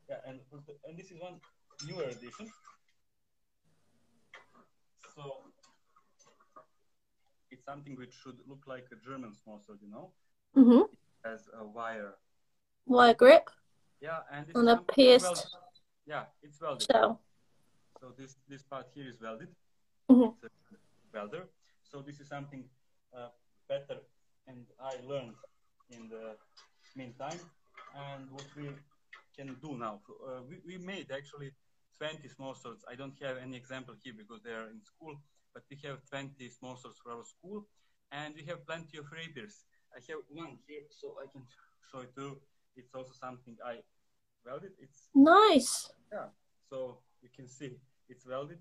yeah, 0.08 0.20
and 0.28 0.40
and 0.86 0.98
this 0.98 1.10
is 1.10 1.18
one 1.20 1.40
newer 1.86 2.04
edition. 2.04 2.46
So 5.14 5.22
it's 7.50 7.64
something 7.64 7.96
which 7.96 8.14
should 8.14 8.38
look 8.46 8.62
like 8.66 8.86
a 8.92 8.96
German 9.04 9.34
small 9.34 9.58
sword, 9.60 9.78
you 9.82 9.90
know, 9.90 10.12
hmm 10.54 10.82
has 11.24 11.48
a 11.58 11.64
wire. 11.64 12.14
Wire 12.86 13.14
grip 13.14 13.50
Yeah, 14.00 14.20
and 14.32 14.46
on 14.54 14.68
a 14.68 14.78
pierced. 14.78 15.54
Yeah, 16.06 16.24
it's 16.42 16.60
welded. 16.60 16.86
So. 16.90 17.18
So 18.00 18.12
this 18.16 18.36
this 18.48 18.62
part 18.62 18.86
here 18.94 19.08
is 19.08 19.20
welded. 19.20 19.48
Mhm. 20.10 20.34
It's 20.42 20.72
a 20.72 21.18
welder. 21.18 21.44
So 21.82 22.00
this 22.00 22.20
is 22.20 22.28
something 22.28 22.64
uh, 23.14 23.28
better, 23.68 24.00
and 24.46 24.64
I 24.80 24.94
learned 25.06 25.36
in 25.90 26.08
the 26.08 26.36
meantime. 26.96 27.40
And 27.94 28.30
what 28.30 28.46
we 28.56 28.70
can 29.36 29.56
do 29.60 29.76
now, 29.76 30.00
uh, 30.08 30.42
we, 30.48 30.56
we 30.64 30.78
made 30.78 31.10
actually 31.10 31.50
20 31.98 32.28
small 32.28 32.54
swords. 32.54 32.84
I 32.90 32.94
don't 32.94 33.14
have 33.20 33.36
any 33.36 33.56
example 33.56 33.94
here 34.02 34.14
because 34.16 34.40
they 34.42 34.52
are 34.52 34.70
in 34.70 34.80
school, 34.82 35.20
but 35.52 35.64
we 35.70 35.76
have 35.84 35.98
20 36.08 36.48
small 36.48 36.76
swords 36.76 36.98
for 37.02 37.12
our 37.12 37.24
school, 37.24 37.66
and 38.12 38.34
we 38.34 38.44
have 38.46 38.64
plenty 38.66 38.96
of 38.98 39.06
rapiers. 39.12 39.64
I 39.94 40.00
have 40.08 40.20
one 40.28 40.58
here, 40.66 40.82
so 40.90 41.14
I 41.22 41.26
can 41.30 41.42
show 41.90 42.00
it 42.00 42.14
too. 42.14 42.38
It's 42.76 42.94
also 42.94 43.12
something 43.12 43.56
I 43.64 43.78
welded. 44.46 44.72
It's 44.80 45.08
Nice. 45.14 45.90
yeah. 46.12 46.26
So 46.68 46.98
you 47.22 47.28
can 47.34 47.48
see 47.48 47.76
it's 48.08 48.26
welded. 48.26 48.58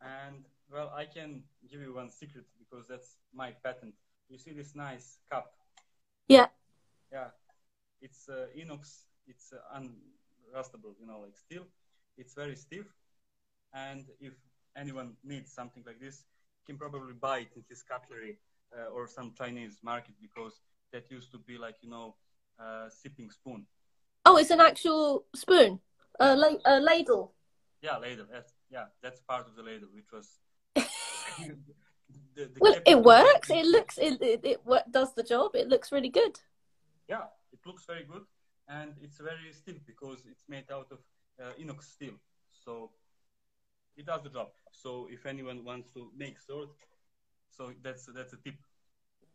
And 0.00 0.44
well, 0.70 0.92
I 0.94 1.04
can 1.04 1.42
give 1.70 1.80
you 1.80 1.94
one 1.94 2.10
secret 2.10 2.44
because 2.58 2.86
that's 2.88 3.16
my 3.32 3.52
patent. 3.64 3.94
You 4.28 4.38
see 4.38 4.52
this 4.52 4.74
nice 4.74 5.18
cup? 5.30 5.52
Yeah. 6.28 6.46
Yeah. 7.12 7.28
It's 8.02 8.28
uh, 8.28 8.46
inox. 8.58 9.04
It's 9.28 9.52
uh, 9.52 9.78
unrustable, 9.78 10.94
you 11.00 11.06
know, 11.06 11.20
like 11.20 11.36
steel. 11.36 11.64
It's 12.18 12.34
very 12.34 12.56
stiff. 12.56 12.86
And 13.72 14.06
if 14.20 14.32
anyone 14.76 15.16
needs 15.24 15.52
something 15.52 15.84
like 15.86 16.00
this, 16.00 16.24
can 16.66 16.76
probably 16.76 17.14
buy 17.14 17.38
it 17.38 17.52
in 17.54 17.62
his 17.68 17.82
cutlery 17.82 18.38
uh, 18.76 18.94
or 18.94 19.06
some 19.06 19.32
Chinese 19.36 19.78
market 19.82 20.14
because 20.20 20.60
that 20.92 21.10
used 21.10 21.30
to 21.32 21.38
be 21.38 21.58
like, 21.58 21.76
you 21.82 21.90
know, 21.90 22.14
uh, 22.60 22.88
sipping 22.88 23.30
spoon. 23.30 23.66
Oh, 24.24 24.36
it's 24.36 24.50
an 24.50 24.60
actual 24.60 25.24
spoon, 25.34 25.80
a, 26.18 26.34
la- 26.34 26.62
a 26.64 26.80
ladle. 26.80 27.32
Yeah, 27.80 27.98
ladle. 27.98 28.26
That's, 28.30 28.52
yeah, 28.70 28.86
that's 29.02 29.20
part 29.20 29.46
of 29.46 29.54
the 29.56 29.62
ladle, 29.62 29.88
which 29.94 30.10
was. 30.12 30.38
the, 30.74 31.56
the 32.34 32.58
Well, 32.60 32.76
it 32.86 33.02
works. 33.02 33.50
It 33.50 33.66
looks 33.66 33.98
it 33.98 34.20
it, 34.20 34.40
it 34.44 34.60
does 34.90 35.14
the 35.14 35.22
job. 35.22 35.54
It 35.54 35.68
looks 35.68 35.92
really 35.92 36.08
good. 36.08 36.40
Yeah, 37.08 37.24
it 37.52 37.60
looks 37.64 37.84
very 37.84 38.04
good, 38.04 38.24
and 38.68 38.94
it's 39.00 39.18
very 39.18 39.52
stiff 39.52 39.76
because 39.86 40.18
it's 40.28 40.44
made 40.48 40.64
out 40.72 40.88
of 40.90 40.98
uh, 41.40 41.52
inox 41.60 41.84
steel. 41.84 42.14
So 42.64 42.90
it 43.96 44.06
does 44.06 44.22
the 44.22 44.30
job. 44.30 44.48
So 44.72 45.08
if 45.10 45.24
anyone 45.26 45.64
wants 45.64 45.92
to 45.92 46.10
make 46.16 46.40
sword, 46.40 46.68
So 47.56 47.72
that's 47.82 48.06
that's 48.14 48.32
a 48.32 48.36
tip. 48.36 48.54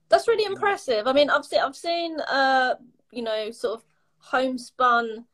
That's 0.10 0.28
really 0.28 0.46
impressive. 0.46 1.08
I 1.08 1.14
mean, 1.14 1.30
I've 1.30 1.46
seen 1.46 1.60
I've 1.60 1.76
seen 1.76 2.20
uh, 2.20 2.76
you 3.12 3.24
know 3.24 3.52
sort 3.52 3.80
of 3.80 3.86
homespun 4.18 5.26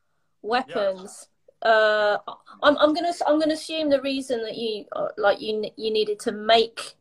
weapons. 0.41 1.27
Yeah. 1.63 1.69
Uh, 1.69 2.17
I'm 2.63 2.77
I'm 2.77 2.93
gonna 2.93 3.13
I'm 3.25 3.39
gonna 3.39 3.55
assume 3.55 3.89
the 3.89 4.01
reason 4.01 4.43
that 4.43 4.55
you 4.55 4.85
uh, 4.93 5.09
like 5.17 5.41
you 5.41 5.65
you 5.75 5.91
needed 5.91 6.19
to 6.21 6.31
make 6.31 6.95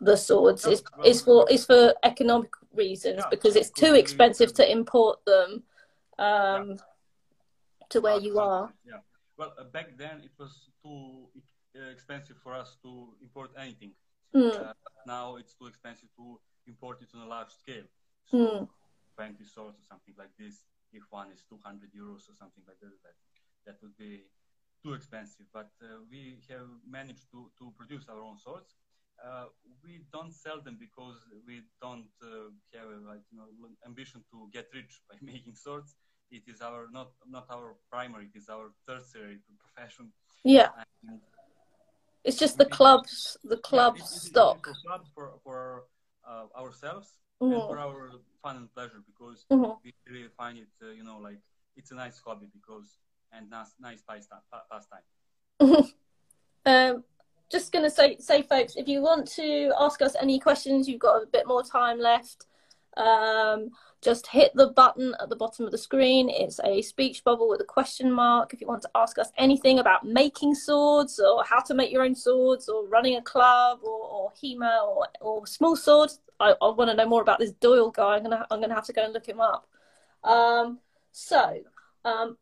the 0.00 0.16
swords 0.16 0.66
is 0.66 0.82
is 1.04 1.22
for 1.22 1.48
is 1.50 1.64
for 1.64 1.94
economic 2.02 2.50
reasons 2.74 3.18
yeah, 3.18 3.28
because 3.30 3.56
it's 3.56 3.70
too 3.70 3.94
expensive 3.94 4.52
to 4.54 4.70
import 4.70 5.24
them 5.24 5.62
um, 6.18 6.70
yeah. 6.70 6.76
to 7.88 8.00
where 8.00 8.20
you 8.20 8.38
are. 8.38 8.72
Yeah. 8.84 8.98
Well, 9.38 9.54
uh, 9.58 9.64
back 9.64 9.96
then 9.96 10.20
it 10.22 10.32
was 10.38 10.68
too 10.82 11.26
uh, 11.74 11.90
expensive 11.90 12.36
for 12.42 12.52
us 12.54 12.76
to 12.82 13.08
import 13.22 13.50
anything. 13.56 13.92
Mm. 14.34 14.68
Uh, 14.68 14.72
now 15.06 15.36
it's 15.36 15.54
too 15.54 15.66
expensive 15.66 16.08
to 16.16 16.40
import 16.66 17.02
it 17.02 17.08
on 17.14 17.22
a 17.22 17.28
large 17.28 17.50
scale. 17.50 17.84
So 18.26 18.36
mm. 18.36 18.68
20 19.16 19.44
swords 19.44 19.78
or 19.78 19.86
something 19.88 20.14
like 20.16 20.32
this, 20.38 20.64
if 20.92 21.02
one 21.10 21.30
is 21.32 21.42
200 21.48 21.90
euros 21.92 22.28
or 22.28 22.34
something 22.34 22.64
like 22.66 22.80
that, 22.80 22.96
that, 23.04 23.16
that 23.66 23.76
would 23.82 23.96
be 23.96 24.24
too 24.82 24.94
expensive. 24.94 25.46
But 25.52 25.70
uh, 25.82 26.02
we 26.10 26.38
have 26.50 26.68
managed 26.88 27.30
to, 27.32 27.50
to 27.58 27.72
produce 27.76 28.08
our 28.08 28.20
own 28.20 28.38
swords. 28.38 28.76
Uh, 29.22 29.46
we 29.84 30.00
don't 30.12 30.34
sell 30.34 30.60
them 30.60 30.76
because 30.80 31.16
we 31.46 31.62
don't 31.80 32.10
uh, 32.22 32.50
have 32.74 32.88
a, 32.88 32.98
like 33.06 33.22
you 33.30 33.38
know 33.38 33.46
ambition 33.86 34.24
to 34.32 34.48
get 34.52 34.66
rich 34.74 35.00
by 35.08 35.16
making 35.22 35.54
swords. 35.54 35.94
It 36.30 36.42
is 36.48 36.60
our 36.62 36.88
not 36.90 37.12
not 37.28 37.46
our 37.50 37.76
primary. 37.90 38.30
It 38.34 38.38
is 38.38 38.48
our 38.48 38.72
tertiary 38.88 39.38
profession. 39.60 40.10
Yeah. 40.44 40.70
And 41.06 41.20
it's 42.24 42.38
just 42.38 42.58
the 42.58 42.66
club's 42.66 43.36
the 43.44 43.56
club 43.58 43.96
yeah, 43.98 44.04
stock. 44.04 44.66
It's 44.68 44.82
club 44.82 45.02
for 45.14 45.32
for 45.44 45.84
uh, 46.28 46.46
ourselves 46.58 47.08
mm-hmm. 47.42 47.52
and 47.52 47.62
for 47.62 47.78
our 47.78 48.10
fun 48.42 48.56
and 48.56 48.74
pleasure 48.74 49.02
because 49.06 49.44
mm-hmm. 49.50 49.72
we 49.84 49.92
really 50.08 50.28
find 50.36 50.58
it 50.58 50.68
uh, 50.82 50.90
you 50.90 51.04
know 51.04 51.18
like 51.18 51.38
it's 51.76 51.90
a 51.90 51.94
nice 51.94 52.20
hobby 52.24 52.48
because 52.52 52.98
and 53.32 53.50
nice 53.50 53.74
nice 53.80 54.02
pastime. 54.70 55.88
um, 56.66 57.04
just 57.50 57.72
gonna 57.72 57.90
say 57.90 58.16
say 58.18 58.42
folks, 58.42 58.74
if 58.76 58.88
you 58.88 59.02
want 59.02 59.26
to 59.32 59.72
ask 59.78 60.00
us 60.02 60.14
any 60.20 60.38
questions, 60.38 60.88
you've 60.88 61.00
got 61.00 61.22
a 61.22 61.26
bit 61.26 61.46
more 61.46 61.62
time 61.62 61.98
left. 61.98 62.46
Um, 62.96 63.70
just 64.02 64.26
hit 64.26 64.52
the 64.54 64.68
button 64.68 65.14
at 65.20 65.28
the 65.28 65.36
bottom 65.36 65.64
of 65.64 65.70
the 65.70 65.78
screen. 65.78 66.28
It's 66.28 66.58
a 66.64 66.82
speech 66.82 67.22
bubble 67.22 67.48
with 67.48 67.60
a 67.60 67.64
question 67.64 68.10
mark. 68.10 68.52
If 68.52 68.60
you 68.60 68.66
want 68.66 68.82
to 68.82 68.90
ask 68.94 69.16
us 69.18 69.30
anything 69.38 69.78
about 69.78 70.04
making 70.04 70.56
swords 70.56 71.20
or 71.20 71.44
how 71.44 71.60
to 71.60 71.74
make 71.74 71.92
your 71.92 72.02
own 72.02 72.16
swords 72.16 72.68
or 72.68 72.86
running 72.88 73.16
a 73.16 73.22
club 73.22 73.78
or, 73.82 73.90
or 73.90 74.32
HEMA 74.42 74.82
or, 74.84 75.06
or 75.20 75.46
small 75.46 75.76
swords, 75.76 76.18
I, 76.40 76.54
I 76.60 76.70
want 76.70 76.90
to 76.90 76.96
know 76.96 77.06
more 77.06 77.22
about 77.22 77.38
this 77.38 77.52
Doyle 77.52 77.90
guy. 77.90 78.16
I'm 78.16 78.24
gonna 78.24 78.44
I'm 78.50 78.60
gonna 78.60 78.74
have 78.74 78.86
to 78.86 78.92
go 78.92 79.04
and 79.04 79.12
look 79.12 79.26
him 79.26 79.40
up. 79.40 79.68
Um, 80.24 80.80
so 81.12 81.60
um, 82.04 82.36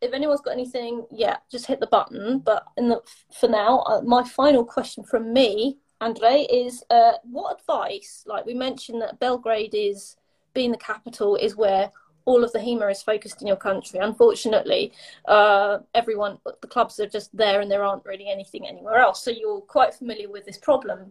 if 0.00 0.12
anyone's 0.12 0.40
got 0.40 0.52
anything, 0.52 1.06
yeah, 1.10 1.36
just 1.50 1.66
hit 1.66 1.80
the 1.80 1.86
button. 1.86 2.40
But 2.40 2.64
in 2.76 2.88
the, 2.88 3.00
for 3.38 3.48
now, 3.48 3.80
uh, 3.80 4.00
my 4.02 4.24
final 4.24 4.64
question 4.64 5.04
from 5.04 5.32
me, 5.32 5.78
Andre, 6.00 6.46
is 6.50 6.84
uh, 6.90 7.12
what 7.24 7.58
advice? 7.58 8.24
Like 8.26 8.46
we 8.46 8.54
mentioned 8.54 9.02
that 9.02 9.18
Belgrade 9.18 9.74
is 9.74 10.16
being 10.54 10.70
the 10.70 10.78
capital 10.78 11.36
is 11.36 11.56
where 11.56 11.90
all 12.24 12.44
of 12.44 12.52
the 12.52 12.58
HEMA 12.58 12.90
is 12.90 13.02
focused 13.02 13.40
in 13.40 13.48
your 13.48 13.56
country. 13.56 13.98
Unfortunately, 14.00 14.92
uh, 15.26 15.78
everyone, 15.94 16.38
the 16.60 16.68
clubs 16.68 17.00
are 17.00 17.06
just 17.06 17.34
there 17.36 17.60
and 17.60 17.70
there 17.70 17.82
aren't 17.82 18.04
really 18.04 18.28
anything 18.28 18.68
anywhere 18.68 18.98
else. 18.98 19.24
So 19.24 19.30
you're 19.30 19.62
quite 19.62 19.94
familiar 19.94 20.28
with 20.28 20.44
this 20.44 20.58
problem. 20.58 21.10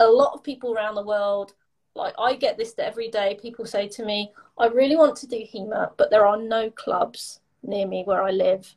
A 0.00 0.06
lot 0.06 0.34
of 0.34 0.42
people 0.42 0.74
around 0.74 0.96
the 0.96 1.04
world, 1.04 1.54
like 1.94 2.14
I 2.18 2.34
get 2.34 2.58
this 2.58 2.74
every 2.76 3.08
day, 3.08 3.38
people 3.40 3.66
say 3.66 3.88
to 3.88 4.04
me, 4.04 4.32
I 4.58 4.66
really 4.66 4.96
want 4.96 5.16
to 5.18 5.26
do 5.26 5.44
HEMA, 5.52 5.92
but 5.96 6.10
there 6.10 6.26
are 6.26 6.36
no 6.36 6.70
clubs 6.70 7.40
near 7.62 7.86
me 7.86 8.02
where 8.04 8.22
I 8.22 8.32
live. 8.32 8.74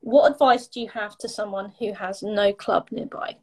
What 0.00 0.32
advice 0.32 0.66
do 0.66 0.80
you 0.80 0.88
have 0.88 1.18
to 1.18 1.28
someone 1.28 1.72
who 1.78 1.92
has 1.92 2.22
no 2.22 2.52
club 2.52 2.88
nearby? 2.90 3.36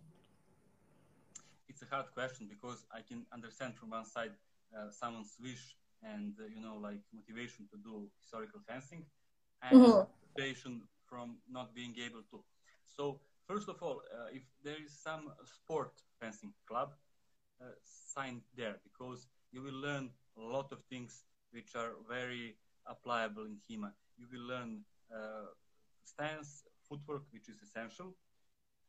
A 1.85 1.95
hard 1.95 2.11
question 2.13 2.47
because 2.49 2.85
I 2.91 3.01
can 3.01 3.25
understand 3.33 3.75
from 3.75 3.89
one 3.91 4.05
side 4.05 4.31
uh, 4.75 4.89
someone's 4.91 5.35
wish 5.41 5.75
and 6.01 6.33
uh, 6.39 6.45
you 6.55 6.61
know 6.61 6.77
like 6.81 7.01
motivation 7.13 7.67
to 7.71 7.77
do 7.77 8.09
historical 8.19 8.59
fencing 8.67 9.05
and 9.61 9.81
mm-hmm. 9.81 10.03
motivation 10.35 10.81
from 11.09 11.37
not 11.49 11.75
being 11.75 11.95
able 12.05 12.23
to 12.31 12.43
so 12.85 13.19
first 13.47 13.69
of 13.69 13.81
all 13.81 14.01
uh, 14.15 14.29
if 14.33 14.43
there 14.63 14.77
is 14.85 14.93
some 15.07 15.31
sport 15.43 15.91
fencing 16.19 16.53
club 16.67 16.89
uh, 17.61 17.65
sign 17.83 18.41
there 18.57 18.75
because 18.83 19.27
you 19.51 19.61
will 19.61 19.79
learn 19.87 20.09
a 20.37 20.41
lot 20.41 20.71
of 20.71 20.79
things 20.89 21.23
which 21.51 21.75
are 21.75 21.93
very 22.09 22.55
applicable 22.89 23.45
in 23.45 23.57
HEMA. 23.69 23.91
You 24.17 24.27
will 24.31 24.47
learn 24.47 24.81
uh, 25.13 25.47
stance, 26.03 26.63
footwork, 26.87 27.23
which 27.31 27.47
is 27.47 27.61
essential, 27.61 28.15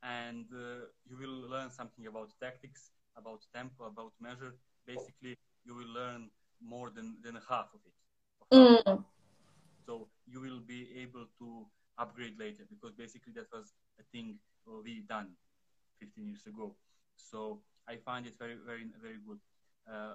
and 0.03 0.47
uh, 0.53 0.87
you 1.09 1.17
will 1.19 1.49
learn 1.51 1.71
something 1.71 2.07
about 2.07 2.31
tactics, 2.41 2.91
about 3.17 3.41
tempo, 3.55 3.85
about 3.85 4.13
measure. 4.21 4.55
Basically, 4.87 5.37
you 5.65 5.75
will 5.75 5.93
learn 5.93 6.31
more 6.61 6.91
than, 6.91 7.17
than 7.23 7.39
half 7.49 7.69
of 7.75 7.81
it. 7.85 8.55
Mm. 8.55 9.05
So 9.87 10.09
you 10.27 10.41
will 10.41 10.61
be 10.61 10.89
able 11.01 11.27
to 11.39 11.67
upgrade 11.99 12.39
later 12.39 12.65
because 12.69 12.93
basically 12.95 13.33
that 13.35 13.47
was 13.53 13.73
a 13.99 14.03
thing 14.13 14.39
we 14.85 15.01
done 15.09 15.31
15 16.01 16.27
years 16.27 16.47
ago. 16.47 16.75
So 17.17 17.61
I 17.89 17.97
find 17.97 18.27
it 18.27 18.35
very, 18.39 18.57
very, 18.67 18.87
very 19.01 19.19
good. 19.27 19.39
Uh, 19.91 20.15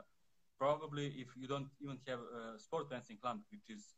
probably 0.60 1.08
if 1.08 1.28
you 1.40 1.48
don't 1.48 1.68
even 1.82 1.98
have 2.08 2.20
a 2.20 2.60
sport 2.60 2.90
fencing 2.90 3.18
club, 3.18 3.40
which 3.50 3.70
is 3.70 3.96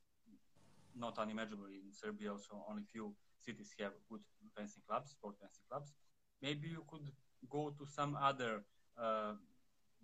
not 0.95 1.17
unimaginable 1.17 1.65
in 1.65 1.91
Serbia, 1.91 2.31
also 2.31 2.63
only 2.69 2.83
few 2.91 3.13
cities 3.45 3.73
have 3.79 3.93
good 4.09 4.21
fencing 4.55 4.83
clubs, 4.87 5.11
sport 5.11 5.35
fencing 5.39 5.63
clubs. 5.69 5.93
Maybe 6.41 6.69
you 6.69 6.83
could 6.89 7.07
go 7.49 7.71
to 7.77 7.85
some 7.85 8.17
other 8.19 8.63
uh, 8.97 9.33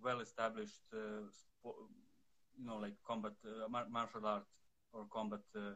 well-established 0.02 0.82
uh, 0.94 1.28
you 2.58 2.66
know, 2.66 2.76
like 2.76 2.94
combat 3.06 3.32
uh, 3.44 3.68
martial 3.90 4.26
art 4.26 4.44
or 4.92 5.06
combat 5.12 5.40
uh, 5.56 5.72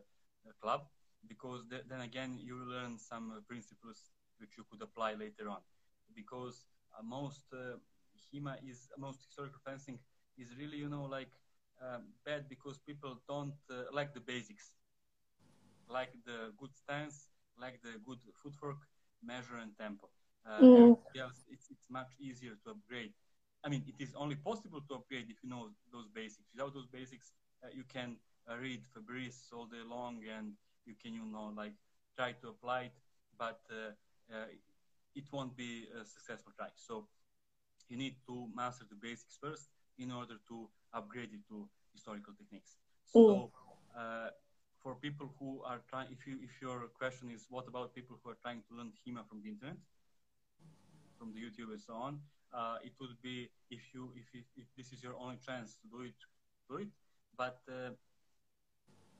club, 0.60 0.82
because 1.28 1.62
th- 1.70 1.84
then 1.88 2.00
again 2.00 2.38
you 2.42 2.56
learn 2.56 2.98
some 2.98 3.42
principles 3.48 4.10
which 4.38 4.56
you 4.58 4.64
could 4.70 4.82
apply 4.82 5.14
later 5.14 5.48
on. 5.48 5.60
Because 6.14 6.66
most 7.02 7.44
HEMA 8.32 8.56
is 8.68 8.88
most 8.98 9.24
historical 9.26 9.60
fencing 9.64 9.98
is 10.38 10.56
really 10.58 10.76
you 10.78 10.88
know 10.88 11.04
like 11.04 11.30
um, 11.82 12.02
bad 12.24 12.48
because 12.48 12.78
people 12.78 13.20
don't 13.28 13.54
uh, 13.70 13.84
like 13.92 14.14
the 14.14 14.20
basics, 14.20 14.72
like 15.88 16.12
the 16.24 16.52
good 16.58 16.74
stance, 16.74 17.28
like 17.60 17.80
the 17.82 17.98
good 18.06 18.18
footwork, 18.42 18.78
measure 19.22 19.56
and 19.60 19.72
tempo. 19.78 20.08
Uh, 20.46 20.60
mm. 20.60 20.98
else, 21.18 21.44
it's, 21.50 21.70
it's 21.70 21.88
much 21.88 22.12
easier 22.20 22.52
to 22.64 22.72
upgrade 22.72 23.12
I 23.64 23.70
mean, 23.70 23.82
it 23.88 24.02
is 24.02 24.14
only 24.14 24.36
possible 24.36 24.82
to 24.88 24.94
upgrade 24.94 25.26
if 25.30 25.42
you 25.42 25.48
know 25.48 25.70
those 25.90 26.06
basics. 26.14 26.46
Without 26.52 26.74
those 26.74 26.86
basics, 26.86 27.32
uh, 27.64 27.68
you 27.74 27.84
can 27.90 28.16
uh, 28.48 28.56
read 28.58 28.82
Fabris 28.92 29.50
all 29.54 29.64
day 29.64 29.80
long 29.88 30.20
and 30.36 30.52
you 30.84 30.94
can, 31.02 31.14
you 31.14 31.24
know, 31.24 31.50
like 31.56 31.72
try 32.14 32.32
to 32.42 32.48
apply 32.48 32.82
it, 32.82 32.92
but 33.38 33.60
uh, 33.70 33.92
uh 34.32 34.46
it 35.16 35.24
won't 35.32 35.56
be 35.56 35.86
a 35.98 36.04
successful 36.04 36.52
try. 36.58 36.68
So 36.76 37.06
you 37.88 37.96
need 37.96 38.16
to 38.26 38.48
master 38.54 38.84
the 38.88 38.96
basics 38.96 39.38
first 39.40 39.70
in 39.98 40.10
order 40.10 40.34
to 40.48 40.68
upgrade 40.92 41.30
it 41.32 41.40
to 41.48 41.68
historical 41.92 42.34
techniques. 42.34 42.76
So 43.06 43.50
uh, 43.96 44.28
for 44.84 44.94
people 44.94 45.32
who 45.40 45.62
are 45.64 45.80
trying, 45.88 46.08
if 46.12 46.26
you 46.26 46.36
if 46.44 46.60
your 46.60 46.78
question 47.00 47.30
is 47.34 47.46
what 47.48 47.66
about 47.66 47.94
people 47.94 48.18
who 48.22 48.30
are 48.30 48.36
trying 48.42 48.62
to 48.68 48.76
learn 48.76 48.92
HEMA 49.02 49.24
from 49.26 49.40
the 49.42 49.48
internet, 49.48 49.78
from 51.18 51.32
the 51.32 51.40
YouTube 51.40 51.72
and 51.72 51.80
so 51.80 51.94
on, 51.94 52.20
uh, 52.52 52.76
it 52.84 52.92
would 53.00 53.16
be 53.22 53.48
if 53.70 53.80
you 53.94 54.12
if, 54.14 54.28
if, 54.34 54.44
if, 54.56 54.66
this 54.76 54.92
is 54.92 55.02
your 55.02 55.14
only 55.18 55.38
chance 55.44 55.76
to 55.80 55.88
do 55.88 56.02
it, 56.02 56.20
do 56.68 56.76
it. 56.76 56.92
But 57.36 57.58
uh, 57.66 57.96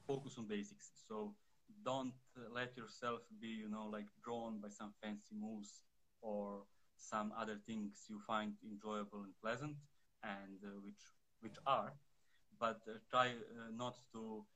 focus 0.06 0.34
on 0.38 0.46
basics. 0.46 0.90
So 1.08 1.34
don't 1.82 2.12
let 2.52 2.76
yourself 2.76 3.20
be 3.40 3.48
you 3.48 3.70
know 3.70 3.86
like 3.90 4.06
drawn 4.22 4.60
by 4.60 4.68
some 4.68 4.92
fancy 5.02 5.34
moves 5.34 5.82
or 6.20 6.62
some 6.96 7.32
other 7.38 7.56
things 7.66 8.04
you 8.08 8.20
find 8.26 8.52
enjoyable 8.62 9.22
and 9.24 9.34
pleasant 9.42 9.76
and 10.22 10.58
uh, 10.62 10.68
which 10.84 11.02
which 11.40 11.56
are 11.66 11.92
but 12.60 12.80
uh, 12.88 12.92
try 13.10 13.28
uh, 13.28 13.70
not 13.76 13.96
to 14.12 14.44
uh, 14.44 14.53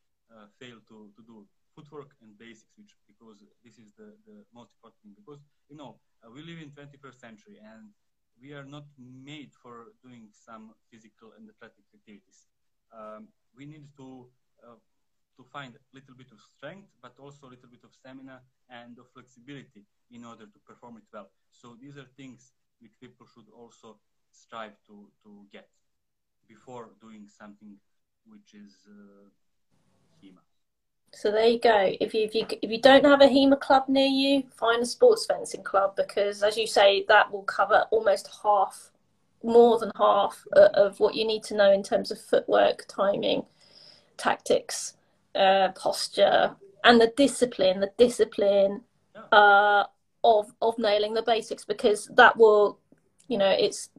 fail 0.59 0.79
to, 0.89 1.11
to 1.16 1.22
do 1.26 1.47
footwork 1.74 2.11
and 2.22 2.37
basics 2.39 2.72
which 2.76 2.97
because 3.07 3.39
this 3.64 3.79
is 3.79 3.93
the, 3.97 4.16
the 4.26 4.45
most 4.53 4.70
important 4.76 4.99
thing 5.03 5.14
because 5.14 5.41
you 5.70 5.76
know 5.76 5.97
we 6.35 6.43
live 6.43 6.59
in 6.59 6.70
21st 6.70 7.18
century 7.20 7.57
and 7.62 7.95
we 8.41 8.53
are 8.53 8.64
not 8.64 8.87
made 8.99 9.51
for 9.62 9.93
doing 10.03 10.29
some 10.31 10.74
physical 10.91 11.33
and 11.37 11.49
athletic 11.49 11.85
activities. 11.95 12.47
Um, 12.95 13.29
we 13.57 13.66
need 13.66 13.87
to 13.97 14.29
uh, 14.62 14.79
to 15.37 15.45
find 15.45 15.74
a 15.74 15.83
little 15.95 16.14
bit 16.16 16.33
of 16.33 16.41
strength, 16.41 16.89
but 17.01 17.14
also 17.18 17.47
a 17.47 17.51
little 17.55 17.70
bit 17.70 17.85
of 17.85 17.95
stamina 17.95 18.43
and 18.68 18.99
of 18.99 19.07
flexibility 19.14 19.87
in 20.11 20.24
order 20.24 20.47
to 20.47 20.59
perform 20.66 20.97
it 20.97 21.07
well. 21.12 21.31
So 21.53 21.76
these 21.81 21.97
are 21.97 22.07
things 22.16 22.53
which 22.81 22.99
people 23.01 23.26
should 23.33 23.47
also 23.55 23.99
strive 24.33 24.74
to, 24.89 25.11
to 25.22 25.47
get 25.53 25.68
before 26.49 26.91
doing 27.01 27.29
something 27.29 27.79
which 28.26 28.53
is 28.55 28.83
uh, 28.91 29.31
HEMA. 30.22 30.40
So 31.12 31.30
there 31.32 31.48
you 31.48 31.58
go. 31.58 31.96
If 32.00 32.14
you, 32.14 32.24
if 32.24 32.34
you 32.34 32.46
if 32.62 32.70
you 32.70 32.80
don't 32.80 33.04
have 33.04 33.20
a 33.20 33.26
HEMA 33.26 33.58
club 33.60 33.84
near 33.88 34.06
you, 34.06 34.44
find 34.56 34.82
a 34.82 34.86
sports 34.86 35.26
fencing 35.26 35.62
club 35.62 35.96
because, 35.96 36.42
as 36.42 36.56
you 36.56 36.66
say, 36.66 37.04
that 37.08 37.32
will 37.32 37.42
cover 37.42 37.86
almost 37.90 38.28
half, 38.42 38.90
more 39.42 39.78
than 39.78 39.90
half 39.96 40.44
of 40.52 41.00
what 41.00 41.14
you 41.14 41.26
need 41.26 41.42
to 41.44 41.56
know 41.56 41.72
in 41.72 41.82
terms 41.82 42.10
of 42.10 42.20
footwork, 42.20 42.84
timing, 42.88 43.44
tactics, 44.16 44.94
uh, 45.34 45.68
posture, 45.74 46.54
and 46.84 47.00
the 47.00 47.12
discipline. 47.16 47.80
The 47.80 47.92
discipline 47.96 48.82
uh, 49.32 49.84
of 50.22 50.52
of 50.60 50.78
nailing 50.78 51.14
the 51.14 51.22
basics 51.22 51.64
because 51.64 52.10
that 52.14 52.36
will, 52.36 52.78
you 53.28 53.38
know, 53.38 53.50
it's 53.50 53.90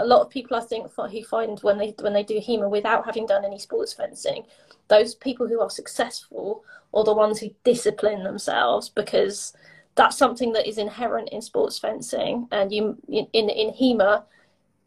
a 0.00 0.06
lot 0.06 0.22
of 0.22 0.30
people 0.30 0.56
I 0.56 0.60
think 0.60 0.90
who 0.92 1.24
find 1.24 1.58
when 1.60 1.78
they 1.78 1.94
when 2.00 2.12
they 2.12 2.22
do 2.22 2.40
HEMA 2.40 2.68
without 2.68 3.04
having 3.04 3.26
done 3.26 3.44
any 3.44 3.58
sports 3.58 3.92
fencing, 3.92 4.44
those 4.88 5.14
people 5.14 5.46
who 5.46 5.60
are 5.60 5.70
successful 5.70 6.64
are 6.94 7.04
the 7.04 7.14
ones 7.14 7.38
who 7.38 7.50
discipline 7.64 8.24
themselves 8.24 8.88
because 8.88 9.52
that's 9.94 10.16
something 10.16 10.52
that 10.52 10.68
is 10.68 10.78
inherent 10.78 11.28
in 11.30 11.42
sports 11.42 11.78
fencing. 11.78 12.48
And 12.50 12.72
you 12.72 12.96
in 13.08 13.26
in 13.32 13.72
HEMA 13.72 14.24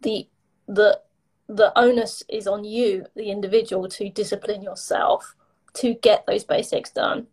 the 0.01 0.27
the 0.67 0.99
the 1.47 1.77
onus 1.77 2.23
is 2.29 2.47
on 2.47 2.63
you 2.63 3.05
the 3.15 3.29
individual 3.29 3.87
to 3.89 4.09
discipline 4.09 4.61
yourself 4.61 5.35
to 5.73 5.93
get 5.95 6.25
those 6.25 6.43
basics 6.43 6.91
done. 6.91 7.27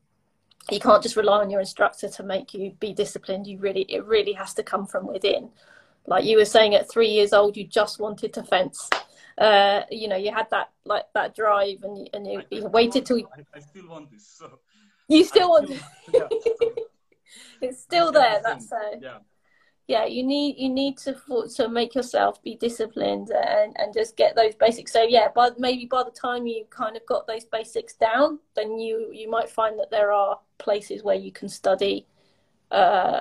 You 0.70 0.80
can't 0.80 1.02
just 1.02 1.16
rely 1.16 1.40
on 1.40 1.50
your 1.50 1.60
instructor 1.60 2.08
to 2.08 2.22
make 2.22 2.52
you 2.54 2.72
be 2.78 2.92
disciplined. 2.92 3.46
You 3.46 3.58
really 3.58 3.82
it 3.82 4.04
really 4.04 4.34
has 4.34 4.54
to 4.54 4.62
come 4.62 4.86
from 4.86 5.06
within 5.06 5.50
like 6.10 6.24
you 6.24 6.36
were 6.36 6.44
saying 6.44 6.74
at 6.74 6.90
three 6.90 7.08
years 7.08 7.32
old 7.32 7.56
you 7.56 7.66
just 7.66 7.98
wanted 8.00 8.34
to 8.34 8.42
fence. 8.42 8.90
Uh, 9.38 9.82
you 9.90 10.06
know 10.08 10.16
you 10.16 10.30
had 10.30 10.50
that 10.50 10.70
like 10.84 11.04
that 11.14 11.34
drive 11.34 11.78
and 11.82 11.96
you, 11.96 12.06
and 12.12 12.26
you, 12.26 12.42
you 12.50 12.66
waited 12.66 13.06
till 13.06 13.16
you... 13.16 13.26
I, 13.34 13.56
I, 13.56 13.60
still 13.60 13.88
want 13.88 14.10
this 14.10 14.26
so. 14.26 14.58
You 15.08 15.24
still 15.24 15.44
I 15.44 15.46
want 15.46 15.66
still, 15.68 15.80
yeah, 16.12 16.28
so... 16.58 16.70
it's 17.62 17.80
still 17.80 18.12
there 18.12 18.40
that's 18.44 18.70
uh, 18.70 18.96
yeah. 19.00 19.18
yeah 19.86 20.04
you 20.04 20.24
need 20.24 20.56
you 20.58 20.68
need 20.68 20.98
to 20.98 21.16
to 21.56 21.68
make 21.68 21.94
yourself 21.94 22.42
be 22.42 22.56
disciplined 22.56 23.30
and 23.30 23.74
and 23.78 23.94
just 23.94 24.16
get 24.16 24.36
those 24.36 24.56
basics. 24.56 24.92
So 24.92 25.02
yeah 25.04 25.28
but 25.34 25.58
maybe 25.58 25.86
by 25.86 26.02
the 26.02 26.10
time 26.10 26.46
you 26.46 26.66
kind 26.68 26.96
of 26.96 27.06
got 27.06 27.26
those 27.26 27.44
basics 27.44 27.94
down 27.94 28.40
then 28.56 28.78
you 28.78 29.10
you 29.12 29.30
might 29.30 29.48
find 29.48 29.78
that 29.78 29.90
there 29.90 30.12
are 30.12 30.38
places 30.58 31.02
where 31.02 31.16
you 31.16 31.32
can 31.32 31.48
study 31.48 32.06
uh, 32.70 33.20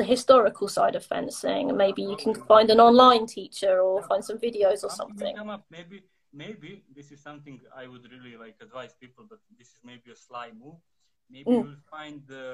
the 0.00 0.08
historical 0.16 0.68
side 0.76 0.96
of 0.96 1.04
fencing 1.04 1.68
and 1.70 1.78
maybe 1.84 2.02
you 2.10 2.16
can 2.24 2.34
find 2.52 2.68
an 2.70 2.80
online 2.88 3.26
teacher 3.26 3.74
or 3.86 4.02
find 4.10 4.22
some 4.28 4.38
videos 4.38 4.80
or 4.86 4.92
something 5.00 5.34
maybe 5.78 5.96
maybe 6.32 6.70
this 6.96 7.08
is 7.14 7.20
something 7.28 7.60
i 7.82 7.84
would 7.90 8.04
really 8.14 8.36
like 8.44 8.56
advise 8.66 8.92
people 9.02 9.24
but 9.28 9.40
this 9.58 9.68
is 9.74 9.80
maybe 9.90 10.08
a 10.16 10.18
sly 10.26 10.48
move 10.62 10.78
maybe 11.34 11.50
mm. 11.50 11.64
you'll 11.64 11.84
find 11.96 12.22
the 12.34 12.46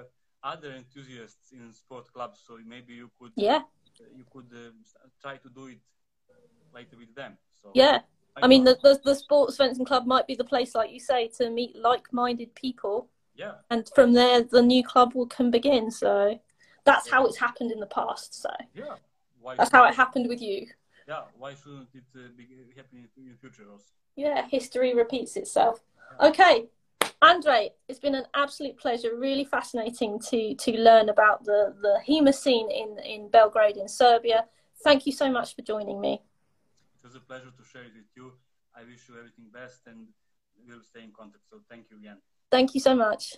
other 0.42 0.70
enthusiasts 0.82 1.52
in 1.52 1.72
sport 1.72 2.06
clubs 2.12 2.38
so 2.46 2.52
maybe 2.74 2.92
you 3.02 3.08
could 3.18 3.32
yeah 3.36 3.62
you 4.18 4.24
could 4.32 4.50
uh, 4.52 4.70
try 5.22 5.36
to 5.44 5.48
do 5.58 5.64
it 5.74 5.82
later 6.74 6.96
with 6.98 7.14
them 7.14 7.32
so 7.62 7.70
yeah 7.74 8.00
I 8.42 8.48
mean, 8.48 8.64
the, 8.64 8.76
the, 8.82 9.00
the 9.02 9.14
sports 9.14 9.56
fencing 9.56 9.86
club 9.86 10.04
might 10.06 10.26
be 10.26 10.34
the 10.34 10.44
place, 10.44 10.74
like 10.74 10.92
you 10.92 11.00
say, 11.00 11.28
to 11.38 11.48
meet 11.48 11.74
like-minded 11.74 12.54
people. 12.54 13.08
Yeah. 13.34 13.52
And 13.70 13.90
from 13.94 14.12
there, 14.12 14.42
the 14.42 14.60
new 14.60 14.84
club 14.84 15.14
will 15.14 15.26
can 15.26 15.50
begin. 15.50 15.90
So 15.90 16.38
that's 16.86 17.10
how 17.10 17.26
it's 17.26 17.36
happened 17.36 17.72
in 17.72 17.80
the 17.80 17.86
past. 17.86 18.40
So 18.42 18.48
yeah, 18.74 18.94
why 19.40 19.56
that's 19.56 19.70
how 19.70 19.84
it 19.84 19.94
happened 19.94 20.28
with 20.28 20.40
you. 20.40 20.66
Yeah, 21.06 21.22
why 21.38 21.54
shouldn't 21.54 21.88
it 21.94 22.04
uh, 22.16 22.28
be 22.36 22.46
happening 22.74 23.08
in 23.16 23.28
the 23.28 23.36
future 23.36 23.64
also? 23.70 23.84
Yeah, 24.16 24.46
history 24.48 24.94
repeats 24.94 25.36
itself. 25.36 25.82
Yeah. 26.20 26.28
Okay, 26.28 26.66
Andre, 27.20 27.72
it's 27.88 27.98
been 27.98 28.14
an 28.14 28.26
absolute 28.34 28.78
pleasure. 28.78 29.16
Really 29.16 29.44
fascinating 29.44 30.18
to 30.30 30.54
to 30.54 30.72
learn 30.78 31.08
about 31.08 31.44
the 31.44 31.74
the 31.82 32.00
HEMA 32.06 32.32
scene 32.32 32.70
in 32.70 32.98
in 33.04 33.28
Belgrade 33.28 33.76
in 33.76 33.88
Serbia. 33.88 34.46
Thank 34.82 35.06
you 35.06 35.12
so 35.12 35.30
much 35.30 35.54
for 35.54 35.62
joining 35.62 36.00
me. 36.00 36.22
It 36.94 37.04
was 37.04 37.14
a 37.16 37.20
pleasure 37.20 37.50
to 37.56 37.64
share 37.64 37.82
it 37.82 37.92
with 37.94 38.10
you. 38.16 38.32
I 38.74 38.84
wish 38.84 39.08
you 39.08 39.16
everything 39.18 39.46
best, 39.52 39.86
and 39.86 40.08
we'll 40.66 40.82
stay 40.82 41.02
in 41.02 41.12
contact. 41.12 41.44
So 41.50 41.60
thank 41.68 41.90
you 41.90 41.98
again. 41.98 42.18
Thank 42.50 42.74
you 42.74 42.80
so 42.80 42.94
much. 42.94 43.36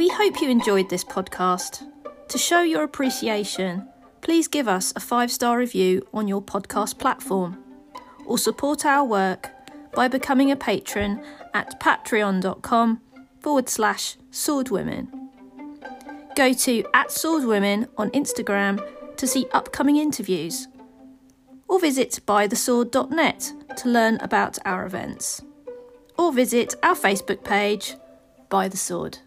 We 0.00 0.08
hope 0.08 0.40
you 0.40 0.48
enjoyed 0.48 0.88
this 0.88 1.04
podcast. 1.04 1.86
To 2.28 2.38
show 2.38 2.62
your 2.62 2.84
appreciation, 2.84 3.86
please 4.22 4.48
give 4.48 4.66
us 4.66 4.94
a 4.96 4.98
five 5.00 5.30
star 5.30 5.58
review 5.58 6.08
on 6.14 6.26
your 6.26 6.40
podcast 6.40 6.98
platform 6.98 7.62
or 8.24 8.38
support 8.38 8.86
our 8.86 9.04
work 9.04 9.50
by 9.92 10.08
becoming 10.08 10.50
a 10.50 10.56
patron 10.56 11.22
at 11.52 11.78
patreon.com 11.80 13.02
forward 13.40 13.68
slash 13.68 14.16
swordwomen. 14.30 15.08
Go 16.34 16.54
to 16.54 16.82
at 16.94 17.08
swordwomen 17.08 17.86
on 17.98 18.08
Instagram 18.12 18.82
to 19.18 19.26
see 19.26 19.48
upcoming 19.52 19.96
interviews 19.96 20.66
or 21.68 21.78
visit 21.78 22.20
bythesword.net 22.26 23.52
to 23.76 23.88
learn 23.90 24.16
about 24.22 24.58
our 24.64 24.86
events 24.86 25.42
or 26.16 26.32
visit 26.32 26.74
our 26.82 26.94
Facebook 26.94 27.44
page, 27.44 27.96
By 28.48 28.66
the 28.66 28.78
Sword. 28.78 29.18